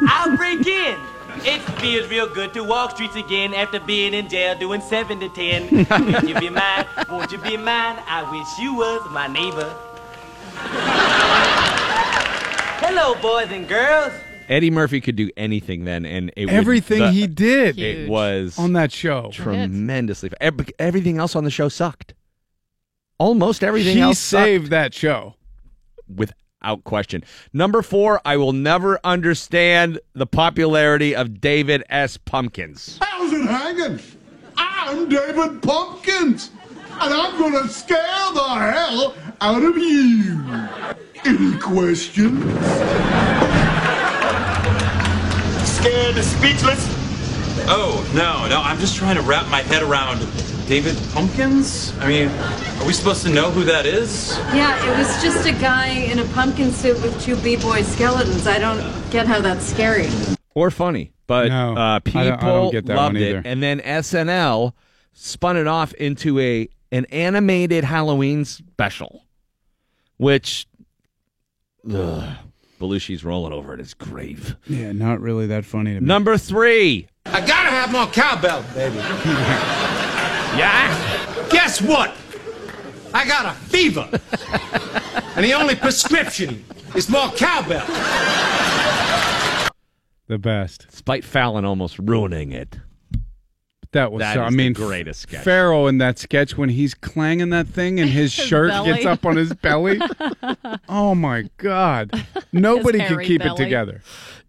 [0.08, 0.98] I'll break in.
[1.40, 5.28] It feels real good to walk streets again after being in jail doing 7 to
[5.30, 5.70] 10.
[6.14, 6.86] Would you be mine?
[7.10, 7.98] Won't you be mine?
[8.08, 9.70] I wish you was my neighbor.
[12.88, 14.14] Hello, boys and girls.
[14.48, 18.58] Eddie Murphy could do anything then, and it would- Everything the- he did it was
[18.58, 19.30] on that show.
[19.34, 20.30] tremendously.
[20.40, 22.14] ev- Everything else on the show sucked.
[23.18, 24.44] Almost everything he else sucked.
[24.46, 25.36] saved that show.
[26.14, 27.24] without question.
[27.54, 32.18] Number four, I will never understand the popularity of David S.
[32.18, 33.00] Pumpkins.
[33.02, 34.00] How's it hanging?
[34.58, 36.52] I'm David Pumpkins,
[36.92, 37.98] and I'm gonna scare
[38.34, 40.44] the hell out of you.
[41.24, 42.44] Any questions?
[45.66, 46.86] Scared and speechless?
[47.68, 50.20] Oh, no, no, I'm just trying to wrap my head around
[50.68, 51.94] David Pumpkins?
[52.00, 54.36] I mean, are we supposed to know who that is?
[54.54, 58.48] Yeah, it was just a guy in a pumpkin suit with two b-boy skeletons.
[58.48, 58.80] I don't
[59.12, 60.08] get how that's scary.
[60.56, 63.46] Or funny, but No, uh, I people don't- I don't get that loved one it,
[63.46, 64.74] and then SNL
[65.14, 69.24] spun it off into a an animated Halloween special,
[70.18, 70.66] which
[71.94, 72.24] ugh,
[72.80, 74.56] Belushi's rolling over in his grave.
[74.68, 76.08] Yeah, not really that funny to me.
[76.08, 77.08] Number three.
[77.26, 78.98] I gotta have more cowbell, baby.
[80.58, 81.48] yeah?
[81.50, 82.16] Guess what?
[83.14, 84.08] I got a fever.
[85.36, 86.66] and the only prescription
[86.96, 87.86] is more cowbell.
[90.28, 90.88] The best.
[90.90, 92.80] Despite Fallon almost ruining it.
[93.92, 95.44] That was That so, I is the mean, greatest sketch.
[95.44, 98.92] Ferrell in that sketch when he's clanging that thing and his shirt belly.
[98.94, 100.02] gets up on his belly.
[100.90, 102.12] oh my god.
[102.52, 104.02] Nobody could hairy keep it together.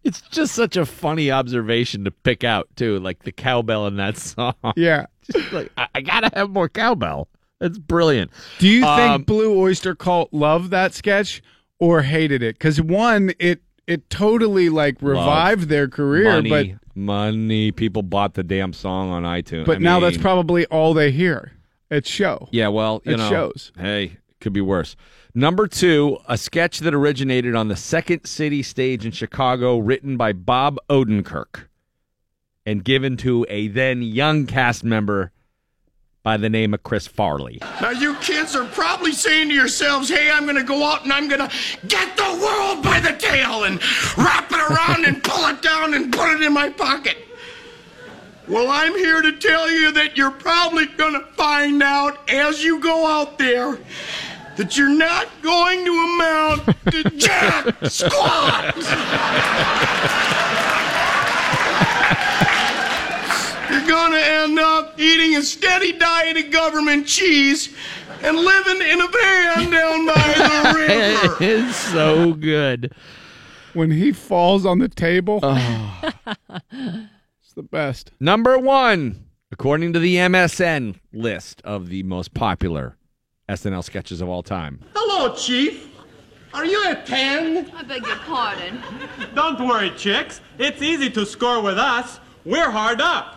[0.02, 4.16] It's just such a funny observation to pick out, too, like the cowbell in that
[4.16, 4.54] song.
[4.76, 5.06] Yeah.
[5.32, 7.28] Just like, I, I gotta have more cowbell.
[7.60, 8.30] That's brilliant.
[8.58, 11.42] Do you Um, think Blue Oyster Cult loved that sketch
[11.78, 12.56] or hated it?
[12.56, 17.72] Because one, it it totally like revived their career, money, but money.
[17.72, 19.64] People bought the damn song on iTunes.
[19.66, 21.52] but I now that's probably all they hear
[21.90, 22.48] It's show.
[22.50, 23.72] Yeah, well, you It know, shows.
[23.78, 24.96] Hey, could be worse.
[25.34, 30.32] Number two, a sketch that originated on the Second City stage in Chicago, written by
[30.32, 31.65] Bob Odenkirk,
[32.66, 35.32] and given to a then young cast member
[36.22, 37.60] by the name of Chris Farley.
[37.80, 41.12] Now, you kids are probably saying to yourselves, hey, I'm going to go out and
[41.12, 41.56] I'm going to
[41.86, 43.80] get the world by the tail and
[44.18, 47.16] wrap it around and pull it down and put it in my pocket.
[48.48, 52.80] Well, I'm here to tell you that you're probably going to find out as you
[52.80, 53.78] go out there
[54.56, 58.74] that you're not going to amount to jack squat.
[63.86, 67.72] You're going to end up eating a steady diet of government cheese
[68.20, 71.36] and living in a van down by the river.
[71.44, 72.92] it is so good.
[73.74, 76.10] When he falls on the table, Oh.
[76.72, 78.10] it's the best.
[78.18, 82.96] Number one, according to the MSN list of the most popular
[83.48, 84.80] SNL sketches of all time.
[84.96, 85.86] Hello, Chief.
[86.54, 87.70] Are you a 10?
[87.76, 88.80] I beg your pardon.
[89.36, 90.40] Don't worry, chicks.
[90.58, 92.18] It's easy to score with us.
[92.44, 93.34] We're hard up.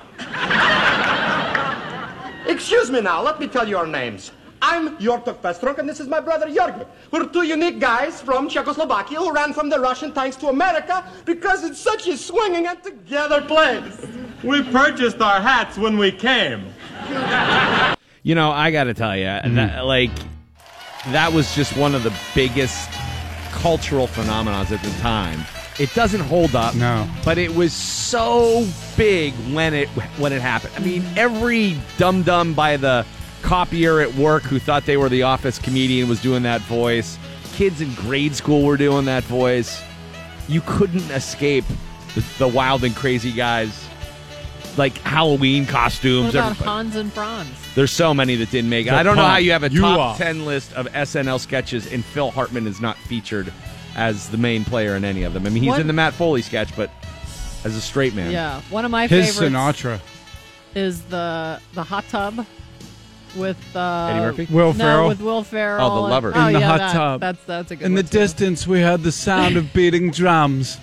[2.47, 4.31] Excuse me now, let me tell you our names.
[4.61, 6.85] I'm Yortuk Festrunk, and this is my brother Jorgi.
[7.11, 11.63] We're two unique guys from Czechoslovakia who ran from the Russian tanks to America because
[11.63, 14.05] it's such a swinging and together place.
[14.43, 16.65] We purchased our hats when we came.
[18.23, 19.55] You know, I got to tell you, hmm.
[19.55, 20.11] that, like,
[21.07, 22.89] that was just one of the biggest
[23.51, 25.39] cultural phenomenons at the time.
[25.79, 27.07] It doesn't hold up, No.
[27.23, 29.87] but it was so big when it
[30.17, 30.73] when it happened.
[30.75, 33.05] I mean, every dum dum by the
[33.41, 37.17] copier at work who thought they were the office comedian was doing that voice.
[37.53, 39.81] Kids in grade school were doing that voice.
[40.49, 41.63] You couldn't escape
[42.15, 43.87] the, the wild and crazy guys,
[44.77, 46.25] like Halloween costumes.
[46.25, 46.69] What about everybody.
[46.69, 47.49] Hans and Franz?
[47.75, 48.93] There's so many that didn't make it.
[48.93, 50.17] I don't know how you have a You top are.
[50.17, 53.53] 10 list of SNL sketches and Phil Hartman is not featured
[53.99, 55.45] as the main player in any of them.
[55.45, 56.89] I mean, he's What- in the Matt Foley sketch, but
[57.65, 58.31] as a straight man.
[58.31, 59.99] Yeah, one of my His favorites Sinatra.
[60.73, 62.45] is the the hot tub
[63.35, 64.47] with uh, Eddie Murphy?
[64.49, 65.07] Will no, Ferrell?
[65.09, 65.85] with Will Ferrell.
[65.85, 66.31] Oh, the and- lover.
[66.33, 67.19] Oh, In the yeah, hot that- tub.
[67.21, 68.17] That's that's a good In the one, too.
[68.19, 70.77] distance, we heard the sound of beating drums.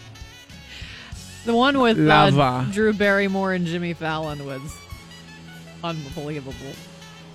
[1.46, 2.70] The one with uh, Lava.
[2.72, 4.60] Drew Barrymore and Jimmy Fallon was
[5.82, 6.54] unbelievable.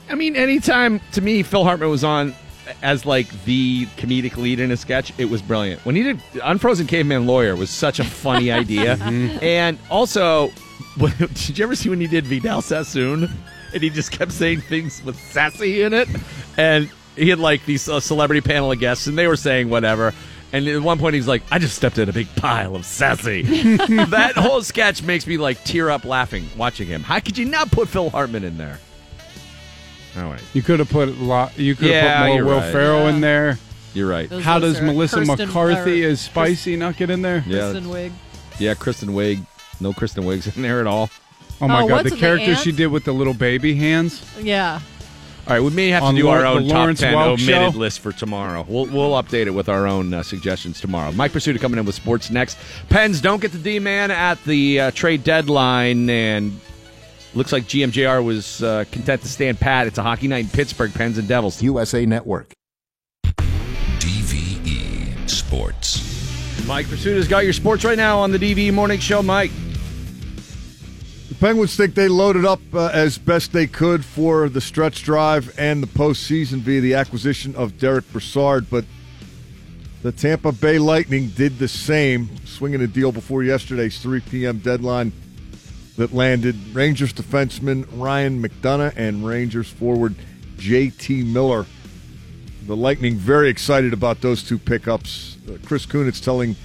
[0.09, 2.35] I mean, anytime to me Phil Hartman was on
[2.81, 5.83] as like the comedic lead in a sketch, it was brilliant.
[5.85, 8.97] When he did Unfrozen Caveman Lawyer was such a funny idea.
[9.41, 10.51] And also,
[10.97, 13.29] did you ever see when he did Vidal Sassoon?
[13.73, 16.09] And he just kept saying things with sassy in it.
[16.57, 20.13] And he had like these uh, celebrity panel of guests, and they were saying whatever.
[20.53, 23.41] And at one point, he's like, "I just stepped in a big pile of sassy."
[24.07, 27.03] that whole sketch makes me like tear up laughing watching him.
[27.03, 28.79] How could you not put Phil Hartman in there?
[30.17, 30.41] All right.
[30.53, 31.57] You could have put a lot.
[31.57, 32.71] You could have Yeah, put more you're Will right.
[32.71, 33.21] Ferrell in Yeah.
[33.21, 33.59] there.
[33.93, 34.29] You're right.
[34.29, 37.43] Those How does are Melissa Kirsten- McCarthy or as Spicy not get in there?
[37.47, 37.71] Yeah.
[37.71, 38.11] Kristen Wiig.
[38.59, 39.45] Yeah, Kristen Wiig.
[39.79, 41.09] No Kristen Wiig's in there at all.
[41.59, 42.59] Oh my Oh, god, what's the the character ant?
[42.59, 44.21] she did with the little baby hands.
[44.41, 44.79] Yeah.
[45.47, 47.13] All right, we may have to On do Lau- our own the top Lawrence ten
[47.15, 47.77] Welk omitted show?
[47.79, 48.63] list for tomorrow.
[48.67, 51.11] We'll we'll update it with our own uh, suggestions tomorrow.
[51.11, 52.57] Mike Prisuta coming in with sports next.
[52.89, 56.59] Pens don't get the D man at the uh, trade deadline, and
[57.33, 59.87] looks like GMJR was uh, content to stand pat.
[59.87, 60.93] It's a hockey night in Pittsburgh.
[60.93, 61.61] Pens and Devils.
[61.61, 62.53] USA Network.
[63.99, 66.65] DVE Sports.
[66.67, 69.21] Mike Prisuta's got your sports right now on the DVE Morning Show.
[69.21, 69.51] Mike.
[71.29, 75.53] The Penguins think they loaded up uh, as best they could for the stretch drive
[75.57, 78.85] and the postseason via the acquisition of Derek Brassard, but
[80.03, 84.59] the Tampa Bay Lightning did the same, swinging a deal before yesterday's 3 p.m.
[84.59, 85.13] deadline
[85.97, 90.15] that landed Rangers defenseman Ryan McDonagh and Rangers forward
[90.57, 91.23] J.T.
[91.23, 91.65] Miller
[92.67, 95.37] The Lightning very excited about those two pickups.
[95.47, 96.55] Uh, Chris Kunitz telling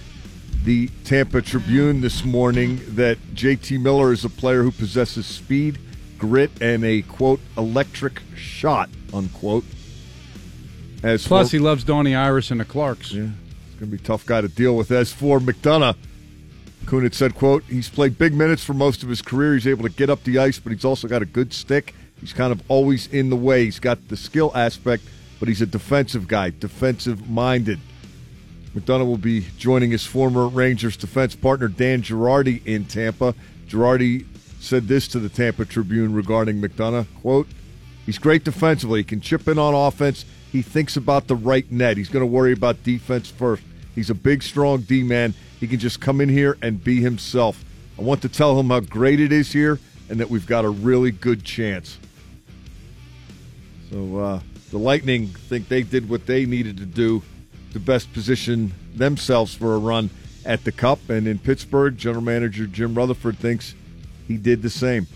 [0.65, 5.79] the Tampa Tribune this morning that JT Miller is a player who possesses speed,
[6.19, 9.65] grit, and a quote electric shot unquote.
[11.03, 13.13] As Plus, for, he loves Donnie Iris and the Clarks.
[13.13, 13.29] Yeah,
[13.67, 14.91] it's going to be a tough guy to deal with.
[14.91, 15.97] As for McDonagh,
[16.87, 19.55] Kunitz said, quote, he's played big minutes for most of his career.
[19.55, 21.95] He's able to get up the ice, but he's also got a good stick.
[22.21, 23.65] He's kind of always in the way.
[23.65, 25.03] He's got the skill aspect,
[25.41, 27.81] but he's a defensive guy, defensive minded.
[28.75, 33.35] McDonagh will be joining his former Rangers defense partner Dan Girardi in Tampa.
[33.69, 34.25] Girardi
[34.61, 37.49] said this to the Tampa Tribune regarding McDonagh, quote,
[38.05, 39.01] He's great defensively.
[39.01, 40.25] He can chip in on offense.
[40.53, 41.97] He thinks about the right net.
[41.97, 43.65] He's going to worry about defense first.
[43.97, 45.35] He's a big, strong D man.
[45.59, 47.65] He can just come in here and be himself.
[47.99, 50.69] I want to tell him how great it is here and that we've got a
[50.69, 51.99] really good chance.
[53.91, 54.41] So uh,
[54.71, 57.23] the Lightning think they did what they needed to do
[57.73, 60.11] to best position themselves for a run
[60.45, 61.09] at the Cup.
[61.09, 63.75] And in Pittsburgh, general manager Jim Rutherford thinks
[64.29, 65.07] he did the same.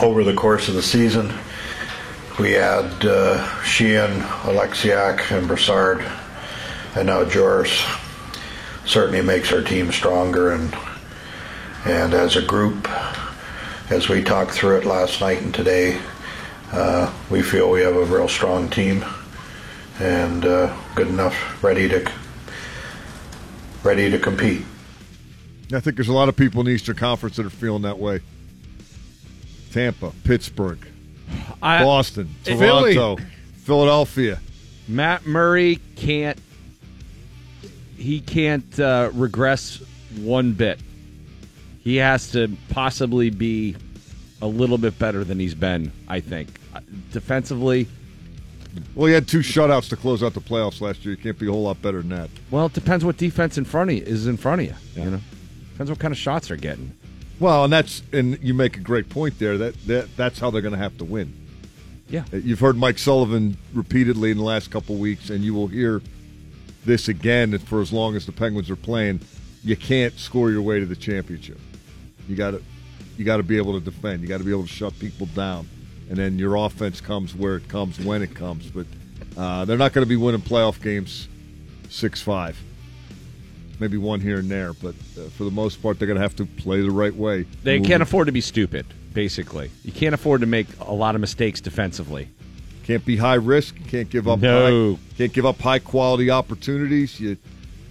[0.00, 1.32] Over the course of the season,
[2.38, 6.04] we had uh, Sheahan, Oleksiak, and Brassard,
[6.98, 8.04] and now Jooris.
[8.84, 10.74] Certainly makes our team stronger, and
[11.84, 12.88] and as a group,
[13.90, 16.00] as we talked through it last night and today,
[16.72, 19.04] uh, we feel we have a real strong team
[20.00, 22.10] and uh, good enough, ready to
[23.84, 24.62] ready to compete.
[25.72, 27.98] I think there's a lot of people in the Eastern Conference that are feeling that
[27.98, 28.20] way.
[29.70, 30.78] Tampa, Pittsburgh,
[31.62, 32.94] I- Boston, Philly.
[32.94, 33.22] Toronto,
[33.58, 34.40] Philadelphia.
[34.88, 36.38] Matt Murray can't
[37.98, 39.82] he can't uh, regress
[40.16, 40.78] one bit.
[41.82, 43.76] He has to possibly be
[44.40, 45.92] a little bit better than he's been.
[46.08, 46.80] I think Uh,
[47.12, 47.88] defensively.
[48.94, 51.14] Well, he had two shutouts to close out the playoffs last year.
[51.14, 52.30] You can't be a whole lot better than that.
[52.50, 55.02] Well, it depends what defense in front of you is in front of you.
[55.02, 55.20] You know,
[55.72, 56.92] depends what kind of shots they're getting.
[57.40, 59.56] Well, and that's and you make a great point there.
[59.58, 61.32] That, that that's how they're going to have to win.
[62.08, 62.24] Yeah.
[62.32, 66.00] You've heard Mike Sullivan repeatedly in the last couple weeks, and you will hear
[66.88, 69.20] this again for as long as the Penguins are playing.
[69.62, 71.60] You can't score your way to the championship.
[72.28, 72.62] You got to
[73.16, 74.22] you got to be able to defend.
[74.22, 75.68] You got to be able to shut people down,
[76.08, 78.70] and then your offense comes where it comes when it comes.
[78.70, 78.86] But
[79.36, 81.28] uh, they're not going to be winning playoff games
[81.90, 82.58] six five.
[83.80, 86.34] Maybe one here and there, but uh, for the most part, they're going to have
[86.36, 87.44] to play the right way.
[87.62, 88.86] They can't afford to be stupid.
[89.12, 92.28] Basically, you can't afford to make a lot of mistakes defensively.
[92.88, 93.76] Can't be high risk.
[93.88, 94.40] Can't give up.
[94.40, 94.94] No.
[94.94, 97.20] High, can't give up high quality opportunities.
[97.20, 97.36] You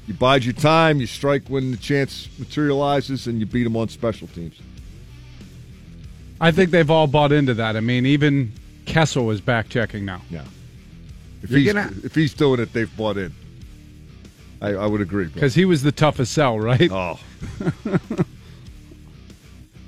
[0.07, 0.99] you bide your time.
[0.99, 4.60] You strike when the chance materializes, and you beat them on special teams.
[6.41, 7.78] I think they've all bought into that.
[7.78, 8.52] I mean, even
[8.88, 10.24] Kessel is back checking now.
[10.32, 10.45] Yeah.
[11.44, 13.32] If You're he's gonna- if he's doing it, they've bought in.
[14.64, 15.26] I, I would agree.
[15.28, 16.91] Because he was the toughest sell, right?
[16.91, 17.19] Oh.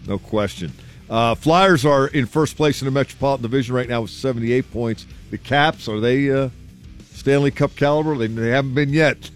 [0.07, 0.71] No question.
[1.09, 5.07] Uh, Flyers are in first place in the Metropolitan Division right now with 78 points.
[5.31, 6.49] The Caps, are they uh,
[7.13, 8.15] Stanley Cup caliber?
[8.15, 9.31] They, they haven't been yet.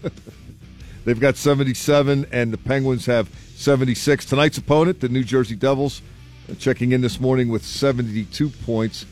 [1.04, 4.24] They've got 77, and the Penguins have 76.
[4.24, 6.00] Tonight's opponent, the New Jersey Devils,
[6.48, 9.04] uh, checking in this morning with 72 points.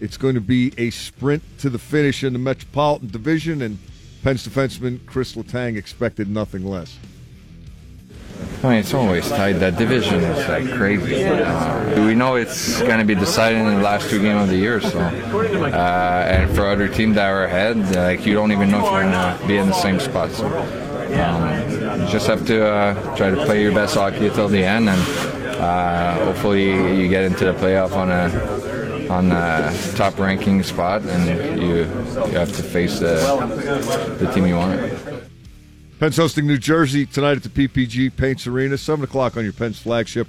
[0.00, 3.78] It's going to be a sprint to the finish in the Metropolitan Division, and
[4.24, 6.98] Penn's defenseman Chris Letang expected nothing less.
[8.60, 9.54] I mean, it's always tight.
[9.54, 11.24] That division is like crazy.
[11.24, 14.56] Uh, we know it's going to be decided in the last two games of the
[14.56, 14.80] year.
[14.80, 18.90] So, uh, and for other teams that are ahead, like you don't even know if
[18.90, 20.32] you're going to be in the same spot.
[20.32, 24.64] So, um, you just have to uh, try to play your best hockey until the
[24.64, 25.00] end, and
[25.60, 31.62] uh, hopefully you get into the playoff on a on a top ranking spot, and
[31.62, 31.76] you
[32.26, 35.27] you have to face the the team you want.
[35.98, 39.80] Penn's hosting New Jersey tonight at the PPG Paints Arena, 7 o'clock on your Penn's
[39.80, 40.28] flagship.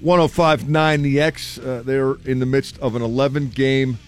[0.00, 1.58] 1059 The X.
[1.58, 3.98] Uh, they're in the midst of an 11 game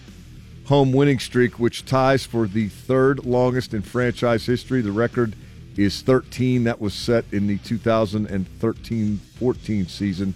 [0.65, 4.81] home winning streak, which ties for the third longest in franchise history.
[4.81, 5.35] The record
[5.77, 6.63] is 13.
[6.63, 10.33] That was set in the 2013 14 season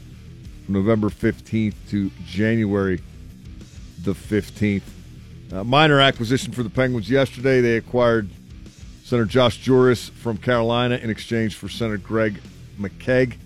[0.63, 3.01] from November 15th to January
[4.03, 4.83] the 15th.
[5.51, 7.61] Uh, minor acquisition for the Penguins yesterday.
[7.61, 8.29] They acquired
[9.07, 12.41] Center Josh Jooris from Carolina in exchange for Senator Greg
[12.77, 13.37] McKegg.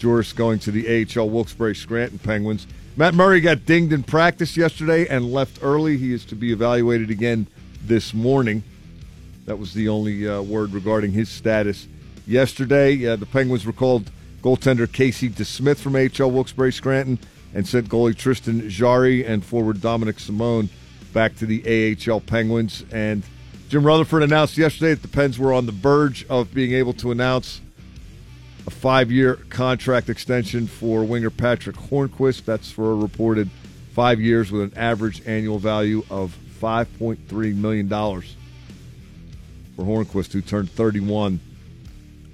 [0.00, 2.66] Jooris going to the AHL Wilkes-Barre Scranton Penguins.
[2.96, 5.96] Matt Murray got dinged in practice yesterday and left early.
[5.96, 7.46] He is to be evaluated again
[7.84, 8.64] this morning.
[9.46, 11.86] That was the only uh, word regarding his status
[12.26, 13.06] yesterday.
[13.06, 14.10] Uh, the Penguins recalled
[14.42, 17.20] goaltender Casey DeSmith from AHL Wilkes-Barre Scranton
[17.54, 20.68] and sent goalie Tristan Jarry and forward Dominik Simon
[21.12, 22.84] back to the AHL Penguins.
[22.90, 23.22] And
[23.70, 27.12] Jim Rutherford announced yesterday that the Pens were on the verge of being able to
[27.12, 27.60] announce
[28.66, 32.44] a five-year contract extension for winger Patric Hornqvist.
[32.44, 33.48] That's for a reported
[33.92, 38.24] five years with an average annual value of $5.3 million for
[39.84, 41.38] Hornqvist, who turned 31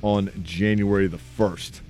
[0.01, 1.81] on January the 1st.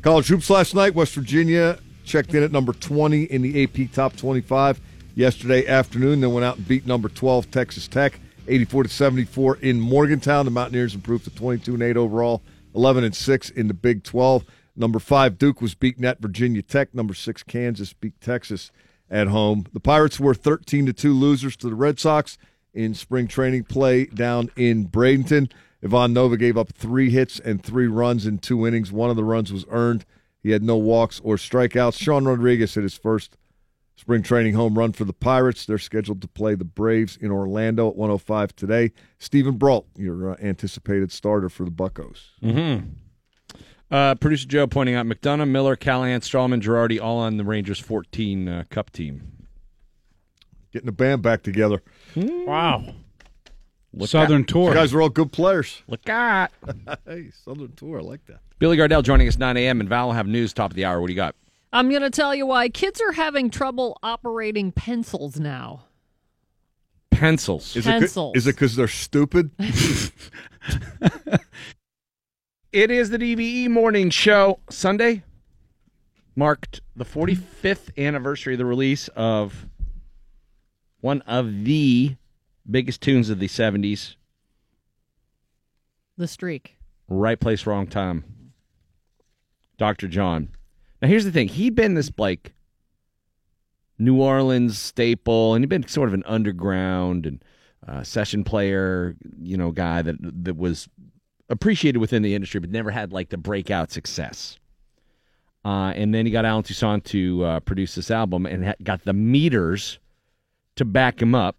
[0.00, 4.16] College hoops last night, West Virginia checked in at number 20 in the AP Top
[4.16, 4.80] 25
[5.14, 6.22] yesterday afternoon.
[6.22, 8.18] Then went out and beat number 12 Texas Tech,
[8.48, 10.44] 84 to 74 in Morgantown.
[10.44, 12.42] The Mountaineers improved to 22 and 8 overall,
[12.74, 14.44] 11 and 6 in the Big 12.
[14.76, 16.94] Number five Duke was beaten at Virginia Tech.
[16.94, 18.72] Number six Kansas beat Texas
[19.08, 19.66] at home.
[19.72, 22.36] The Pirates were 13 to 2 losers to the Red Sox
[22.72, 25.50] in spring training play down in Bradenton.
[25.82, 28.90] Ivan Nova gave up three hits and three runs in two innings.
[28.90, 30.04] One of the runs was earned.
[30.42, 31.98] He had no walks or strikeouts.
[31.98, 33.36] Sean Rodriguez hit his first
[33.96, 35.66] spring training home run for the Pirates.
[35.66, 38.92] They're scheduled to play the Braves in Orlando at 105 today.
[39.18, 42.32] Steven Brault, your uh, anticipated starter for the Buckos.
[42.42, 42.88] Mm-hmm.
[43.90, 48.48] Uh, Producer Joe pointing out McDonagh, Miller, Callahan, Stralman, Girardi, all on the Rangers 14
[48.48, 49.46] uh, Cup team.
[50.72, 51.82] Getting the band back together.
[52.16, 52.94] Wow.
[53.92, 54.48] Look Southern out.
[54.48, 54.68] Tour.
[54.70, 55.82] You guys are all good players.
[55.86, 56.50] Look out.
[57.06, 58.00] hey, Southern Tour.
[58.00, 58.40] I like that.
[58.58, 59.78] Billy Gardell joining us 9 a.m.
[59.78, 61.00] and Val will have news top of the hour.
[61.00, 61.36] What do you got?
[61.74, 65.84] I'm going to tell you why kids are having trouble operating pencils now.
[67.10, 67.76] Pencils.
[67.76, 68.34] Is Pencils.
[68.34, 69.50] it is it because they're stupid?
[72.74, 74.58] It is the DVE morning show.
[74.68, 75.22] Sunday
[76.34, 79.66] marked the 45th anniversary of the release of
[81.00, 82.16] one of the
[82.68, 84.16] biggest tunes of the 70s,
[86.18, 86.76] The streak.
[87.06, 88.24] Right Place, Wrong Time.
[89.78, 90.08] Dr.
[90.08, 90.48] John.
[91.04, 92.54] Now, here's the thing he'd been this, like,
[93.98, 97.44] New Orleans staple, and he'd been sort of an underground and
[97.86, 100.88] uh, session player, you know, guy that that was
[101.50, 104.58] appreciated within the industry, but never had like the breakout success.
[105.62, 109.04] Uh, and then he got Allen Toussaint to uh, produce this album and ha- got
[109.04, 109.98] the meters
[110.76, 111.58] to back him up.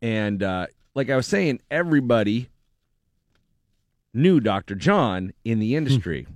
[0.00, 2.48] And uh, like I was saying, everybody
[4.12, 4.76] knew Dr.
[4.76, 6.28] John in the industry.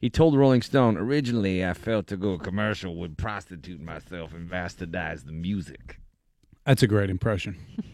[0.00, 5.24] He told Rolling Stone, originally I felt to go commercial would prostitute myself and bastardize
[5.26, 5.98] the music.
[6.64, 7.56] That's a great impression.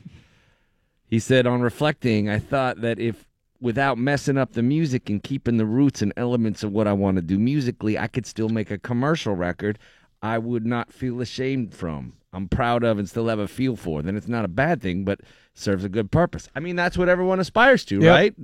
[1.07, 3.25] He said, on reflecting, I thought that if
[3.61, 7.17] without messing up the music and keeping the roots and elements of what I want
[7.17, 9.79] to do musically, I could still make a commercial record
[10.23, 12.15] I would not feel ashamed from.
[12.33, 14.03] I'm proud of and still have a feel for.
[14.03, 15.21] Then it's not a bad thing, but
[15.53, 16.49] serves a good purpose.
[16.57, 18.11] I mean, that's what everyone aspires to, Yep.
[18.11, 18.35] right?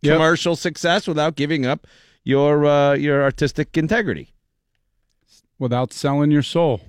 [0.00, 0.14] Yep.
[0.14, 1.86] Commercial success without giving up
[2.26, 4.34] your uh, your artistic integrity.
[5.58, 6.80] Without selling your soul.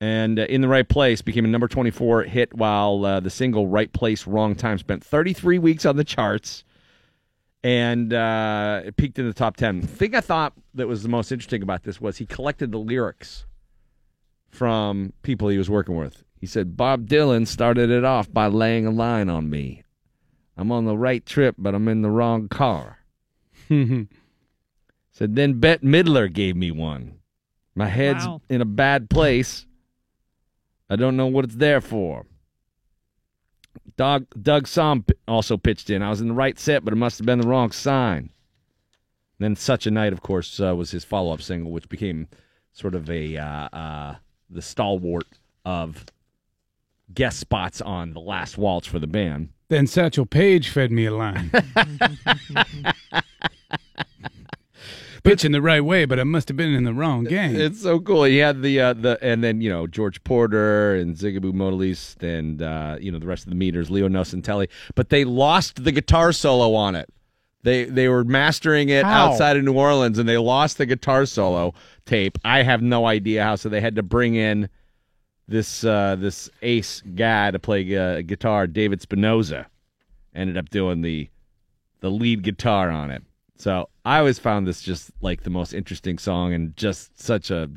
[0.00, 3.66] and uh, in the right place became a number 24 hit while uh, the single
[3.66, 6.62] right place wrong time spent 33 weeks on the charts
[7.64, 11.08] and uh, it peaked in the top 10 the thing i thought that was the
[11.08, 13.46] most interesting about this was he collected the lyrics
[14.50, 18.86] from people he was working with he said bob dylan started it off by laying
[18.86, 19.82] a line on me
[20.56, 22.95] i'm on the right trip but i'm in the wrong car
[25.12, 27.18] said then bette midler gave me one
[27.74, 28.40] my head's Wow.
[28.48, 29.66] in a bad place
[30.88, 32.26] I don't know what it's there for.
[33.96, 36.00] Doug Doug Sahm also pitched in.
[36.00, 38.30] I was in the right set, but it must have been the wrong sign.
[39.40, 42.28] Then "Such a Night," of course, uh, was his follow-up single, which became
[42.72, 44.14] sort of a uh, uh,
[44.48, 45.26] the stalwart
[45.64, 46.04] of
[47.12, 49.48] guest spots on the last waltz for the band.
[49.68, 51.50] Then Satchel Paige fed me a line.
[55.22, 57.56] Pitching the right way, but I must have been in the wrong game.
[57.56, 58.22] It's so cool.
[58.24, 62.62] He had the uh, the and then you know George Porter and Zigaboo Modeliste and
[62.62, 66.32] uh, you know the rest of the meters, Leo Nocentelli, but they lost the guitar
[66.32, 67.12] solo on it.
[67.64, 69.32] They they were mastering it How?
[69.32, 71.74] outside of New Orleans and they lost the guitar solo
[72.04, 72.38] tape.
[72.44, 73.56] I have no idea how.
[73.56, 74.68] So they had to bring in
[75.48, 79.66] this uh, this ace guy to play uh, guitar, David Spinozza.
[80.34, 81.28] Ended up doing the
[82.00, 83.24] the lead guitar on it.
[83.58, 87.70] So I always found this just like the most interesting song and just such a.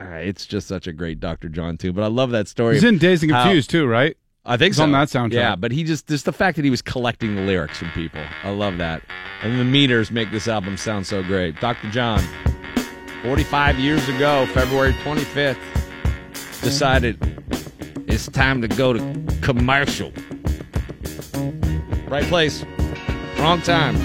[0.00, 1.48] Uh, it's just such a great Dr.
[1.48, 1.94] John tune.
[1.94, 2.74] But I love that story.
[2.74, 4.16] He's in Dazed and Confused too, right?
[4.46, 4.84] I think It's so.
[4.84, 5.32] on that soundtrack.
[5.34, 8.22] Yeah, but he just just the fact that he was collecting the lyrics from people.
[8.42, 9.02] I love that.
[9.42, 11.60] And the meters make this album sound so great.
[11.60, 11.90] Dr.
[11.90, 12.22] John,
[13.22, 15.58] 45 years ago, February 25th,
[16.62, 17.18] decided
[18.08, 20.12] it's time to go to commercial.
[22.08, 22.64] Right place,
[23.38, 23.96] wrong time.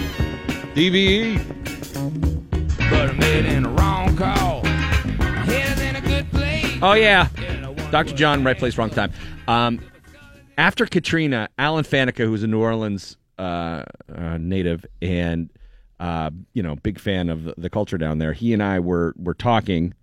[0.76, 1.38] DVE.
[2.90, 4.66] But I made in the wrong call.
[4.66, 6.78] In a good place.
[6.82, 7.30] Oh yeah,
[7.92, 8.14] Dr.
[8.14, 9.14] John, right place, wrong time.
[9.48, 9.80] Um,
[10.58, 13.84] after Katrina, Alan Faneca, who's a New Orleans uh,
[14.14, 15.50] uh, native and
[16.02, 19.14] uh, you know big fan of the, the culture down there, he and I were
[19.18, 19.94] were talking,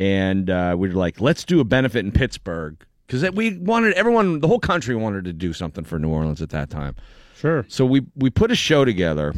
[0.00, 4.40] and uh, we were like, let's do a benefit in Pittsburgh because we wanted everyone,
[4.40, 6.96] the whole country wanted to do something for New Orleans at that time.
[7.36, 7.64] Sure.
[7.68, 9.34] So we we put a show together,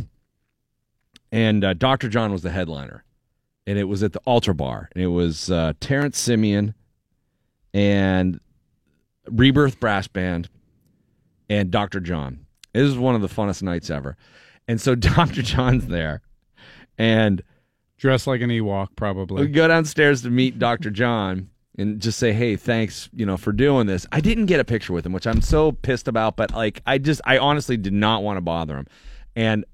[1.32, 2.08] and uh, Dr.
[2.08, 3.04] John was the headliner,
[3.66, 6.74] and it was at the Altar Bar, and it was uh, Terrance Simien
[7.74, 8.38] and
[9.28, 10.48] Rebirth Brass Band
[11.48, 12.00] and Dr.
[12.00, 12.46] John.
[12.74, 14.16] This is one of the funnest nights ever,
[14.68, 15.42] and so Dr.
[15.42, 16.20] John's there,
[16.98, 17.42] and
[17.96, 19.42] dressed like an Ewok, probably.
[19.42, 20.90] we go downstairs to meet Dr.
[20.90, 21.48] John
[21.78, 24.92] and just say, "Hey, thanks, you know, for doing this." I didn't get a picture
[24.92, 28.22] with him, which I'm so pissed about, but like I just I honestly did not
[28.22, 28.86] want to bother him.
[29.34, 29.64] And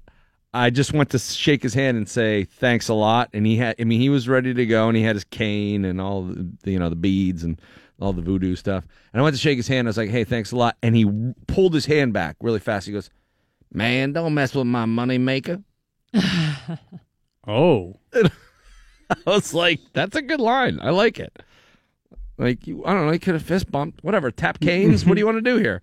[0.53, 3.75] I just went to shake his hand and say, "Thanks a lot." And he had
[3.79, 6.71] I mean, he was ready to go and he had his cane and all the
[6.71, 7.61] you know, the beads and
[8.01, 8.85] all the voodoo stuff.
[9.13, 9.87] And I went to shake his hand.
[9.87, 11.05] I was like, "Hey, thanks a lot." And he
[11.47, 12.87] pulled his hand back really fast.
[12.87, 13.09] He goes,
[13.71, 15.61] "Man, don't mess with my money maker."
[17.47, 17.99] Oh.
[18.13, 18.29] I
[19.25, 20.79] was like, that's a good line.
[20.81, 21.41] I like it.
[22.37, 25.05] Like, you, I don't know, he could have fist bumped, whatever, tap canes.
[25.05, 25.81] what do you want to do here?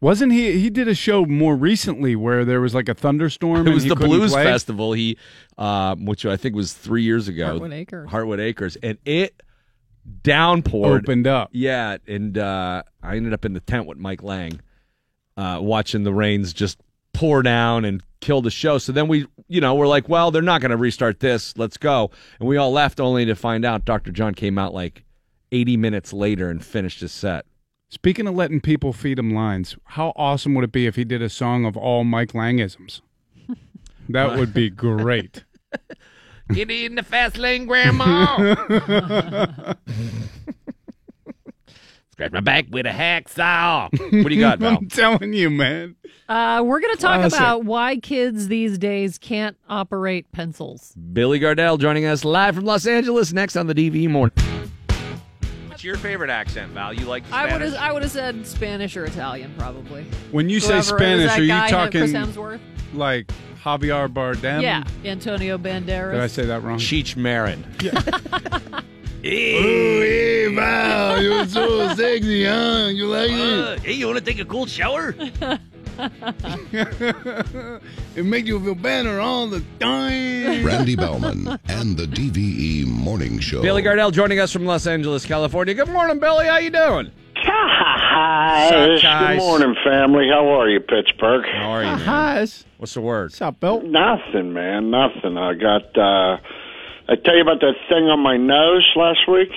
[0.00, 0.58] Wasn't he?
[0.58, 3.60] He did a show more recently where there was like a thunderstorm.
[3.60, 4.44] It and was he the Blues play?
[4.44, 4.94] Festival.
[4.94, 5.18] He,
[5.58, 7.58] um, which I think was three years ago.
[7.58, 8.10] Hartwood Acres.
[8.10, 9.42] Hartwood Acres, and it
[10.22, 11.50] downpoured, Opened up.
[11.52, 14.60] Yeah, and uh, I ended up in the tent with Mike Lang,
[15.36, 16.78] uh, watching the rains just
[17.12, 18.78] pour down and kill the show.
[18.78, 21.56] So then we, you know, we're like, well, they're not going to restart this.
[21.58, 22.10] Let's go.
[22.38, 24.12] And we all left only to find out Dr.
[24.12, 25.04] John came out like
[25.52, 27.46] 80 minutes later and finished his set.
[27.92, 31.20] Speaking of letting people feed him lines, how awesome would it be if he did
[31.20, 33.00] a song of all Mike Langisms?
[34.08, 35.44] That would be great.
[36.52, 38.56] Get in the fast lane, Grandma.
[42.10, 43.88] Scratch my back with a hacksaw.
[43.92, 44.78] What do you got, Val?
[44.78, 45.94] I'm telling you, man.
[46.28, 47.38] Uh, we're going to talk Classic.
[47.38, 50.92] about why kids these days can't operate pencils.
[51.12, 54.34] Billy Gardell joining us live from Los Angeles next on the DV Morning.
[55.80, 56.92] What's your favorite accent, Val?
[56.92, 60.04] You like I would have I would have said Spanish or Italian probably.
[60.30, 62.60] When you say Whoever- is Spanish, that are you guy talking Chris Hemsworth?
[62.92, 63.32] like
[63.64, 64.60] Javier Bardem?
[64.60, 66.12] yeah, Antonio Banderas.
[66.12, 66.78] Did I say that wrong?
[66.78, 67.64] Cheech Marin.
[69.22, 72.88] hey, Val, you're so sexy, huh?
[72.92, 73.40] You like it?
[73.40, 75.14] Uh, hey, you want to take a cold shower?
[78.16, 80.64] it makes you feel better all the time.
[80.64, 83.62] Randy Baumann and the DVE Morning Show.
[83.62, 85.74] Billy Gardell joining us from Los Angeles, California.
[85.74, 86.46] Good morning, Billy.
[86.46, 87.10] How you doing?
[87.36, 89.34] Hi.
[89.34, 90.28] Good morning, family.
[90.32, 91.44] How are you, Pittsburgh?
[91.44, 91.98] How are you, man?
[92.00, 92.46] Hi.
[92.78, 93.30] What's the word?
[93.30, 93.82] What's up, Bill?
[93.82, 94.90] Nothing, man.
[94.90, 95.36] Nothing.
[95.36, 95.96] I got.
[95.98, 96.38] uh
[97.08, 99.48] I tell you about that thing on my nose last week.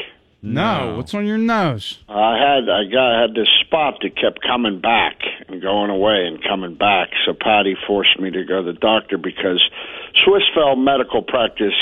[0.41, 1.99] No, what's on your nose?
[2.09, 5.19] I had I got I had this spot that kept coming back
[5.53, 7.09] and going away and coming back.
[7.25, 9.61] So Patty forced me to go to the doctor because
[10.25, 11.73] Swissfeld medical practice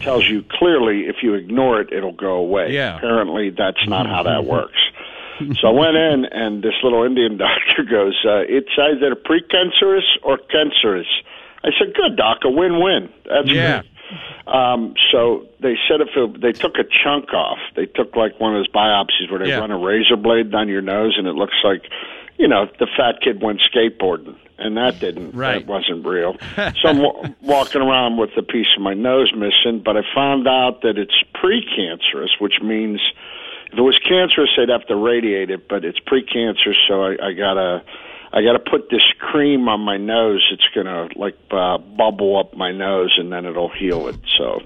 [0.00, 2.72] tells you clearly if you ignore it, it'll go away.
[2.72, 2.96] Yeah.
[2.96, 4.78] Apparently, that's not how that works.
[5.60, 10.38] So I went in, and this little Indian doctor goes, uh, "It's either precancerous or
[10.38, 11.06] cancerous."
[11.64, 13.08] I said, "Good, doc, a win-win.
[13.26, 13.80] That's Yeah.
[13.82, 13.88] great."
[14.46, 18.54] Um, so they said if it, they took a chunk off, they took like one
[18.54, 19.58] of those biopsies where they Yeah.
[19.60, 21.82] run a razor blade down your nose, and it looks like,
[22.38, 25.64] you know, the fat kid went skateboarding, and that didn't, Right.
[25.64, 26.36] that wasn't real.
[26.56, 30.48] so I'm wa- walking around with a piece of my nose missing, but I found
[30.48, 33.00] out that it's precancerous, which means
[33.72, 37.32] if it was cancerous, they'd have to radiate it, but it's precancerous, so I, I
[37.32, 37.82] gotta.
[38.34, 40.42] I got to put this cream on my nose.
[40.52, 44.16] It's gonna like uh, bubble up my nose, and then it'll heal it.
[44.38, 44.62] So,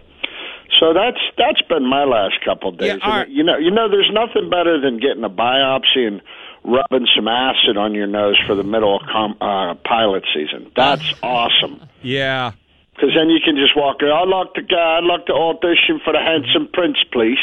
[0.78, 3.00] so that's that's been my last couple of days.
[3.02, 6.22] Yeah, you know, you know, there's nothing better than getting a biopsy and
[6.66, 10.70] rubbing some acid on your nose for the middle of com- uh, pilot season.
[10.76, 11.80] That's awesome.
[12.02, 12.52] Yeah.
[12.94, 14.08] Because then you can just walk in.
[14.08, 14.76] I'd like to go.
[14.76, 17.38] I'd like to audition for the Handsome Prince, please.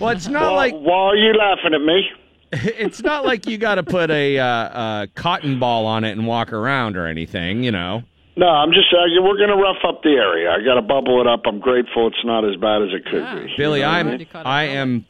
[0.00, 2.08] Well, it's not Why- like Why are you laughing at me?
[2.52, 6.26] it's not like you got to put a uh, uh, cotton ball on it and
[6.26, 7.64] walk around or anything.
[7.64, 8.02] You know.
[8.36, 8.92] No, I'm just.
[8.92, 10.50] Uh, we're going to rough up the area.
[10.50, 11.42] I got to bubble it up.
[11.46, 13.54] I'm grateful it's not as bad as it could be.
[13.58, 14.26] Billy, You know what I I'm mean?
[14.34, 15.04] I am gl-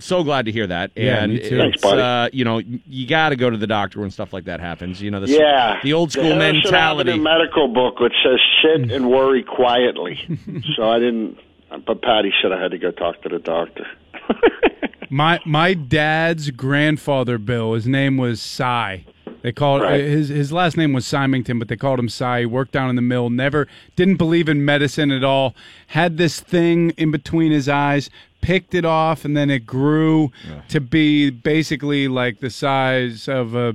[0.00, 0.90] so glad to hear that.
[0.94, 1.58] Yeah, and me too.
[1.58, 2.00] Thanks, it's, buddy.
[2.02, 5.00] uh, you know, you got to go to the doctor when stuff like that happens.
[5.00, 7.10] You know, the, Yeah, the old school the Harrison mentality.
[7.10, 10.18] Avenue medical book which says sit and worry quietly.
[10.76, 11.38] so I didn't.
[11.86, 13.86] But Patty said I had to go talk to the doctor.
[15.10, 17.74] My my dad's grandfather, Bill.
[17.74, 19.04] His name was Cy.
[19.42, 20.00] They called Right.
[20.00, 22.40] his his last name was Symington, but they called him Cy.
[22.40, 23.28] He worked down in the mill.
[23.30, 25.54] Never didn't believe in medicine at all.
[25.88, 28.08] Had this thing in between his eyes.
[28.44, 30.30] Picked it off, and then it grew
[30.68, 33.74] to be basically like the size of a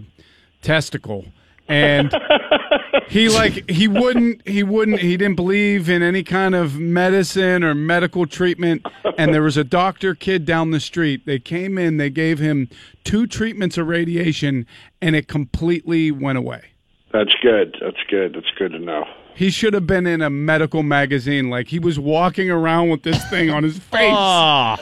[0.62, 1.26] testicle.
[1.68, 2.14] And
[3.10, 7.74] he like he wouldn't he wouldn't he didn't believe in any kind of medicine or
[7.76, 8.86] medical treatment
[9.18, 12.68] and there was a doctor kid down the street they came in they gave him
[13.04, 14.66] two treatments of radiation
[15.02, 16.72] and it completely went away
[17.12, 17.76] That's good.
[17.82, 18.36] That's good.
[18.36, 19.06] That's good to know.
[19.36, 23.24] He should have been in a medical magazine like he was walking around with this
[23.30, 24.76] thing on his face Oh.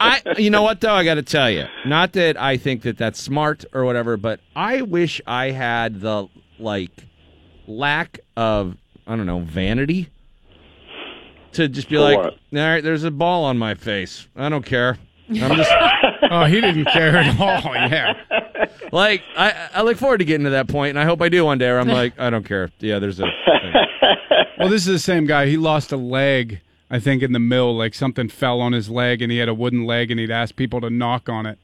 [0.00, 0.92] I, you know what though?
[0.94, 4.40] I got to tell you, not that I think that that's smart or whatever, but
[4.54, 6.90] I wish I had the like
[7.66, 8.76] lack of
[9.06, 10.08] I don't know vanity
[11.52, 12.32] to just be For like, what?
[12.34, 14.26] all right, there's a ball on my face.
[14.36, 14.98] I don't care.
[15.30, 15.70] I'm just
[16.30, 18.14] oh he didn't care at all yeah
[18.92, 21.44] like I, I look forward to getting to that point, and I hope I do
[21.44, 21.66] one day.
[21.68, 22.70] Where I'm like, I don't care.
[22.80, 23.24] Yeah, there's a.
[23.24, 23.72] thing.
[24.58, 26.60] well this is the same guy he lost a leg
[26.90, 29.54] i think in the mill like something fell on his leg and he had a
[29.54, 31.58] wooden leg and he'd ask people to knock on it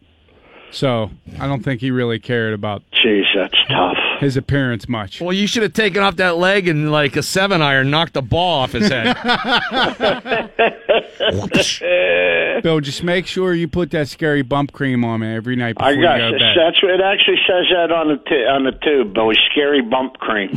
[0.75, 1.11] so
[1.41, 3.97] i don't think he really cared about Jeez, that's tough.
[4.21, 7.63] his appearance much Well, you should have taken off that leg and like a seven
[7.63, 9.15] iron knocked the ball off his head.
[12.63, 15.89] bill just make sure you put that scary bump cream on me every night before
[15.89, 16.39] I you got go to it.
[16.39, 17.01] bed That's it.
[17.01, 19.37] Actually says that on the t- on the tube, Billy.
[19.51, 20.51] Scary bump cream.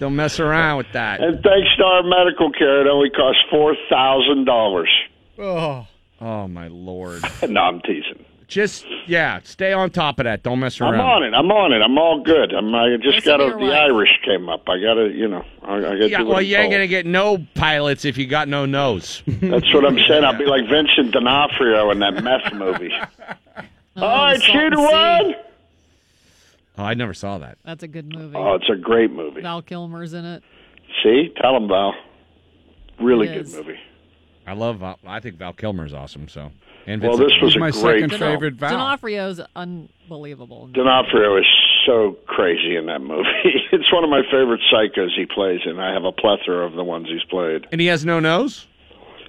[0.00, 1.20] don't mess around with that.
[1.20, 4.90] and thanks to our medical care, it only costs four thousand dollars.
[5.38, 5.86] oh
[6.20, 7.22] Oh my lord!
[7.48, 8.24] No, I'm teasing.
[8.48, 10.42] Just yeah, stay on top of that.
[10.42, 10.94] Don't mess around.
[10.94, 11.34] I'm on it.
[11.34, 11.82] I'm on it.
[11.82, 12.52] I'm all good.
[12.54, 12.74] I'm.
[12.74, 13.72] I just Listen got to to the wife.
[13.74, 14.62] Irish came up.
[14.68, 15.12] I got to.
[15.14, 15.44] You know.
[15.62, 18.48] I, I got Yeah, well, I'm you ain't gonna get no pilots if you got
[18.48, 19.22] no nose.
[19.26, 20.24] That's what I'm saying.
[20.24, 22.90] I'll be like Vincent D'Onofrio in that meth movie.
[23.96, 25.34] Oh, All right, Salt shoot and one.
[26.78, 27.58] Oh, I never saw that.
[27.64, 28.34] That's a good movie.
[28.36, 29.42] Oh, it's a great movie.
[29.42, 30.42] Val Kilmer's in it.
[31.02, 31.92] See, tell him Val.
[32.98, 33.54] Really It good is.
[33.56, 33.78] movie.
[34.48, 34.78] I love.
[34.78, 36.28] Val- I think Val Kilmer's awesome.
[36.28, 36.50] So,
[36.86, 38.20] and Well, this was He's a my great second film.
[38.20, 38.70] favorite Val.
[38.96, 40.68] D'Onofrio's unbelievable.
[40.72, 41.46] D'Onofrio is
[41.86, 43.28] so crazy in that movie.
[43.72, 45.78] it's one of my favorite psychos he plays in.
[45.78, 47.66] I have a plethora of the ones he's played.
[47.72, 48.66] and he has no nose.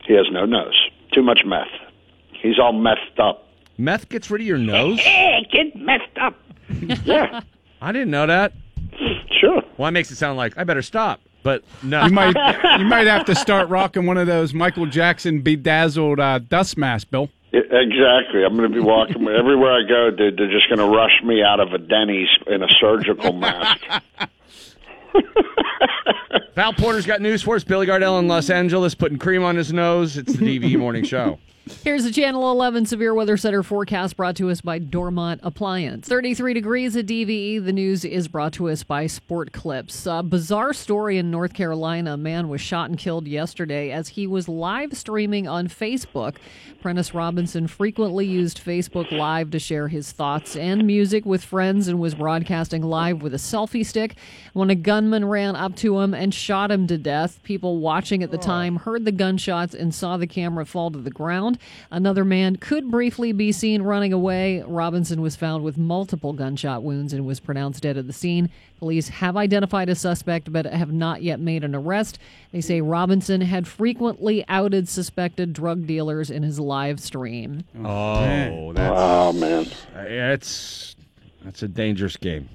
[0.08, 0.76] He has no nose.
[1.14, 1.68] Too much meth.
[2.42, 3.46] He's all messed up.
[3.78, 5.00] Meth gets rid of your nose.
[5.04, 6.36] Hey, get messed up.
[7.06, 7.42] yeah,
[7.82, 8.54] I didn't know that.
[9.40, 9.62] sure.
[9.78, 11.22] Well, that makes it sound like I better stop.
[11.44, 12.36] But no, you might
[12.80, 17.06] you might have to start rocking one of those Michael Jackson bedazzled uh, dust masks,
[17.06, 17.30] Bill.
[17.52, 18.44] Yeah, exactly.
[18.44, 20.38] I'm going to be walking everywhere I go, dude.
[20.38, 23.82] They're just going to rush me out of a Denny's in a surgical mask.
[26.56, 27.64] Val Porter's got news for us.
[27.64, 30.18] Billy Gardell in Los Angeles putting cream on his nose.
[30.18, 31.40] It's the DV Morning Show.
[31.84, 36.08] Here's the Channel 11 Severe Weather Center forecast brought to us by Dormont Appliance.
[36.08, 37.64] 33 degrees at DVE.
[37.64, 40.06] The news is brought to us by Sport Clips.
[40.06, 42.16] A bizarre story in North Carolina.
[42.16, 46.38] A man was shot and killed yesterday as he was live streaming on Facebook.
[46.82, 52.00] Prentice Robinson frequently used Facebook Live to share his thoughts and music with friends and
[52.00, 54.16] was broadcasting live with a selfie stick
[54.54, 57.42] when a gunman ran up to him and shot him to death.
[57.44, 58.42] People watching at the oh.
[58.42, 61.59] time heard the gunshots and saw the camera fall to the ground.
[61.92, 64.64] Another man could briefly be seen running away.
[64.66, 68.50] Robinson was found with multiple gunshot wounds and was pronounced dead at the scene.
[68.78, 72.20] Police have identified a suspect but have not yet made an arrest.
[72.52, 77.64] They say Robinson had frequently outed suspected drug dealers in his live stream.
[77.84, 79.66] Oh, that's Oh man.
[79.96, 80.96] Uh, it's
[81.44, 82.50] that's a dangerous game.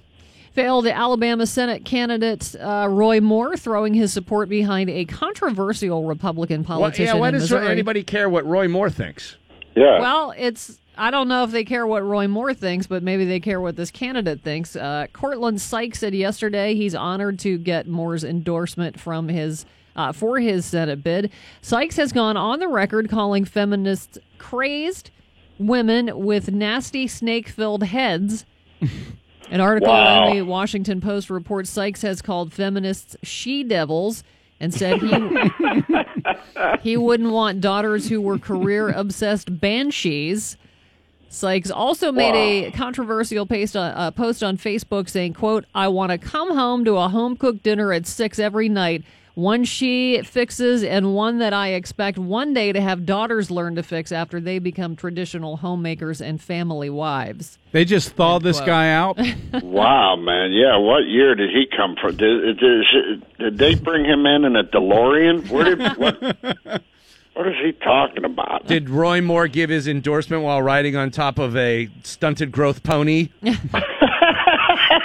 [0.55, 6.79] Failed Alabama Senate candidate uh, Roy Moore throwing his support behind a controversial Republican Well,
[6.79, 7.67] politician yeah, why does Missouri.
[7.69, 9.37] anybody care what Roy Moore thinks?
[9.75, 9.99] Yeah.
[9.99, 13.41] Well, it's I don't know if they care what Roy Moore thinks, but maybe they
[13.41, 14.77] care what this candidate thinks.
[14.77, 19.67] Uh, Courtland Sykes said yesterday he's honored to get Moore's endorsement from his
[19.97, 21.33] uh, for his Senate bid.
[21.63, 25.11] Sykes has gone on the record calling feminists crazed
[25.59, 28.45] women with nasty snake-filled heads.
[29.51, 30.29] An article Wow.
[30.29, 34.25] in the Washington Post reports Sykes has called feminists she devils
[34.61, 35.13] and said he
[36.83, 40.57] he wouldn't want daughters who were career obsessed banshees.
[41.29, 46.13] Sykes also made a controversial post on, uh, post on Facebook saying, "quote I want
[46.13, 49.03] to come home to a home cooked dinner at six every night,
[49.35, 53.83] one she fixes and one that I expect one day to have daughters learn to
[53.83, 58.67] fix after they become traditional homemakers and family wives." They just thawed this quote.
[58.67, 59.19] guy out.
[59.63, 60.53] Wow, man.
[60.53, 62.17] Yeah, what year did he come from?
[62.17, 65.51] Did, did, did they bring him in in a DeLorean?
[65.51, 66.83] Where did what?
[67.35, 68.67] What is he talking about?
[68.69, 73.31] Did Roy Moore give his endorsement while riding on top of a stunted growth pony?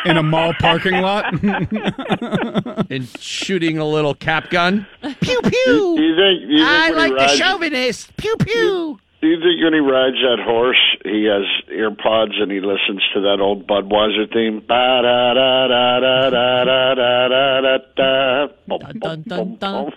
[0.06, 1.26] in a mall parking lot.
[2.92, 4.86] and shooting a little cap gun.
[5.22, 5.96] Pew pew.
[5.98, 6.50] Do you think?
[6.50, 8.18] Do you think when he rides, chauvinist.
[8.18, 9.00] Pew pew.
[9.22, 13.20] Do you think when he rides that horse, he has earpods and he listens to
[13.22, 14.62] that old Budweiser theme?
[14.62, 18.48] Ba da da da da da da da da da.
[18.68, 19.92] Bum, Dun, dun, dun.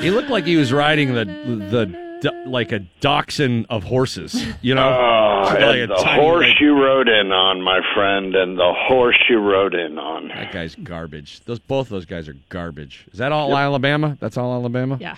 [0.00, 2.13] He looked like he was riding the the
[2.46, 4.44] like a dachshund of horses.
[4.62, 7.80] You know, Oh, Like a and the tiny, horse like- you rode in on, my
[7.94, 10.28] friend, and the horse you rode in on.
[10.28, 11.40] That guy's garbage.
[11.44, 13.06] Those both those guys are garbage.
[13.12, 13.58] Is that all Yep.
[13.58, 14.16] Alabama?
[14.20, 14.96] That's all Alabama.
[15.00, 15.16] Yeah.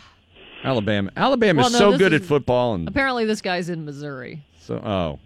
[0.64, 1.10] Alabama.
[1.16, 4.42] Alabama Well, is no, so good is- at football and Apparently, this guy's in Missouri.
[4.60, 4.76] so.
[4.76, 5.18] Oh,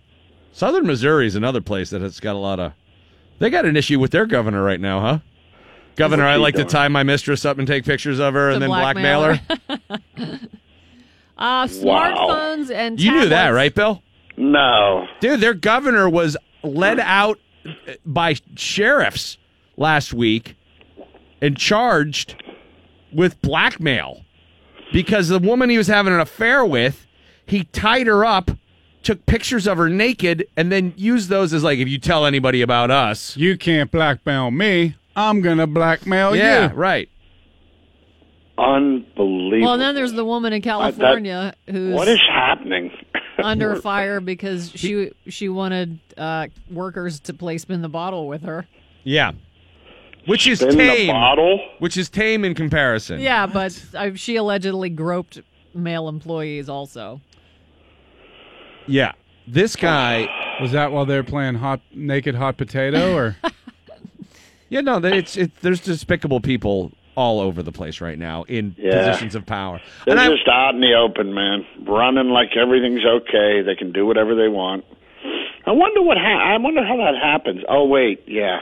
[0.52, 2.72] Southern Missouri is another place that has got a lot of.
[3.38, 5.18] They got an issue with their governor right now, huh?
[5.96, 8.54] Governor, I he like to tie my mistress up and take pictures of her To
[8.54, 9.78] and then blackmail blackmail
[10.28, 10.40] her.
[11.40, 14.02] Uh, smartphones and You knew that, right, Bill?
[14.36, 15.06] No.
[15.20, 17.38] Dude, their governor was led out
[18.04, 19.38] by sheriffs
[19.76, 20.56] last week
[21.40, 22.42] and charged
[23.12, 24.24] with blackmail
[24.92, 27.06] because the woman he was having an affair with,
[27.46, 28.50] he tied her up,
[29.02, 32.60] took pictures of her naked, and then used those as like, if you tell anybody
[32.60, 34.94] about us, you can't blackmail me.
[35.16, 36.66] I'm gonna blackmail yeah, you.
[36.66, 37.08] Yeah, right.
[38.60, 39.60] Unbelievable.
[39.62, 42.90] Well, then there's the woman in California who's what is happening?
[43.42, 48.66] under fire because she she wanted uh, workers to play spin the bottle with her.
[49.02, 49.32] Yeah.
[50.26, 51.06] Which is Spin the tame.
[51.08, 51.58] bottle?
[51.78, 53.20] Which is tame in comparison.
[53.20, 55.40] Yeah, but uh, she allegedly groped
[55.72, 57.22] male employees also.
[58.86, 59.12] Yeah.
[59.46, 60.28] This guy
[60.60, 63.36] was that while they're playing hot naked hot potato or
[64.68, 69.06] Yeah, no, it's it, there's despicable people all over the place right now in Yeah.
[69.10, 69.80] positions of power.
[70.06, 73.62] They're And I, just out in the open, man, running like everything's okay.
[73.62, 74.84] They can do whatever they want.
[75.66, 76.16] I wonder what.
[76.16, 77.62] Ha- I wonder how that happens.
[77.68, 78.60] Oh wait, yeah,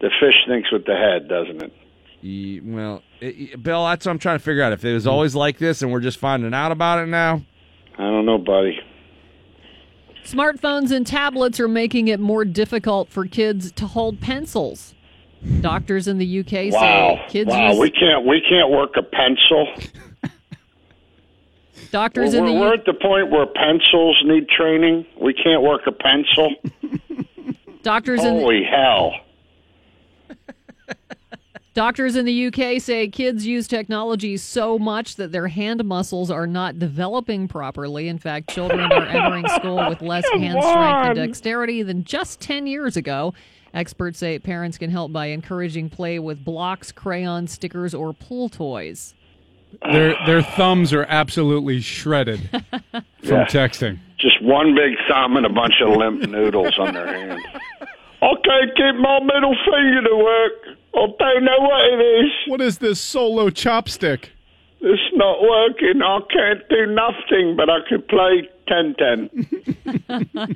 [0.00, 1.72] the fish thinks with the head, doesn't it?
[2.22, 4.72] Ye- well, it, it- Bill, that's what I'm trying to figure out.
[4.72, 7.42] If it was always like this and we're just finding out about it now.
[7.98, 8.78] I don't know, buddy.
[10.24, 14.94] Smartphones and tablets are making it more difficult for kids to hold pencils.
[15.60, 19.02] Doctors in the UK Wow, say kids wow, use we can't we can't work a
[19.02, 19.66] pencil.
[21.90, 25.06] doctors we're, in the we're U- at the point where pencils need training.
[25.20, 26.54] We can't work a pencil.
[27.82, 29.12] doctors in the, Holy hell!
[31.74, 36.46] Doctors in the UK say kids use technology so much that their hand muscles are
[36.46, 38.06] not developing properly.
[38.06, 42.68] In fact, children are entering school with less hand strength and dexterity than just 10
[42.68, 43.34] years ago.
[43.74, 49.12] Experts say parents can help by encouraging play with blocks, crayons, stickers, or pool toys.
[49.90, 52.48] their their thumbs are absolutely shredded
[52.92, 53.46] from Yeah.
[53.46, 53.98] texting.
[54.20, 57.42] Just one big thumb and a bunch of limp noodles on their hands.
[58.22, 60.78] I can't get my middle finger to work.
[60.96, 62.30] I don't know what it is.
[62.46, 64.26] What is this solo chopstick?
[64.80, 66.02] It's not working.
[66.02, 69.30] I can't do nothing, but I can play ten ten.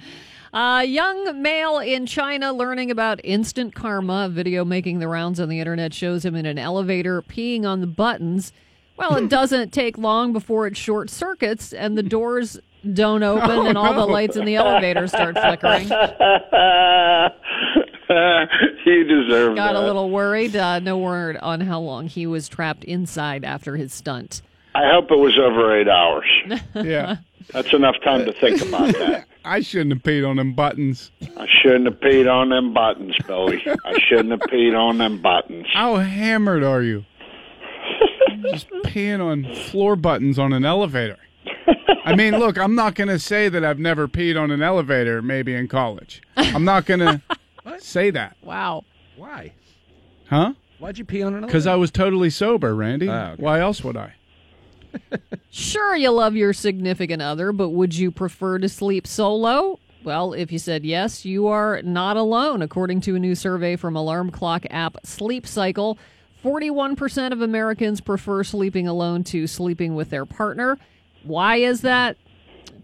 [0.52, 4.26] A young male in China learning about instant karma.
[4.26, 7.80] A video making the rounds on the internet shows him in an elevator peeing on
[7.80, 8.52] the buttons.
[8.96, 12.58] Well, it doesn't take long before it short circuits and the doors
[12.94, 15.88] don't open Oh, and all the lights in the elevator start flickering.
[18.86, 19.76] you deserve Got that.
[19.76, 20.56] a little worried.
[20.56, 24.42] Uh, no word on how long he was trapped inside after his stunt.
[24.74, 26.26] I hope it was over eight hours.
[26.74, 27.16] Yeah.
[27.52, 29.26] That's enough time to think about that.
[29.44, 31.10] I shouldn't have peed on them buttons.
[31.38, 33.62] I shouldn't have peed on them buttons, Billy.
[33.86, 35.66] I shouldn't have peed on them buttons.
[35.72, 37.06] How hammered are you?
[38.50, 41.16] Just peeing on floor buttons on an elevator.
[42.04, 45.22] I mean, look, I'm not going to say that I've never peed on an elevator,
[45.22, 46.22] maybe in college.
[46.36, 47.22] I'm not going to
[47.78, 48.36] say that.
[48.42, 48.84] Wow.
[49.16, 49.52] Why?
[50.28, 50.54] Huh?
[50.78, 53.08] Why'd you pee on an Because I was totally sober, Randy.
[53.08, 53.42] Oh, okay.
[53.42, 54.14] Why else would I?
[55.50, 59.78] Sure, you love your significant other, but would you prefer to sleep solo?
[60.04, 62.62] Well, if you said yes, you are not alone.
[62.62, 65.98] According to a new survey from alarm clock app Sleep Cycle,
[66.44, 70.78] 41% of Americans prefer sleeping alone to sleeping with their partner.
[71.24, 72.16] Why is that?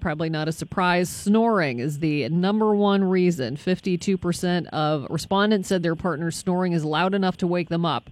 [0.04, 1.08] Probably not a surprise.
[1.08, 3.56] Snoring is the number one reason.
[3.56, 8.10] 52% of respondents said their partner's snoring is loud enough to wake them up.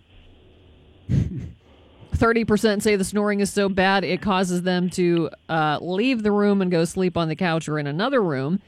[1.11, 6.63] 30% say the snoring is so bad it causes them to uh, leave the room
[6.63, 8.63] and go sleep on the couch or in another room.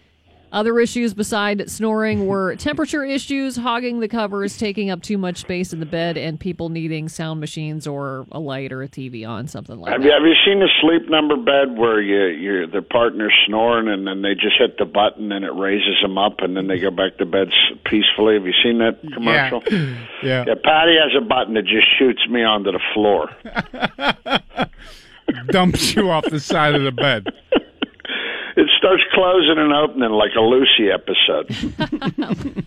[0.54, 5.72] Other issues beside snoring were temperature issues, hogging the covers, taking up too much space
[5.72, 9.48] in the bed, and people needing sound machines or a light or a TV on,
[9.48, 10.06] something like Have that.
[10.06, 14.06] you have you seen the sleep number bed where you you the partner's snoring and
[14.06, 16.92] then they just hit the button and it raises them up and then they go
[16.92, 17.48] back to bed
[17.84, 18.34] peacefully?
[18.34, 19.62] Have you seen that commercial?
[20.22, 20.44] Yeah.
[20.46, 23.28] Yeah, Patty has a button that just shoots me onto the floor.
[25.48, 27.26] Dumps you off the side of the bed.
[28.84, 32.66] It starts closing and opening like a Lucy episode.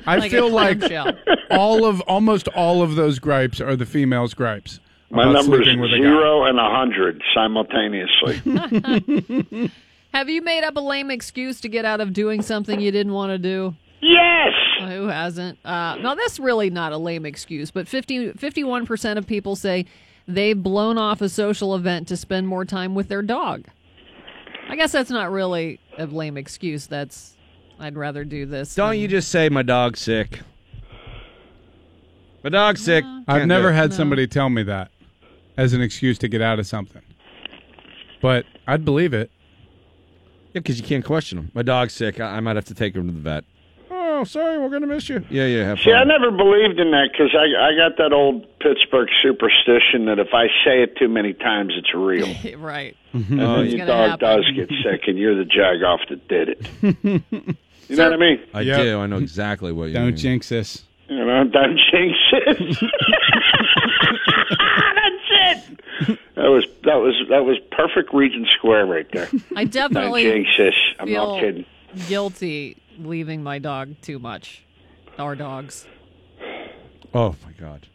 [0.06, 1.12] I Like feel like clamshell.
[1.50, 4.80] all of almost all of those gripes are the females' gripes.
[5.10, 8.40] My about number's sleeping with a zero and a hundred simultaneously.
[10.14, 13.12] Have you made up a lame excuse to get out of doing something you didn't
[13.12, 13.74] want to do?
[14.00, 14.52] Yes.
[14.80, 15.58] Who hasn't?
[15.64, 19.86] Uh, no, that's really not a lame excuse, but 50, 51% of people say
[20.26, 23.66] they've blown off a social event to spend more time with their dog.
[24.68, 26.86] I guess that's not really a lame excuse.
[26.86, 27.34] That's,
[27.78, 28.74] I'd rather do this.
[28.74, 30.40] Don't you just say my dog's sick?
[32.42, 33.04] My dog's sick.
[33.26, 33.78] I've Can't never do it.
[33.78, 34.90] had somebody tell me that
[35.56, 37.02] as an excuse to get out of something.
[38.20, 39.30] But I'd believe it.
[40.52, 41.50] Yeah, because you can't question him.
[41.54, 42.20] My dog's sick.
[42.20, 43.44] I, I might have to take him to the vet.
[44.18, 45.22] Oh, sorry, we're gonna miss you.
[45.28, 45.64] Yeah, yeah.
[45.64, 50.06] Have See, I never believed in that because I, I got that old Pittsburgh superstition
[50.06, 52.28] that if I say it too many times, it's real.
[52.58, 52.96] right.
[53.12, 56.26] And Oh, then it's your gonna dog does get sick, and you're the jagoff that
[56.28, 57.22] did it.
[57.88, 58.40] You know what I mean?
[58.52, 58.82] I Yep.
[58.82, 58.98] do.
[58.98, 60.16] I know exactly what you Don't mean.
[60.16, 60.82] jinx this.
[61.08, 62.58] You know, don't jinx it.
[64.50, 66.18] That's it.
[66.34, 69.28] That was that was that was perfect Regent Square right there.
[69.54, 70.74] I definitely Don't jinx this.
[70.98, 71.64] I'm not kidding.
[72.08, 74.64] guilty leaving my dog too much.
[75.18, 75.86] Our dogs.
[77.14, 77.86] Oh my god.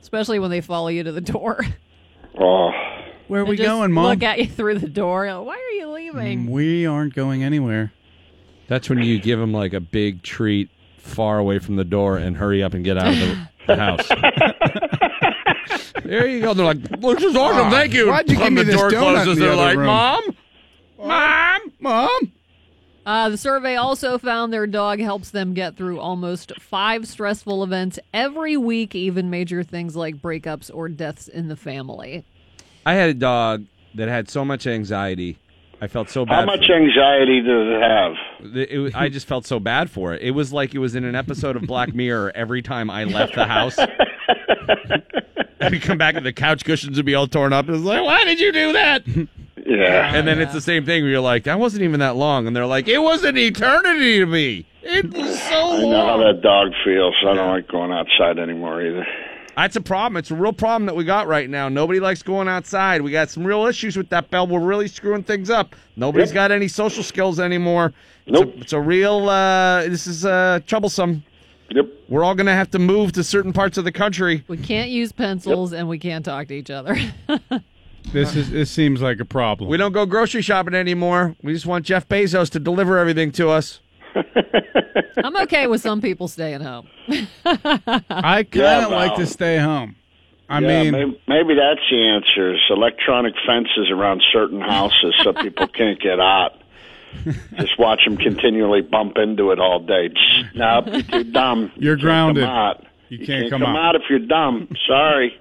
[0.00, 1.64] Especially when they follow you to the door.
[2.40, 2.70] Oh.
[3.26, 4.04] Where are we just going, Mom?
[4.04, 5.24] Look at you through the door.
[5.42, 6.46] Why are you leaving?
[6.46, 7.92] Mm, we aren't going anywhere.
[8.68, 12.36] That's when you give them like a big treat far away from the door and
[12.36, 14.08] hurry up and get out of the, the house.
[16.04, 16.54] there you go.
[16.54, 17.66] They're like, "This is awesome.
[17.66, 17.70] Oh.
[17.70, 19.62] Thank you." why'd you give me the this door donut closes, in the they're other
[19.62, 19.86] like, room?
[19.86, 20.36] "Mom,
[20.98, 22.32] mom, mom."
[23.08, 27.98] Uh, the survey also found their dog helps them get through almost five stressful events
[28.12, 32.22] every week, even major things like breakups or deaths in the family.
[32.84, 33.64] I had a dog
[33.94, 35.38] that had so much anxiety.
[35.80, 36.34] I felt so bad.
[36.34, 38.12] How for much anxiety does it have?
[38.54, 40.20] It, it I just felt so bad for it.
[40.20, 43.34] It was like it was in an episode of Black Mirror every time I left
[43.34, 43.78] the house.
[45.60, 47.68] I'd come back and the couch cushions would be all torn up.
[47.68, 49.02] It was like, why did you do that?
[49.66, 50.14] Yeah.
[50.14, 52.46] And then it's the same thing where you're like, that wasn't even that long.
[52.46, 54.66] And they're like, it was an eternity to me.
[54.82, 57.14] It was so I know how that dog feels.
[57.26, 59.06] I don't like going outside anymore either.
[59.56, 60.16] That's a problem.
[60.16, 61.68] It's a real problem that we got right now.
[61.68, 63.02] Nobody likes going outside.
[63.02, 64.46] We got some real issues with that bell.
[64.46, 65.74] We're really screwing things up.
[65.96, 66.34] Nobody's Yep.
[66.34, 67.92] got any social skills anymore.
[68.28, 68.46] Nope.
[68.50, 69.28] It's a, it's a real.
[69.28, 71.24] Uh, this is uh, troublesome.
[71.70, 71.86] Yep.
[72.08, 74.44] We're all going to have to move to certain parts of the country.
[74.48, 76.96] We can't use pencils and we can't talk to each other.
[78.12, 79.68] This is this seems like a problem.
[79.68, 81.36] We don't go grocery shopping anymore.
[81.42, 83.80] We just want Jeff Bezos to deliver everything to us.
[85.24, 86.88] I'm okay with some people staying home.
[87.08, 89.96] I kind of Yeah, like to stay home.
[90.48, 95.34] I yeah, mean, maybe, maybe that's the answer: is electronic fences around certain houses so
[95.34, 96.52] people can't get out.
[97.58, 100.08] Just watch them continually bump into it all day.
[100.10, 101.72] Psst, nope, you're too dumb.
[101.76, 102.44] You're You can't grounded.
[102.44, 102.86] Come out.
[103.08, 104.68] You You can't can't come out if you're dumb.
[104.86, 105.38] Sorry.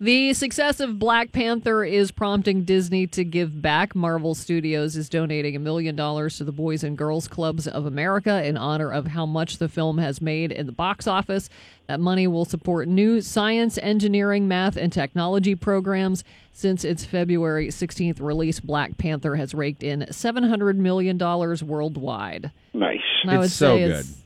[0.00, 3.96] The success of Black Panther is prompting Disney to give back.
[3.96, 8.44] Marvel Studios is donating a million dollars to the Boys and Girls Clubs of America
[8.46, 11.48] in honor of how much the film has made in the box office.
[11.88, 16.22] That money will support new science, engineering, math, and technology programs.
[16.52, 22.52] Since its February 16th release, Black Panther has raked in $700 million worldwide.
[22.72, 23.00] Nice.
[23.22, 23.90] And I would it's so say good.
[23.90, 24.24] it's-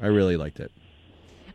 [0.00, 0.70] I really liked it.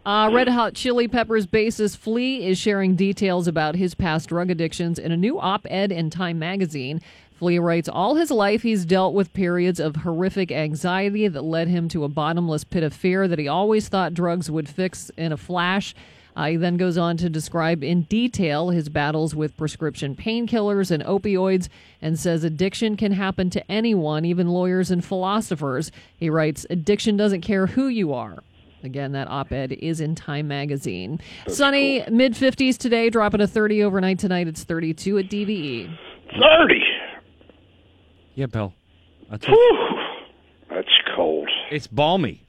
[0.03, 4.97] Uh, Red Hot Chili Peppers bassist Flea is sharing details about his past drug addictions
[4.97, 6.99] in a new op ed in Time magazine.
[7.35, 11.87] Flea writes All his life, he's dealt with periods of horrific anxiety that led him
[11.89, 15.37] to a bottomless pit of fear that he always thought drugs would fix in a
[15.37, 15.93] flash.
[16.35, 21.03] Uh, he then goes on to describe in detail his battles with prescription painkillers and
[21.03, 21.67] opioids
[22.01, 25.91] and says addiction can happen to anyone, even lawyers and philosophers.
[26.17, 28.41] He writes Addiction doesn't care who you are.
[28.83, 31.19] Again, that op ed is in Time Magazine.
[31.47, 34.47] Sunny, mid 50s today, dropping a 30 overnight tonight.
[34.47, 35.45] It's 32 at E.
[35.45, 35.97] DVE.
[36.39, 36.81] Thirty.
[38.35, 38.73] Yeah, Bill.
[39.29, 39.45] That's,
[40.69, 41.49] That's cold.
[41.69, 42.45] it's balmy.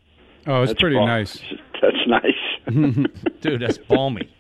[0.47, 1.39] oh, it's That's pretty bal- nice.
[1.83, 2.23] That's nice.
[3.41, 4.31] Dude, that's balmy.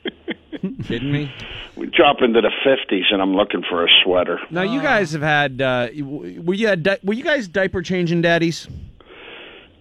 [0.84, 1.32] Kidding me?
[1.76, 4.38] We drop into the fifties, and I'm looking for a sweater.
[4.50, 5.60] Now you guys have had.
[5.60, 8.68] Uh, were you had, di- were you guys diaper changing daddies?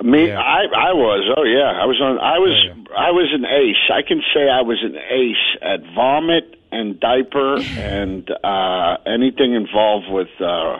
[0.03, 1.29] Me, I, I was.
[1.37, 2.17] Oh yeah, I was on.
[2.19, 2.53] I was.
[2.97, 3.89] I was an ace.
[3.93, 10.07] I can say I was an ace at vomit and diaper and uh anything involved
[10.09, 10.77] with uh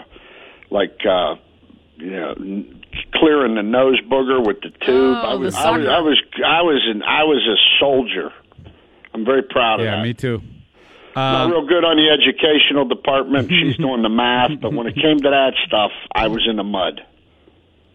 [0.72, 1.36] like uh
[1.98, 2.84] you know n-
[3.14, 5.18] clearing the nose booger with the tube.
[5.18, 5.54] Oh, I was.
[5.54, 5.84] the I was.
[5.86, 5.92] sucker.
[5.92, 6.24] I was.
[6.46, 7.04] I was an.
[7.04, 8.32] I was a soldier.
[9.14, 9.98] I'm very proud of Yeah, that.
[9.98, 10.42] Yeah, me too.
[11.16, 13.50] Not Um, real good on the educational department.
[13.50, 16.64] She's doing the math, but when it came to that stuff, I was in the
[16.64, 17.02] mud.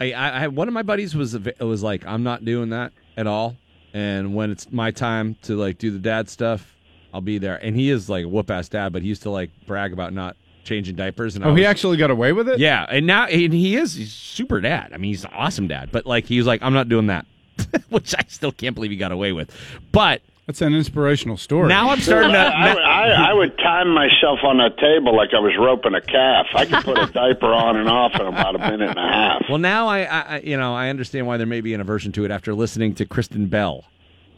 [0.00, 3.26] I, I, I one of my buddies was was like, I'm not doing that at
[3.26, 3.56] all.
[3.94, 6.74] And when it's my time to like do the dad stuff,
[7.14, 7.56] I'll be there.
[7.56, 10.12] And he is like a whoop ass dad, but he used to like brag about
[10.12, 11.34] not changing diapers.
[11.36, 12.58] And I Oh, he actually got away with it.
[12.58, 12.84] yeah.
[12.90, 14.90] And now and he is he's super dad.
[14.92, 15.90] I mean, he's an awesome dad.
[15.92, 17.24] But like he was like, I'm not doing that,
[17.88, 19.50] which I still can't believe he got away with.
[19.92, 21.68] But That's an inspirational story.
[21.68, 22.38] now I'm starting to.
[22.38, 26.46] I, I, I would time myself on that table like I was roping a calf.
[26.54, 29.42] I could put a diaper on and off in about a minute and a half.
[29.48, 32.12] Well, now I, I, I- you know, I understand why there may be an aversion
[32.12, 33.84] to it after listening to Kristen Bell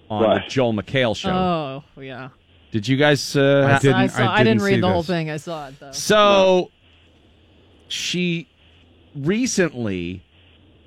[0.08, 0.42] on Right.
[0.44, 1.28] the Joel McHale show.
[1.96, 2.30] Oh, yeah.
[2.70, 3.36] Did you guys?
[3.36, 5.06] Uh, I ha- didn't- I, saw, I, I didn't didn't read see the whole this.
[5.08, 5.30] thing.
[5.30, 5.92] I saw it, though.
[5.92, 6.70] So
[7.88, 8.48] she
[9.14, 10.22] recently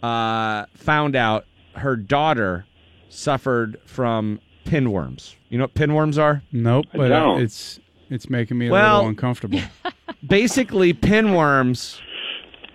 [0.02, 1.45] uh, found out
[1.76, 2.65] her daughter
[3.10, 4.39] suffered from
[4.72, 5.35] pinworms.
[5.49, 6.41] You know what pinworms are?
[6.52, 7.41] Nope, I but uh, don't.
[7.41, 7.80] it's
[8.10, 9.60] it's making me a little uncomfortable.
[10.27, 11.99] Basically, pinworms.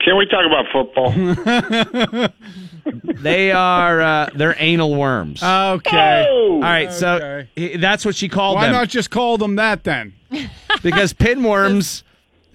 [0.05, 2.29] Can we talk about football?
[3.17, 5.43] They are uh, they're anal worms.
[5.43, 6.27] okay.
[6.31, 7.49] All right, so okay.
[7.75, 8.61] i- that's what she called them.
[8.63, 10.13] Why them not just call them that then?
[10.85, 12.05] because pinworms.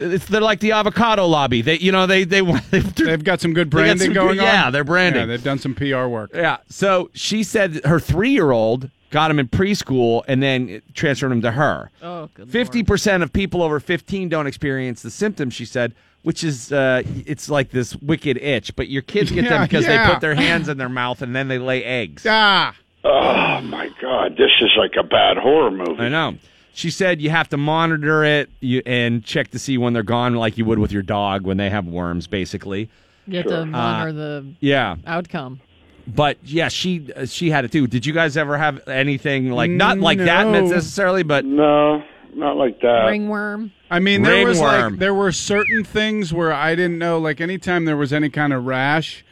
[0.01, 1.61] It's, they're like the avocado lobby.
[1.61, 2.41] They, you know, they they
[2.71, 4.45] they've, They've got some good They got branding some going good- on.
[4.45, 5.21] yeah, they're branding.
[5.21, 6.31] Yeah, they've done some PR work.
[6.33, 6.57] Yeah.
[6.69, 11.41] So she said her three year old got him in preschool and then transferred him
[11.41, 11.91] to her.
[12.01, 15.53] Oh, good Fifty percent of people over fifteen don't experience the symptoms.
[15.53, 19.61] She said, which is uh, it's like this wicked itch, but your kids get them
[19.67, 20.07] because yeah.
[20.07, 22.25] they put their hands in their mouth and then they lay eggs.
[22.27, 22.73] Ah,
[23.03, 26.01] oh my God, this is like a bad horror movie.
[26.03, 26.35] I know.
[26.73, 30.35] She said you have to monitor it you, and check to see when they're gone,
[30.35, 32.89] like you would with your dog when they have worms, basically.
[33.27, 34.95] You have to monitor the Yeah.
[35.05, 35.59] outcome.
[36.07, 37.87] But yeah, she uh, she had it too.
[37.87, 42.01] Did you guys ever have anything like not like that necessarily, but No,
[42.33, 43.05] not like that.
[43.09, 43.71] Ringworm.
[43.89, 47.19] I mean, there was like there were certain things where I didn't know.
[47.19, 49.23] Like anytime there was any kind of rash,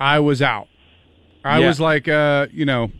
[0.00, 0.68] I was out.
[1.44, 1.66] I Yeah.
[1.68, 2.90] was like, uh, you know,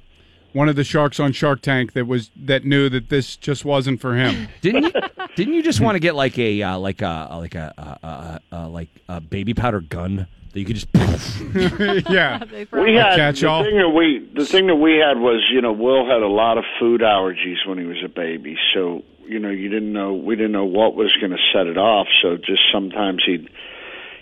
[0.55, 4.01] one of the sharks on Shark Tank that was that knew that this just wasn't
[4.01, 4.48] for him.
[4.62, 4.93] didn't you
[5.36, 8.39] didn't you just want to get like a uh, like a like a uh, uh,
[8.52, 10.89] uh, like a baby powder gun that you could just
[12.09, 12.39] yeah,
[12.72, 13.64] We had catch the all.
[13.64, 16.56] thing that we the thing that we had was you know Will had a lot
[16.56, 20.36] of food allergies when he was a baby, so you know you didn't know we
[20.36, 22.06] didn't know what was going to set it off.
[22.22, 23.51] So just sometimes he'd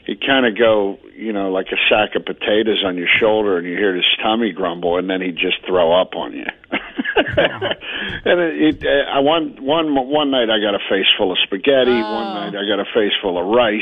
[0.06, 3.66] he'd kind of go you know like a sack of potatoes on your shoulder, and
[3.66, 6.46] you hear his tummy grumble, and then he'd just throw up on you.
[7.36, 11.38] and it, it, uh, I one one one night I got a face full of
[11.44, 11.90] spaghetti.
[11.90, 13.80] One night I got a face full of rice.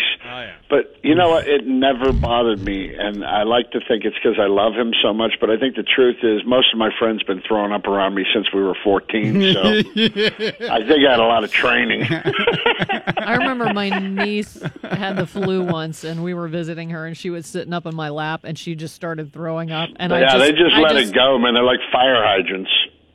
[0.69, 1.49] But you know what?
[1.49, 5.13] It never bothered me, and I like to think it's because I love him so
[5.13, 5.35] much.
[5.41, 8.25] But I think the truth is, most of my friends been throwing up around me
[8.33, 9.55] since we were fourteen.
[9.55, 12.05] So I think I had a lot of training.
[12.09, 17.31] I remember my niece had the flu once, and we were visiting her, and she
[17.31, 19.91] was sitting up in my lap, and she just started throwing up.
[19.97, 21.55] And I yeah, just, they just I let just, it go, man.
[21.55, 22.71] They're like fire hydrants.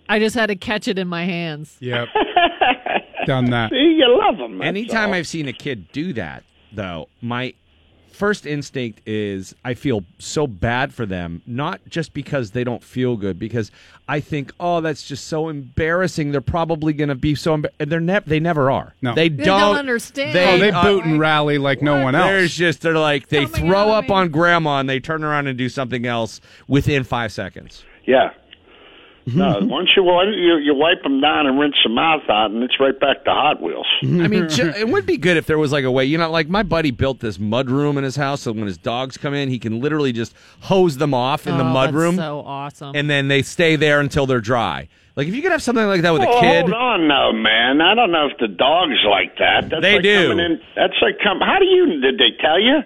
[0.09, 1.75] I just had to catch it in my hands.
[1.79, 2.07] Yep,
[3.25, 3.71] done that.
[3.71, 4.61] See, you love them.
[4.61, 7.53] Anytime I've seen a kid do that, though, my
[8.11, 13.17] first instinct is I feel so bad for them, not just because they don't feel
[13.17, 13.71] good, because
[14.07, 16.31] I think, oh, that's just so embarrassing.
[16.31, 18.93] They're probably going to be so embar- and they're never they never are.
[19.01, 19.13] No.
[19.15, 20.37] they They don't, don't understand.
[20.37, 22.27] oh, they uh, boot and rally like no one else.
[22.29, 24.15] There's just they're like they Coming throw up me.
[24.15, 27.83] on grandma and they turn around and do something else within five seconds.
[28.05, 28.29] Yeah.
[29.27, 29.39] Mm-hmm.
[29.39, 32.61] No, once you, wi- you you wipe them down and rinse the mouth out, and
[32.63, 33.87] it's right back to Hot Wheels.
[34.03, 34.21] Mm-hmm.
[34.21, 34.79] I mean, ju- mm-hmm.
[34.79, 36.91] it would be good if there was like a way, you know, like my buddy
[36.91, 39.81] built this mud room in his house, so when his dogs come in, he can
[39.81, 42.91] literally just hose them off in the Oh, mud that's room, so awesome.
[42.95, 44.87] and then they stay there until they're dry.
[45.15, 47.31] Like if you could have something like that with a Oh, kid, hold on, now,
[47.31, 47.81] man.
[47.81, 49.69] I don't know if the dogs like that.
[49.69, 50.27] That's They like do.
[50.27, 51.39] Coming in, that's like come.
[51.39, 51.99] How do you?
[52.01, 52.79] Did they tell you?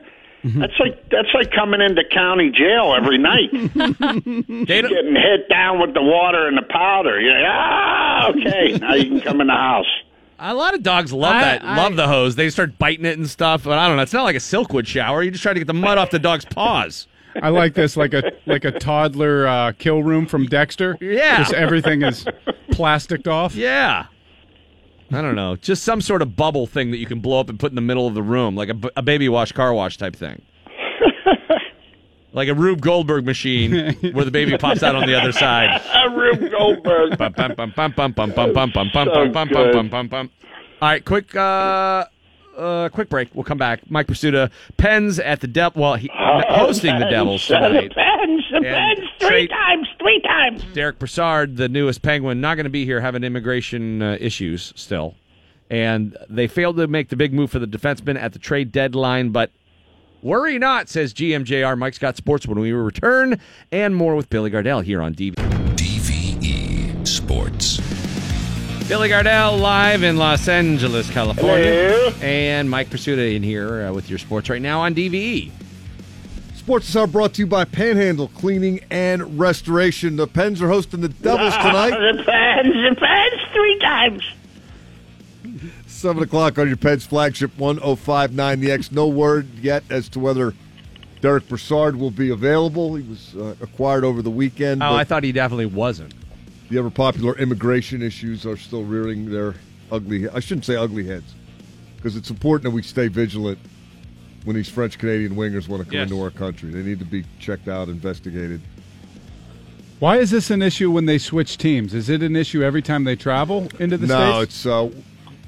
[0.43, 0.59] Mm-hmm.
[0.61, 3.51] That's like that's like coming into county jail every night.
[4.65, 7.19] Getting hit down with the water and the powder.
[7.19, 8.77] You're like, ah, okay.
[8.77, 9.85] now you can come in the house.
[10.39, 12.35] A lot of dogs love I- that, I- love the hose.
[12.35, 13.65] They start biting it and stuff.
[13.65, 14.03] But I don't know.
[14.03, 15.21] It's not like a Silkwood shower.
[15.23, 17.07] You just try to get the mud off the dog's paws.
[17.41, 20.97] I like this, like a like a toddler uh, kill room from Dexter.
[20.99, 21.37] Yeah.
[21.39, 22.25] just everything is
[22.71, 23.55] plasticed off.
[23.55, 24.05] Yeah.
[25.11, 27.59] I don't know, just some sort of bubble thing that you can blow up and
[27.59, 30.15] put in the middle of the room, like a, a baby wash, car wash type
[30.15, 30.41] thing.
[32.33, 35.81] like a Rube Goldberg machine where the baby pops out on the other side.
[36.05, 37.17] a Rube Goldberg.
[40.81, 41.35] All right, quick.
[41.35, 42.05] Uh,
[42.59, 43.29] uh, quick break.
[43.33, 43.89] We'll come back.
[43.89, 45.81] Mike Prisuta, Pens at the Devil.
[45.81, 47.93] Well, he, hosting the Devils tonight.
[47.95, 50.63] Pens, the pens, three Trey- times, three times.
[50.73, 55.15] Derick Brassard, the newest Penguin, not going to be here, having immigration uh, issues still.
[55.69, 59.29] And they failed to make the big move for the defenseman at the trade deadline,
[59.29, 59.51] but
[60.23, 63.39] worry not, says GMJR Mike Scott Sports when we return,
[63.71, 65.35] and more with Billy Gardell here on DV.
[65.75, 67.78] DVE Sports.
[68.89, 71.91] Billy Gardell live in Los Angeles, California.
[71.91, 72.11] Hello.
[72.23, 74.95] And Mike Prisuta in here uh, with your sports right now on.
[74.95, 75.51] DVE.
[76.55, 80.15] Sports are brought to you by Panhandle Cleaning and Restoration.
[80.15, 81.91] The Pens are hosting the Devils tonight.
[81.91, 84.23] the pens, the pens, three times.
[85.85, 88.91] 7 o'clock on your Pens flagship 1059 The X.
[88.91, 90.55] No word yet as to whether
[91.21, 92.95] Derick Brassard will be available.
[92.95, 94.81] He was uh, acquired over the weekend.
[94.81, 96.15] Oh, but I thought he definitely wasn't.
[96.69, 99.55] The ever popular immigration issues are still rearing their
[99.91, 101.33] ugly I shouldn't say ugly heads
[101.95, 103.57] because it's important that we stay vigilant
[104.45, 106.09] when these French Canadian wingers want to come Yes.
[106.11, 106.69] into our country.
[106.69, 108.61] They need to be checked out, investigated.
[109.99, 111.93] Why is this an issue when they switch teams?
[111.93, 114.55] Is it an issue every time they travel into the no, states?
[114.55, 114.89] it's uh,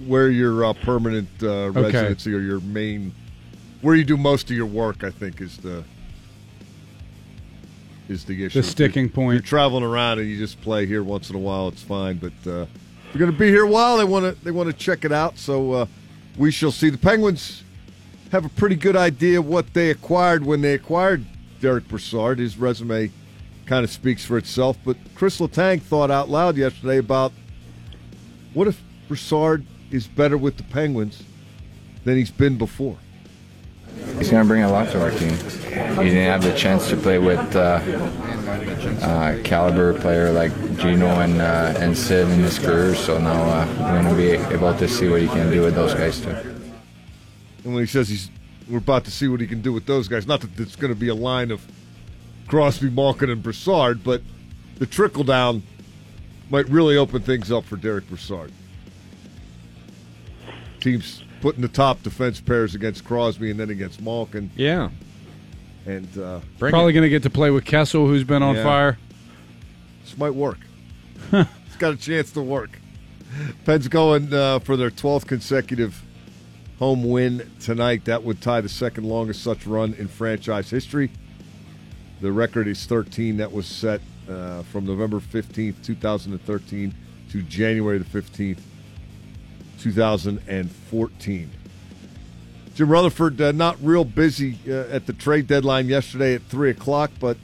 [0.05, 3.13] where your uh, permanent uh, residency or your main,
[3.81, 5.05] where you do most of your work.
[5.05, 5.85] I think is the
[8.11, 8.61] is the issue.
[8.61, 9.33] The sticking If point.
[9.33, 11.69] You're traveling around and you just play here once in a while.
[11.69, 12.65] It's fine, but uh,
[13.13, 13.97] you're going to be here a while.
[13.97, 15.37] They want to they want to check it out.
[15.37, 15.85] So uh,
[16.37, 16.89] we shall see.
[16.89, 17.63] The Penguins
[18.31, 21.25] have a pretty good idea of what they acquired when they acquired
[21.59, 22.39] Derick Brassard.
[22.39, 23.11] His resume
[23.65, 24.77] kind of speaks for itself.
[24.83, 27.31] But Chris Letang thought out loud yesterday about
[28.53, 31.23] what if Brassard is better with the Penguins
[32.03, 32.97] than he's been before?
[34.17, 35.33] He's going to bring a lot to our team.
[35.33, 37.81] He didn't have the chance to play with uh,
[39.01, 43.65] uh, caliber player like Gino and uh, and Sid in his career, so now uh,
[43.79, 46.29] we're going to be able to see what he can do with those guys too.
[47.63, 48.29] And when he says he's,
[48.69, 50.27] we're about to see what he can do with those guys.
[50.27, 51.65] Not that it's going to be a line of
[52.47, 54.21] Crosby, Malkin, and Brassard, but
[54.77, 55.63] the trickle down
[56.49, 58.51] might really open things up for Derick Brassard.
[60.79, 64.51] Teams putting the top defense pairs against Crosby and then against Malkin.
[64.55, 64.89] Yeah.
[65.85, 68.63] And uh, Probably going to get to play with Kessel, who's been on Yeah.
[68.63, 68.97] fire.
[70.03, 70.59] This might work.
[71.31, 72.79] it's got a chance to work.
[73.65, 76.01] Pens going uh, for their 12th consecutive
[76.79, 78.05] home win tonight.
[78.05, 81.11] That would tie the second longest such run in franchise history.
[82.21, 83.37] The record is 13.
[83.37, 86.93] That was set uh, from November 15th, 2013
[87.31, 88.59] to January the 15th,
[89.81, 91.51] 2014.
[92.73, 97.11] Jim Rutherford uh, not real busy uh, at the trade deadline yesterday at 3 o'clock,
[97.19, 97.37] but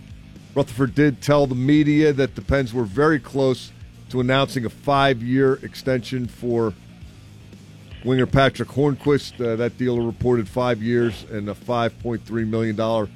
[0.55, 3.72] Rutherford did tell the media that the Pens were very close
[4.09, 6.73] to announcing a five year extension for
[8.05, 9.45] winger Patric Hornqvist.
[9.45, 13.09] Uh, that deal reported five years and a $5.3 million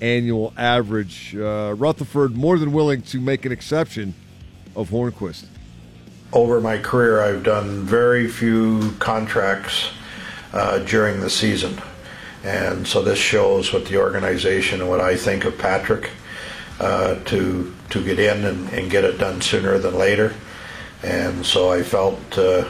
[0.00, 1.36] annual average.
[1.36, 4.14] Uh, Rutherford more than willing to make an exception
[4.74, 5.44] of Hornquist.
[6.32, 9.90] Over my career, I've done very few contracts
[10.52, 11.80] uh, during the season.
[12.44, 16.10] And so this shows what the organization and what I think of Patrick
[16.80, 20.34] uh, to to get in and, and get it done sooner than later.
[21.02, 22.68] And so I felt uh,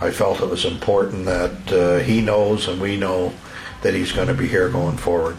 [0.00, 3.32] I felt it was important that uh, he knows and we know
[3.82, 5.36] that he's going to be here going forward.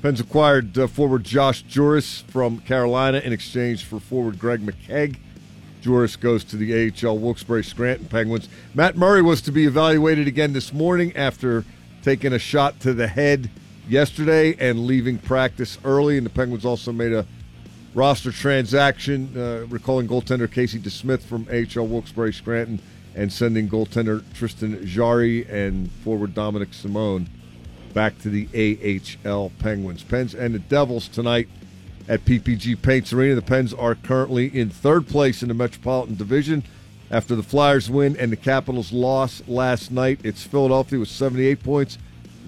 [0.00, 5.16] Pens acquired uh, forward Josh Jooris from Carolina in exchange for forward Greg McKegg.
[5.82, 8.48] Jooris goes to the AHL Wilkes-Barre Scranton Penguins.
[8.74, 11.64] Matt Murray was to be evaluated again this morning after
[12.02, 13.50] taking a shot to the head
[13.88, 16.16] yesterday and leaving practice early.
[16.16, 17.26] And the Penguins also made a
[17.94, 22.80] roster transaction, uh, recalling goaltender Casey DeSmith from AHL Wilkes-Barre Scranton
[23.14, 27.28] and sending goaltender Tristan Jarry and forward Dominik Simon
[27.92, 30.02] back to the AHL Penguins.
[30.02, 31.48] Pens and the Devils tonight
[32.10, 33.36] at PPG Paints Arena.
[33.36, 36.64] The Pens are currently in third place in the Metropolitan Division
[37.08, 40.18] after the Flyers win and the Capitals loss last night.
[40.24, 41.98] It's Philadelphia with 78 points,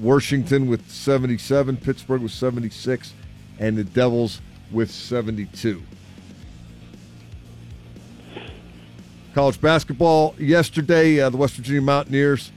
[0.00, 3.14] Washington with 77, Pittsburgh with 76,
[3.60, 4.40] and the Devils
[4.72, 5.80] with 72.
[9.32, 12.50] College basketball yesterday, uh, the West Virginia Mountaineers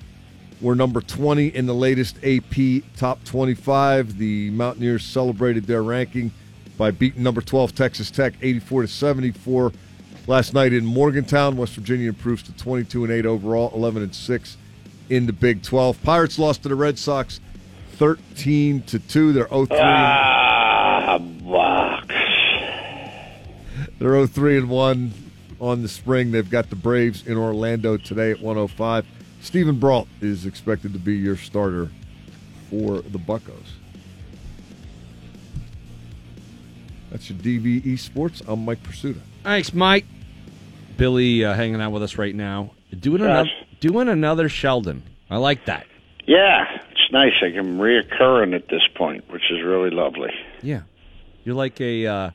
[0.60, 4.18] were number 20 in the latest AP Top 25.
[4.18, 6.32] The Mountaineers celebrated their ranking
[6.78, 9.72] by beating number 12 Texas Tech 84 to 74
[10.28, 11.58] last night in Morgantown.
[11.58, 14.58] West Virginia improves to 22 and 8 overall, 11 and 6
[15.10, 16.02] in the Big 12.
[16.04, 17.40] Pirates lost to the Red Sox
[17.94, 19.34] 13 to 2.
[19.34, 19.78] They're 0 3.
[19.80, 22.14] Ah, box.
[24.00, 25.14] They're 0 3 and 1
[25.62, 26.32] on the spring.
[26.32, 29.06] They've got the Braves in Orlando today at 105.
[29.42, 31.90] Steven Brault is expected to be your starter
[32.70, 33.74] for the Buckos.
[37.16, 38.44] That's your DVE Sports.
[38.46, 39.22] I'm Mike Prisuta.
[39.42, 40.04] Thanks, Mike.
[40.98, 42.72] Billy uh, hanging out with us right now.
[43.00, 43.30] Doing Yes.
[43.30, 45.02] another, doing another Sheldon.
[45.30, 45.88] I like that.
[46.28, 47.32] Yeah, it's nice.
[47.42, 50.30] I can reoccurring at this point, which is really lovely.
[50.62, 50.82] Yeah,
[51.46, 52.06] you're like a.
[52.06, 52.32] Uh,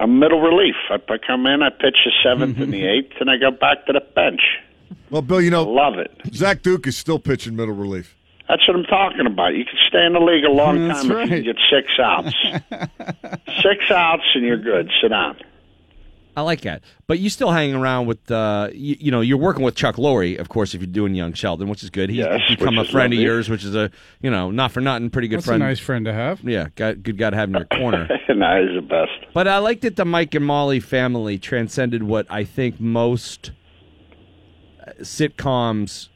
[0.00, 0.74] I'm middle relief.
[0.90, 3.86] I, I come in, I pitch the seventh and the eighth, and I go back
[3.86, 4.42] to the bench.
[5.08, 6.10] Well, Bill, you know, love it.
[6.34, 8.17] Zach Duke is still pitching middle relief.
[8.48, 9.54] That's what I'm talking about.
[9.54, 12.34] You can stay in the league a long That's time if you get six outs.
[13.62, 14.90] six outs and you're good.
[15.02, 15.36] Sit down.
[16.34, 16.82] I like that.
[17.08, 20.38] But you still hang around with, uh, you, you know, you're working with Chuck Lorre,
[20.38, 22.10] of course, if you're doing Young Sheldon, which is good.
[22.10, 23.90] He's Yes, become a which is friend of yours, which is a,
[24.22, 25.62] you know, not for nothing, pretty good That's friend.
[25.62, 26.40] a nice friend to have.
[26.44, 28.08] Yeah, got, good guy to have in your corner.
[28.28, 29.34] nah, he's the best.
[29.34, 33.50] But I like that the Mike and Molly family transcended what I think most
[34.86, 36.08] uh, sitcoms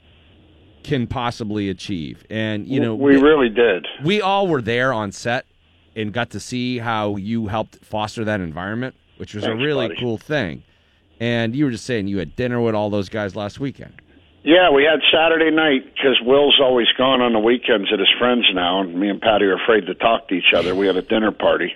[0.82, 2.24] can possibly achieve.
[2.30, 3.86] And, you know, we really did.
[4.04, 5.46] we all were there on set
[5.94, 9.88] and got to see how you helped foster that environment, which was Thanks, a really
[9.88, 10.00] buddy.
[10.00, 10.62] cool thing.
[11.20, 14.00] And you were just saying you had dinner with all those guys last weekend.
[14.44, 18.44] Yeah, we had Saturday night because Will's always gone on the weekends at his friends
[18.52, 20.74] now, and me and Patty are afraid to talk to each other.
[20.74, 21.72] We had a dinner party,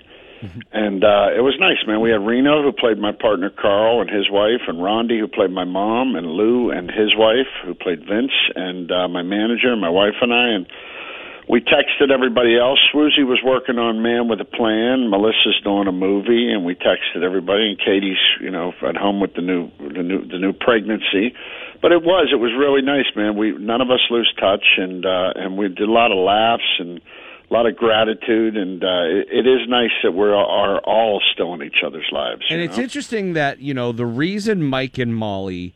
[0.73, 2.01] and uh, it was nice, man.
[2.01, 5.51] We had Reno, who played my partner Carl and his wife, and Rondi, who played
[5.51, 9.91] my mom, and Lou and his wife, who played Vince, and uh, my manager, my
[9.91, 10.67] wife and I, and
[11.49, 12.81] we texted everybody else.
[12.93, 15.11] Swoosie was working on Man with a Plan.
[15.11, 17.71] Melissa's doing a movie, and we texted everybody.
[17.71, 21.35] And Katy's, you know, at home with the new the new the new pregnancy.
[21.81, 23.37] But it was it was really nice, man.
[23.37, 26.67] We none of us lose touch, and uh, and we did a lot of laughs
[26.81, 27.01] and
[27.49, 31.63] a lot of gratitude, and uh, it, is nice that we're are all still in
[31.63, 32.43] each other's lives.
[32.51, 32.83] And it's know?
[32.83, 35.73] interesting that, you know, the reason Mike and Molly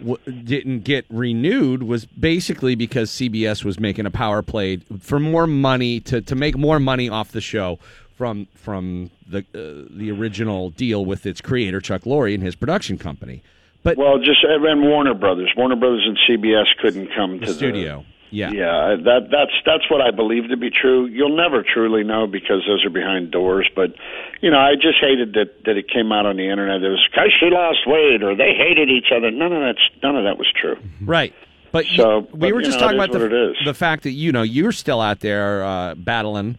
[0.00, 5.46] w- didn't get renewed was basically because CBS was making a power play for more
[5.46, 7.78] money to, to make more money off the show
[8.16, 12.98] from from the uh, the original deal with its creator Chuck Lorre and his production
[12.98, 13.42] company.
[13.82, 18.04] But well, just and Warner Brothers, Warner Brothers and CBS couldn't come to the studio.
[18.36, 18.50] Yeah.
[18.52, 21.06] Yeah, that that's that's what I believe to be true.
[21.06, 23.68] You'll never truly know because those are behind doors.
[23.74, 23.94] But
[24.42, 26.82] you know, I just hated that that it came out on the internet.
[26.82, 29.30] It was because she lost weight or they hated each other.
[29.30, 30.76] None of that's none of that was true.
[31.00, 31.32] Right.
[31.72, 33.56] But you- So, we but, were you just know, talking about the, what it is.
[33.64, 36.58] the fact that you know you're still out there uh, battling,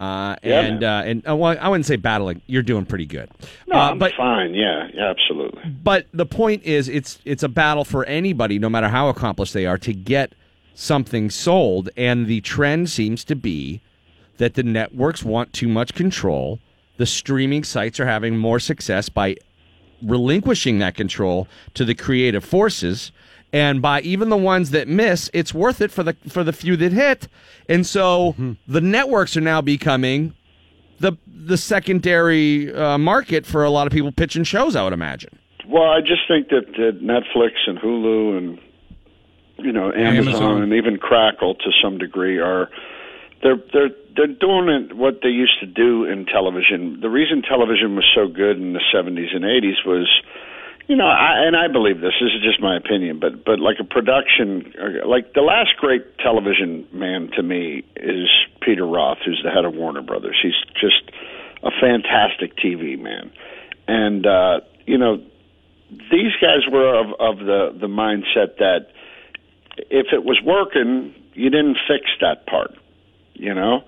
[0.00, 2.42] uh, Yeah, and uh, and uh, well, I wouldn't say battling.
[2.46, 3.30] You're doing pretty good.
[3.66, 4.54] No, uh, I'm but fine.
[4.54, 5.62] Yeah, yeah, absolutely.
[5.82, 9.66] but the point is, it's it's a battle for anybody, no matter how accomplished they
[9.66, 10.34] are, to get
[10.74, 11.88] something sold.
[11.96, 13.80] And the trend seems to be
[14.38, 16.58] that the networks want too much control.
[16.96, 19.36] The streaming sites are having more success by
[20.02, 23.12] relinquishing that control to the creative forces
[23.52, 26.76] and by even the ones that miss it's worth it for the for the few
[26.76, 27.26] that hit
[27.68, 28.34] and so
[28.66, 30.34] the networks are now becoming
[30.98, 35.38] the the secondary uh, market for a lot of people pitching shows i would imagine
[35.66, 38.58] Well, I just think that, that Netflix and Hulu and
[39.64, 40.62] you know Amazon, Amazon.
[40.62, 42.70] and even Crackle to some degree are
[43.42, 47.00] they're they're they're doing it what they used to do in television.
[47.00, 50.08] The reason television was so good in the 70s and 80s was
[50.86, 52.12] you know, I, and I believe this.
[52.20, 56.18] This is just my opinion, but but like a production, uh, like the last great
[56.18, 58.28] television man to me is
[58.60, 60.38] Peter Roth, who's the head of Warner Brothers.
[60.42, 61.10] He's just
[61.62, 63.32] a fantastic TV man,
[63.88, 65.22] and uh, you know,
[65.90, 68.88] these guys were of of the the mindset that
[69.76, 72.74] if it was working, you didn't fix that part,
[73.34, 73.84] you know.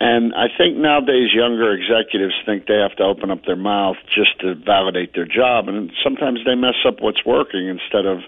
[0.00, 4.38] And I think nowadays younger executives think they have to open up their mouth just
[4.40, 8.20] to validate their job, and sometimes they mess up what's working instead of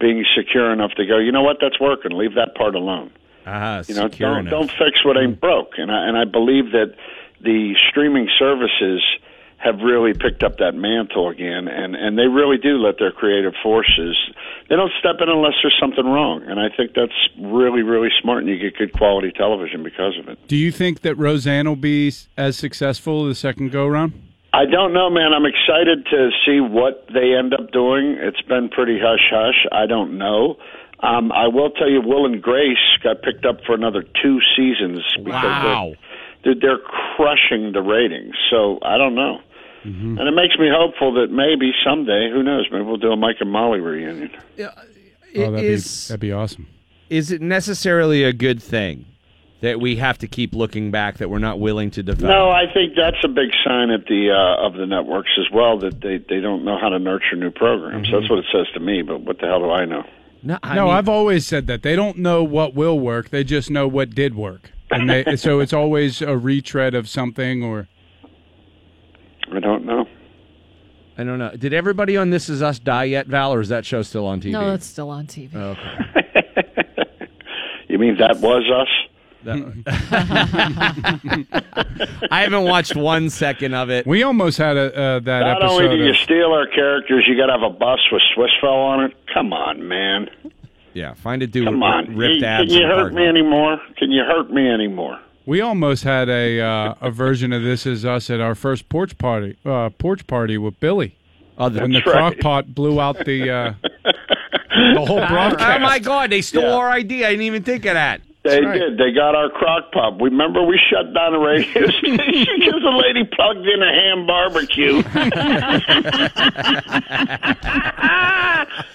[0.00, 2.10] being secure enough to go, you know what, that's working.
[2.12, 3.10] Leave that part alone.
[3.46, 4.50] ah You know, secure don't enough.
[4.50, 5.74] don't fix what ain't broke.
[5.78, 6.94] And I and I believe that
[7.40, 9.02] the streaming services
[9.64, 13.54] have really picked up that mantle again, and and they really do let their creative
[13.62, 14.14] forces.
[14.68, 18.44] They don't step in unless there's something wrong, and I think that's really really smart,
[18.44, 20.38] and you get good quality television because of it.
[20.48, 24.12] Do you think that Roseanne will be as successful the second go round?
[24.52, 25.32] I don't know, man.
[25.34, 28.16] I'm excited to see what they end up doing.
[28.20, 29.66] It's been pretty hush hush.
[29.72, 30.58] I don't know.
[31.00, 35.00] Um, I will tell you, Will and Grace got picked up for another two seasons
[35.18, 35.92] because Wow.
[36.44, 36.78] they're, they're, they're
[37.16, 38.34] crushing the ratings.
[38.50, 39.40] So I don't know.
[39.84, 43.36] And it makes me hopeful that maybe someday, who knows, maybe we'll do a Mike
[43.40, 44.30] and Molly reunion.
[44.58, 44.70] Oh,
[45.34, 46.66] that'd Is- be that'd be awesome.
[47.10, 49.04] Is it necessarily a good thing
[49.60, 52.34] that we have to keep looking back that we're not willing to develop?
[52.34, 55.78] No, I think that's a big sign at the uh, of the networks as well
[55.80, 58.08] that they they don't know how to nurture new programs.
[58.10, 59.02] That's what it says to me.
[59.02, 60.04] But what the hell do I know?
[60.42, 63.88] No, no, I've always said that they don't know what will work; they just know
[63.88, 67.62] what did work, and they, so it's always a retread of something.
[67.62, 67.88] Or
[69.52, 70.06] I don't know.
[71.16, 71.52] I don't know.
[71.56, 74.40] Did everybody on This Is Us die yet, Val, or is that show still on
[74.40, 74.50] TV?
[74.52, 75.54] No, it's still on TV.
[75.54, 76.20] Okay.
[77.86, 78.88] You mean that was us?
[82.30, 84.04] I haven't watched one second of it.
[84.06, 85.84] we almost had a uh, that Not episode.
[85.84, 89.04] only do you steal our characters, you got to have a bus with Swissvale on
[89.04, 89.12] it.
[89.32, 90.28] Come on, man.
[90.92, 92.16] Yeah, find a dude Come with on.
[92.16, 92.72] ripped You- abs.
[92.72, 93.78] Can you hurt me anymore?
[93.96, 95.20] Can you hurt me anymore?
[95.46, 99.16] We almost had a uh, a version of this is us at our first porch
[99.18, 101.16] party uh, porch party with Billy.
[101.58, 102.12] Oh, when the that's right.
[102.14, 105.80] crock pot blew out the uh, the whole broadcast.
[105.80, 106.30] Oh my God!
[106.30, 107.26] They stole our idea.
[107.28, 108.22] I didn't even think of that.
[108.42, 108.78] They right.
[108.78, 108.98] did.
[108.98, 110.20] They got our crock pot.
[110.20, 115.02] Remember, we shut down the radio station because the lady plugged in a ham barbecue.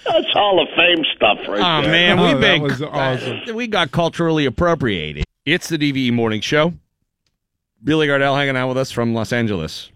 [0.04, 1.64] That's Hall of Fame stuff, right there.
[1.64, 1.90] Oh there.
[1.90, 3.54] man, Oh, we've that been was awesome.
[3.54, 5.24] we got culturally appropriated.
[5.52, 6.74] It's the DVE Morning Show.
[7.82, 9.90] Billy Gardell hanging out with us from Los Angeles.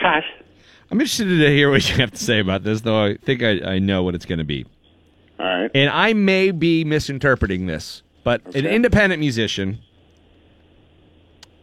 [0.00, 0.20] Hi.
[0.88, 3.06] I'm interested to hear what you have to say about this, though.
[3.06, 4.66] I think I, I know what it's going to be.
[5.40, 5.70] All right.
[5.74, 9.80] And I may be misinterpreting this, but an independent musician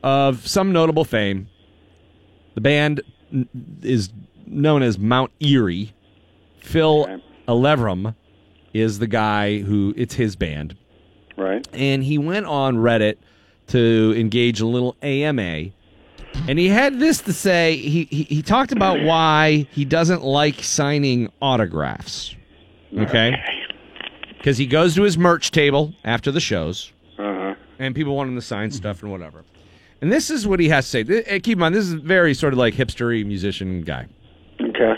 [0.03, 1.47] of some notable fame,
[2.55, 2.99] the band
[3.81, 4.09] is
[4.45, 5.93] known as Mount Eerie.
[6.59, 7.23] Phil Okay.
[7.47, 8.13] Elverum
[8.73, 10.75] is the guy who it's his band,
[11.37, 11.67] Right.
[11.73, 13.17] and he went on Reddit
[13.67, 15.65] to engage a little AMA.
[16.47, 17.77] And he had this to say.
[17.77, 22.35] He, he he talked about why he doesn't like signing autographs.
[22.97, 23.35] Okay.
[24.37, 27.55] Because he goes to his merch table after the shows, Uh-huh.
[27.79, 29.43] and people want him to sign stuff and whatever.
[30.01, 31.03] And this is what he has to say.
[31.03, 34.05] Th- eh, Keep in mind, this is very sort of like hipstery musician guy.
[34.61, 34.93] Okay.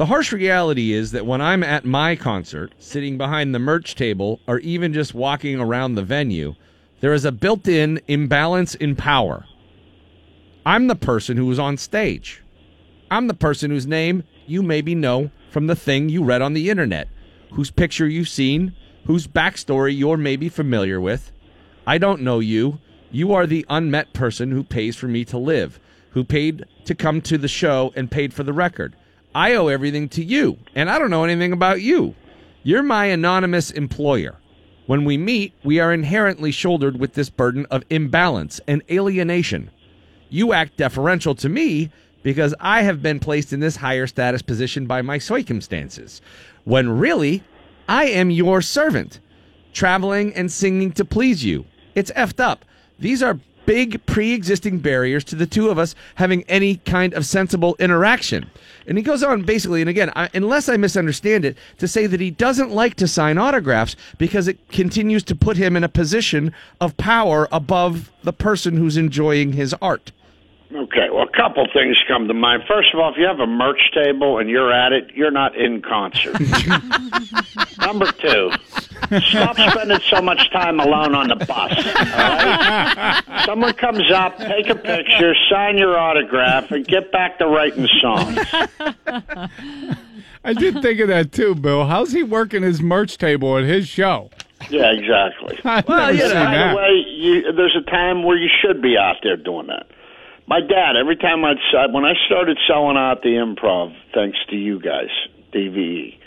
[0.00, 4.40] The harsh reality is that when I'm at my concert, sitting behind the merch table,
[4.48, 6.54] or even just walking around the venue,
[7.00, 9.44] there is a built in imbalance in power.
[10.64, 12.42] I'm the person who is on stage.
[13.10, 16.70] I'm the person whose name you maybe know from the thing you read on the
[16.70, 17.08] internet,
[17.52, 21.30] whose picture you've seen, whose backstory you're maybe familiar with.
[21.86, 22.78] I don't know you.
[23.10, 25.78] You are the unmet person who pays for me to live,
[26.12, 28.96] who paid to come to the show and paid for the record.
[29.34, 32.14] I owe everything to you, and I don't know anything about you.
[32.62, 34.36] You're my anonymous employer.
[34.86, 39.70] When we meet, we are inherently shouldered with this burden of imbalance and alienation.
[40.28, 41.90] You act deferential to me
[42.22, 46.20] because I have been placed in this higher status position by my circumstances,
[46.64, 47.42] when really,
[47.88, 49.20] I am your servant,
[49.72, 51.66] traveling and singing to please you.
[51.94, 52.64] It's effed up.
[52.98, 57.26] These are big pre existing barriers to the two of us having any kind of
[57.26, 58.50] sensible interaction.
[58.86, 62.20] And he goes on basically, and again, I, unless I misunderstand it, to say that
[62.20, 66.52] he doesn't like to sign autographs because it continues to put him in a position
[66.80, 70.12] of power above the person who's enjoying his art.
[70.72, 72.62] Okay, well, a couple things come to mind.
[72.68, 75.56] First of all, if you have a merch table and you're at it, you're not
[75.56, 76.38] in concert.
[77.80, 78.52] Number two,
[79.20, 81.48] stop spending so much time alone on the bus.
[81.48, 83.22] All right?
[83.46, 88.38] Someone comes up, take a picture, sign your autograph, and get back to writing songs.
[90.44, 91.86] I did think of that too, Bill.
[91.86, 94.30] How's he working his merch table at his show?
[94.70, 95.58] Yeah, exactly.
[95.64, 96.70] I've Well, never you know, seen by that.
[96.70, 99.86] the way, you, there's a time where you should be out there doing that.
[100.50, 101.58] My dad, every time I'd
[101.92, 105.06] when I started selling out the improv, thanks to you guys,
[105.54, 106.18] DVE,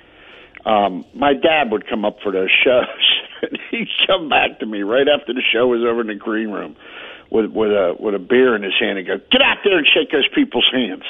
[0.66, 4.82] um, my dad would come up for those shows, and he'd come back to me
[4.84, 6.78] right after the show was over in the green room
[7.32, 9.86] with with a with a beer in his hand and go, "Get out there and
[9.86, 11.04] shake those people's hands."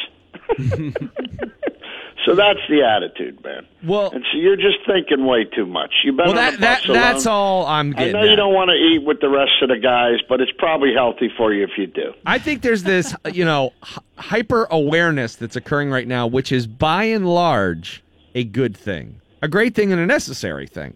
[2.25, 3.65] so that's the attitude, man.
[3.83, 5.91] Well, and so you're just thinking way too much.
[6.03, 8.15] You've been Well, that, that that's all I'm getting.
[8.15, 10.51] I know you don't want to eat with the rest of the guys, but it's
[10.57, 12.13] probably healthy for you if you do.
[12.25, 13.71] I think there's this, you know,
[14.17, 18.03] hyper awareness that's occurring right now, which is by and large
[18.35, 20.95] a good thing, a great thing, and a necessary thing.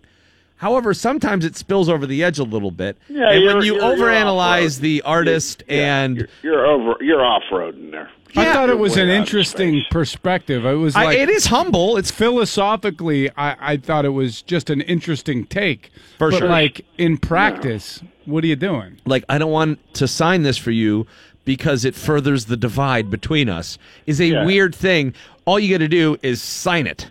[0.60, 3.74] However, sometimes it spills over the edge a little bit, Yeah, and when you're- you
[3.76, 6.96] you're- you're overanalyze the artist and You're over.
[7.00, 8.10] You're off roading there.
[8.36, 10.66] I thought it was an way out interesting perspective.
[10.66, 11.98] It was I- it is humble.
[11.98, 13.30] It's philosophically.
[13.38, 15.92] I, I thought it was just an interesting take.
[16.18, 16.50] For but sure.
[16.50, 19.00] like in practice, what are you doing?
[19.06, 21.06] like, I don't want to sign this for you
[21.46, 24.46] because it furthers the divide between us is a Yeah.
[24.46, 25.14] weird thing.
[25.46, 27.10] All you got to do is sign it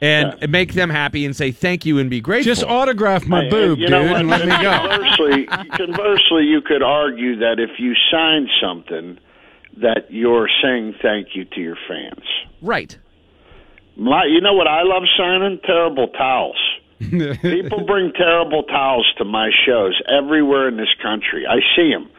[0.00, 2.44] and make them happy and say thank you and be grateful.
[2.52, 4.20] Just autograph my Hey, boob, you dude, know what?
[4.20, 4.70] and let me go.
[4.70, 9.18] Conversely, conversely, you could argue that if you sign something,
[9.80, 12.24] that you're saying thank you to your fans.
[12.62, 12.96] Right.
[13.96, 15.60] My, you know what I love signing?
[15.64, 16.58] Terrible towels.
[16.98, 21.46] People bring terrible towels to my shows everywhere in this country.
[21.46, 22.10] I see them.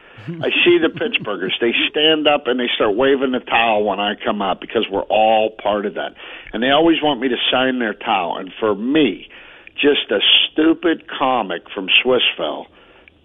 [0.42, 1.58] I see the Pittsburghers.
[1.60, 5.02] They stand up and they start waving the towel when I come out because we're
[5.02, 6.14] all part of that.
[6.52, 8.36] And they always want me to sign their towel.
[8.36, 9.28] And for me,
[9.74, 10.20] just a
[10.52, 12.66] stupid comic from Swissvale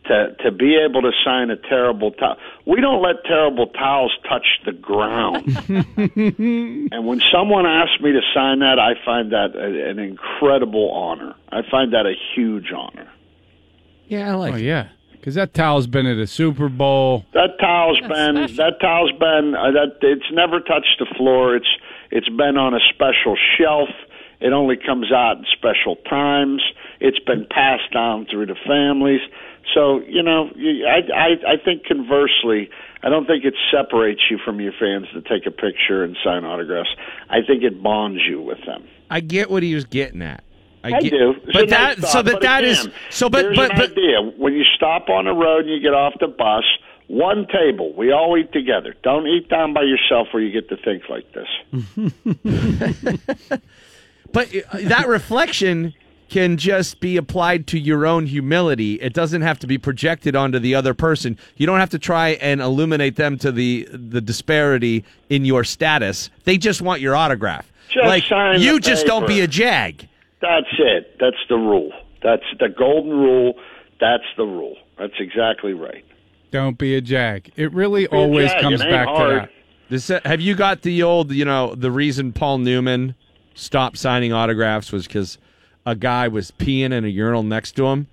[0.07, 2.37] to to be able to sign a terrible towel.
[2.65, 5.47] We don't let terrible towels touch the ground.
[6.91, 11.35] and when someone asks me to sign that, I find that a, an incredible honor.
[11.49, 13.09] I find that a huge honor.
[14.07, 14.53] Yeah, I like.
[14.53, 17.25] Oh yeah, because that towel's been at a Super Bowl.
[17.33, 21.55] That towel's been that towel's been uh, that it's never touched the floor.
[21.55, 21.67] It's
[22.11, 23.89] it's been on a special shelf.
[24.39, 26.61] It only comes out in special times.
[26.99, 29.21] It's been passed down through the families.
[29.73, 30.49] So you know,
[30.87, 32.69] I I I think conversely,
[33.03, 36.45] I don't think it separates you from your fans to take a picture and sign
[36.45, 36.89] autographs.
[37.29, 38.87] I think it bonds you with them.
[39.09, 40.43] I get what he was getting at.
[40.83, 41.31] I, get, do.
[41.31, 43.71] It's a But nice that thought, so that but that is again, so but but
[43.75, 46.63] but idea when you stop on the road and you get off the bus.
[47.07, 48.95] One table, we all eat together.
[49.03, 53.61] Don't eat down by yourself where you get to think like this.
[54.35, 55.93] But uh, that reflection
[56.29, 58.95] can just be applied to your own humility.
[58.95, 61.37] It doesn't have to be projected onto the other person.
[61.55, 66.29] You don't have to try and illuminate them to the the disparity in your status.
[66.43, 67.71] They just want your autograph.
[67.89, 70.07] Just like sign you the just don't be a jag.
[70.41, 71.17] That's it.
[71.19, 71.91] That's the rule.
[72.21, 73.53] That's the golden rule.
[73.99, 74.75] That's the rule.
[74.97, 76.03] That's exactly right.
[76.51, 77.51] Don't be a jag.
[77.55, 79.29] It really Be always comes back hard.
[79.29, 79.51] to that.
[79.89, 83.15] This, uh, have you got the old, you know, the reason Paul Newman
[83.53, 85.37] stopped signing autographs was because
[85.85, 88.07] a guy was peeing in a urinal next to him,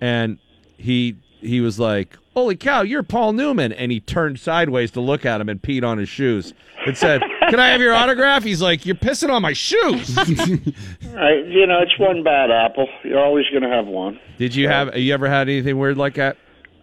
[0.00, 0.38] and
[0.76, 5.24] he he was like, "Holy cow, you're Paul Newman!" And he turned sideways to look
[5.26, 6.54] at him and peed on his shoes.
[6.86, 10.16] and said, "Can I have your autograph?" He's like, "You're pissing on my shoes."
[11.18, 11.44] Right.
[11.46, 12.86] You know, it's one bad apple.
[13.02, 14.20] You're always going to have one.
[14.36, 14.96] Did you have?
[14.96, 16.36] You ever had anything weird like that?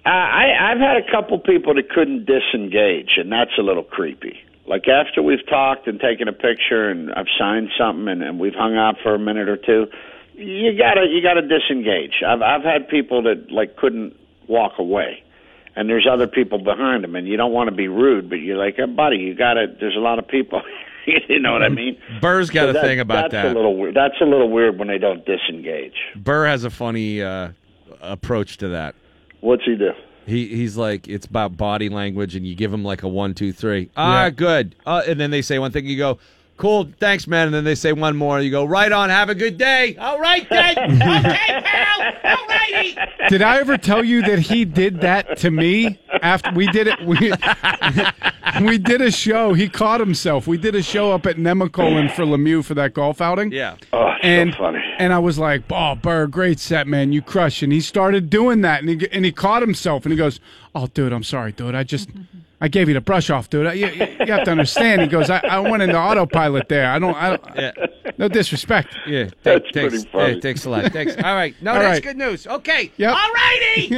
[0.05, 4.37] Uh, I, I've had a couple people that couldn't disengage, and that's a little creepy.
[4.67, 8.53] Like after we've talked and taken a picture, and I've signed something, and, and we've
[8.55, 9.87] hung out for a minute or two,
[10.37, 12.23] you gotta you gotta disengage.
[12.25, 14.15] I've I've had people that like couldn't
[14.47, 15.23] walk away,
[15.75, 18.57] and there's other people behind them, and you don't want to be rude, but you're
[18.57, 19.67] like, hey, buddy, you gotta.
[19.79, 20.61] There's a lot of people.
[21.29, 21.97] you know what I mean?
[22.21, 23.45] Burr's got So a that- thing about that's that.
[23.45, 23.95] a little weird.
[23.95, 25.93] That's a little weird when they don't disengage.
[26.15, 27.49] Burr has a funny uh,
[28.01, 28.95] approach to that.
[29.41, 29.91] What's he do?
[30.25, 33.53] He he's like it's about body language, and you give him like a one, two,
[33.53, 33.91] three.
[33.95, 34.29] Ah, Yeah.
[34.31, 34.75] good.
[34.85, 36.17] Uh, and then they say one thing, you go,
[36.57, 37.47] cool, thanks, man.
[37.47, 39.95] And then they say one more, you go, right on, have a good day.
[39.97, 40.77] All right, then.
[41.01, 42.13] okay, pal.
[42.23, 42.97] All righty.
[43.29, 46.99] Did I ever tell you that he did that to me after we did it?
[47.05, 47.33] We,
[48.65, 49.53] we did a show.
[49.53, 50.47] He caught himself.
[50.47, 53.51] We did a show up at Nemacolin for Lemieux for that golf outing.
[53.51, 53.77] Yeah.
[53.93, 54.79] Oh, and so funny.
[54.97, 57.11] and I was like, "Oh, Burr, great set, man.
[57.11, 60.17] You crush." And he started doing that, and he and he caught himself, and he
[60.17, 60.39] goes,
[60.73, 61.75] "Oh, dude, I'm sorry, dude.
[61.75, 62.09] I just."
[62.61, 63.77] I gave you the brush off, dude.
[63.77, 65.01] You, you you have to understand.
[65.01, 66.89] He goes, I, I went into autopilot there.
[66.89, 67.71] I don't, I don't, Yeah.
[68.17, 68.95] no disrespect.
[69.05, 70.33] Yeah, That's thanks, pretty funny.
[70.35, 70.91] Yeah, thanks a lot.
[70.93, 71.15] Thanks.
[71.17, 71.53] All right.
[71.61, 72.03] No, All that's right.
[72.03, 72.47] good news.
[72.47, 72.91] Okay.
[72.97, 73.13] Yep.
[73.15, 73.89] All righty.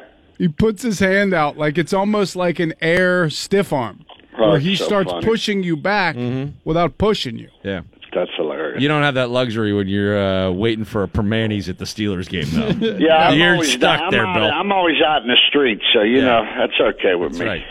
[0.38, 4.04] He puts his hand out like it's almost like an air stiff arm,
[4.38, 5.24] Oh, where he so starts funny.
[5.24, 6.50] pushing you back mm-hmm.
[6.64, 7.48] without pushing you.
[7.62, 7.80] yeah.
[8.14, 8.45] That's hilarious.
[8.80, 12.28] You don't have that luxury when you're uh, waiting for a Primanti's at the Steelers
[12.28, 12.96] game, though.
[12.98, 14.50] Yeah, I'm You're always stuck I'm there, out, Bill.
[14.50, 16.24] I'm always out in the streets, so you Yeah.
[16.24, 17.46] know that's okay with That's me.
[17.46, 17.62] right.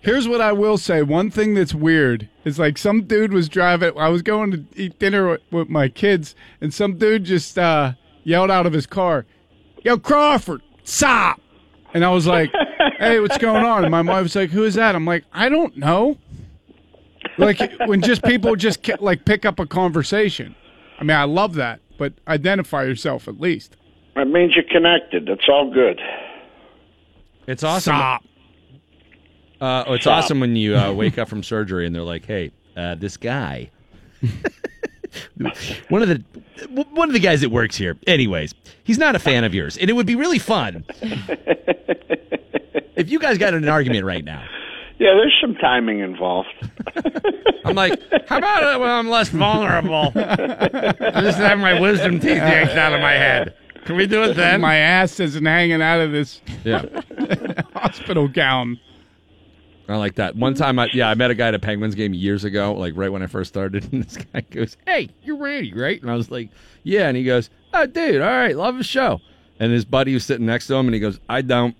[0.00, 1.02] Here's what I will say.
[1.02, 3.98] One thing that's weird is like some dude was driving.
[3.98, 7.92] I was going to eat dinner with, with my kids, and some dude just uh,
[8.22, 9.26] yelled out of his car,
[9.84, 11.40] "Yo, Crawford, stop!"
[11.92, 12.52] And I was like,
[12.98, 15.48] "Hey, what's going on?" And my wife was like, "Who is that?" I'm like, "I
[15.48, 16.16] don't know."
[17.38, 20.54] Like when just people just ca- like pick up a conversation.
[20.98, 23.76] I mean, I love that, but identify yourself at least.
[24.16, 25.26] It means you're connected.
[25.26, 26.00] That's all good.
[27.46, 27.94] It's awesome.
[27.94, 28.24] Stop.
[29.60, 30.24] Uh, oh, it's Stop.
[30.24, 33.70] awesome when you uh, wake up from surgery and they're like, "Hey, uh, this guy,
[35.88, 36.22] one of the
[36.90, 39.88] one of the guys that works here, anyways, he's not a fan of yours, and
[39.88, 40.84] it would be really fun
[42.96, 44.44] if you guys got in an argument right now."
[44.98, 46.48] Yeah, there's some timing involved.
[47.64, 50.12] I'm like, "How about it when I'm less vulnerable?
[50.16, 53.54] I just have my wisdom teeth yanked out of my head."
[53.84, 54.60] Can we do it then?
[54.60, 56.84] My ass isn't hanging out of this Yeah.
[57.74, 58.78] hospital gown.
[59.88, 60.36] I like that.
[60.36, 62.92] One time, I yeah, I met a guy at a Penguins game years ago, like
[62.96, 66.14] right when I first started, and this guy goes, "Hey, you're Randy, right?" And I
[66.16, 66.50] was like,
[66.82, 69.20] "Yeah," and he goes, "Oh, dude, all right, love the show."
[69.60, 71.74] And his buddy was sitting next to him, and he goes, "I don't."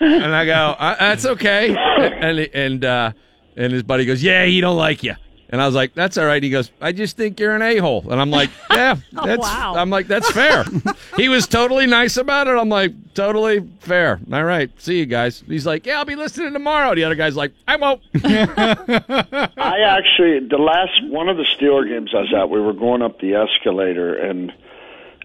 [0.00, 3.12] And I go, uh, "That's okay." And and uh,
[3.56, 5.14] and his buddy goes, "Yeah, he don't like you."
[5.48, 7.76] And I was like, "That's all right." He goes, "I just think you're an a
[7.78, 9.74] hole." And I'm like, "Yeah, Oh, that's." wow.
[9.76, 10.64] I'm like, "That's fair."
[11.16, 12.56] he was totally nice about it.
[12.56, 15.42] I'm like, "Totally fair." All right, see you guys.
[15.46, 20.40] He's like, "Yeah, I'll be listening tomorrow." The other guy's like, "I won't." I actually
[20.48, 23.34] the last one of the Steeler games I was at, we were going up the
[23.34, 24.52] escalator and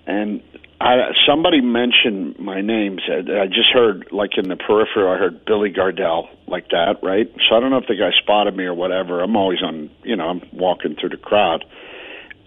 [0.07, 0.41] and
[0.81, 2.99] I somebody mentioned my name.
[3.07, 7.31] Said I just heard like in the peripheral, I heard Billy Gardell like that, right?
[7.47, 9.21] So I don't know if the guy spotted me or whatever.
[9.21, 11.65] I'm always on, you know, I'm walking through the crowd,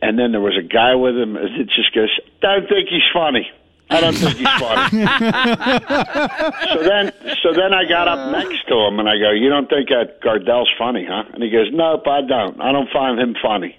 [0.03, 1.37] and then there was a guy with him.
[1.37, 2.11] It just goes,
[2.43, 3.51] I "Don't think he's funny."
[3.91, 4.91] I don't think he's funny.
[6.73, 9.69] so then, so then I got up next to him and I go, "You don't
[9.69, 12.61] think that Gardell's funny, huh?" And he goes, "Nope, I don't.
[12.61, 13.79] I don't find him funny."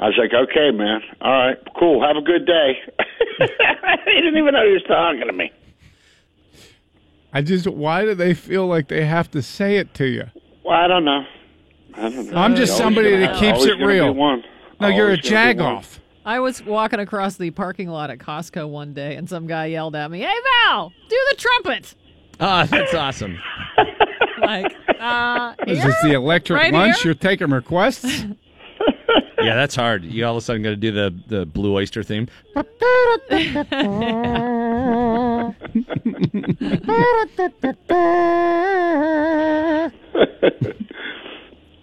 [0.00, 1.00] I was like, "Okay, man.
[1.20, 2.02] All right, cool.
[2.02, 2.72] Have a good day."
[3.38, 5.52] he didn't even know he was talking to me.
[7.32, 10.24] I just, why do they feel like they have to say it to you?
[10.64, 11.24] Well, I don't know.
[11.94, 12.36] I don't know.
[12.36, 14.12] I'm just Always somebody gonna- that keeps always it gonna be real.
[14.14, 14.42] one.
[14.80, 15.76] No, you're a Always gonna be one.
[15.76, 15.98] jagoff.
[16.24, 19.94] I was walking across the parking lot at Costco one day, and some guy yelled
[19.96, 21.94] at me, "Hey Val, do the trumpet!"
[22.40, 23.38] Ah, that's awesome.
[24.40, 25.88] Like, uh, Is here?
[25.88, 27.02] this the electric Right lunch?
[27.02, 27.10] here?
[27.10, 28.24] You're taking requests?
[29.42, 30.04] yeah, that's hard.
[30.04, 32.28] You all of a sudden got to do the the Blue Oyster theme.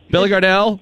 [0.09, 0.79] Billy Gardell,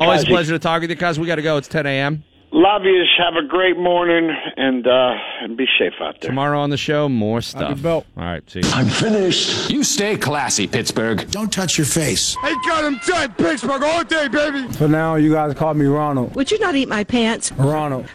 [0.00, 1.56] always a pleasure to talk with you, cuz we got to go.
[1.56, 2.24] It's 10 a.m.
[2.52, 3.08] Love yous.
[3.18, 6.30] Have a great morning and uh, and be safe out there.
[6.30, 7.84] Tomorrow on the show, more stuff.
[7.84, 8.70] All right, see you.
[8.72, 9.70] I'm finished.
[9.70, 11.30] You stay classy, Pittsburgh.
[11.30, 12.36] Don't touch your face.
[12.42, 14.68] I got him tight, Pittsburgh all day, baby.
[14.72, 16.34] For now, you guys call me Ronald.
[16.34, 17.52] Would you not eat my pants?
[17.52, 18.06] Ronald.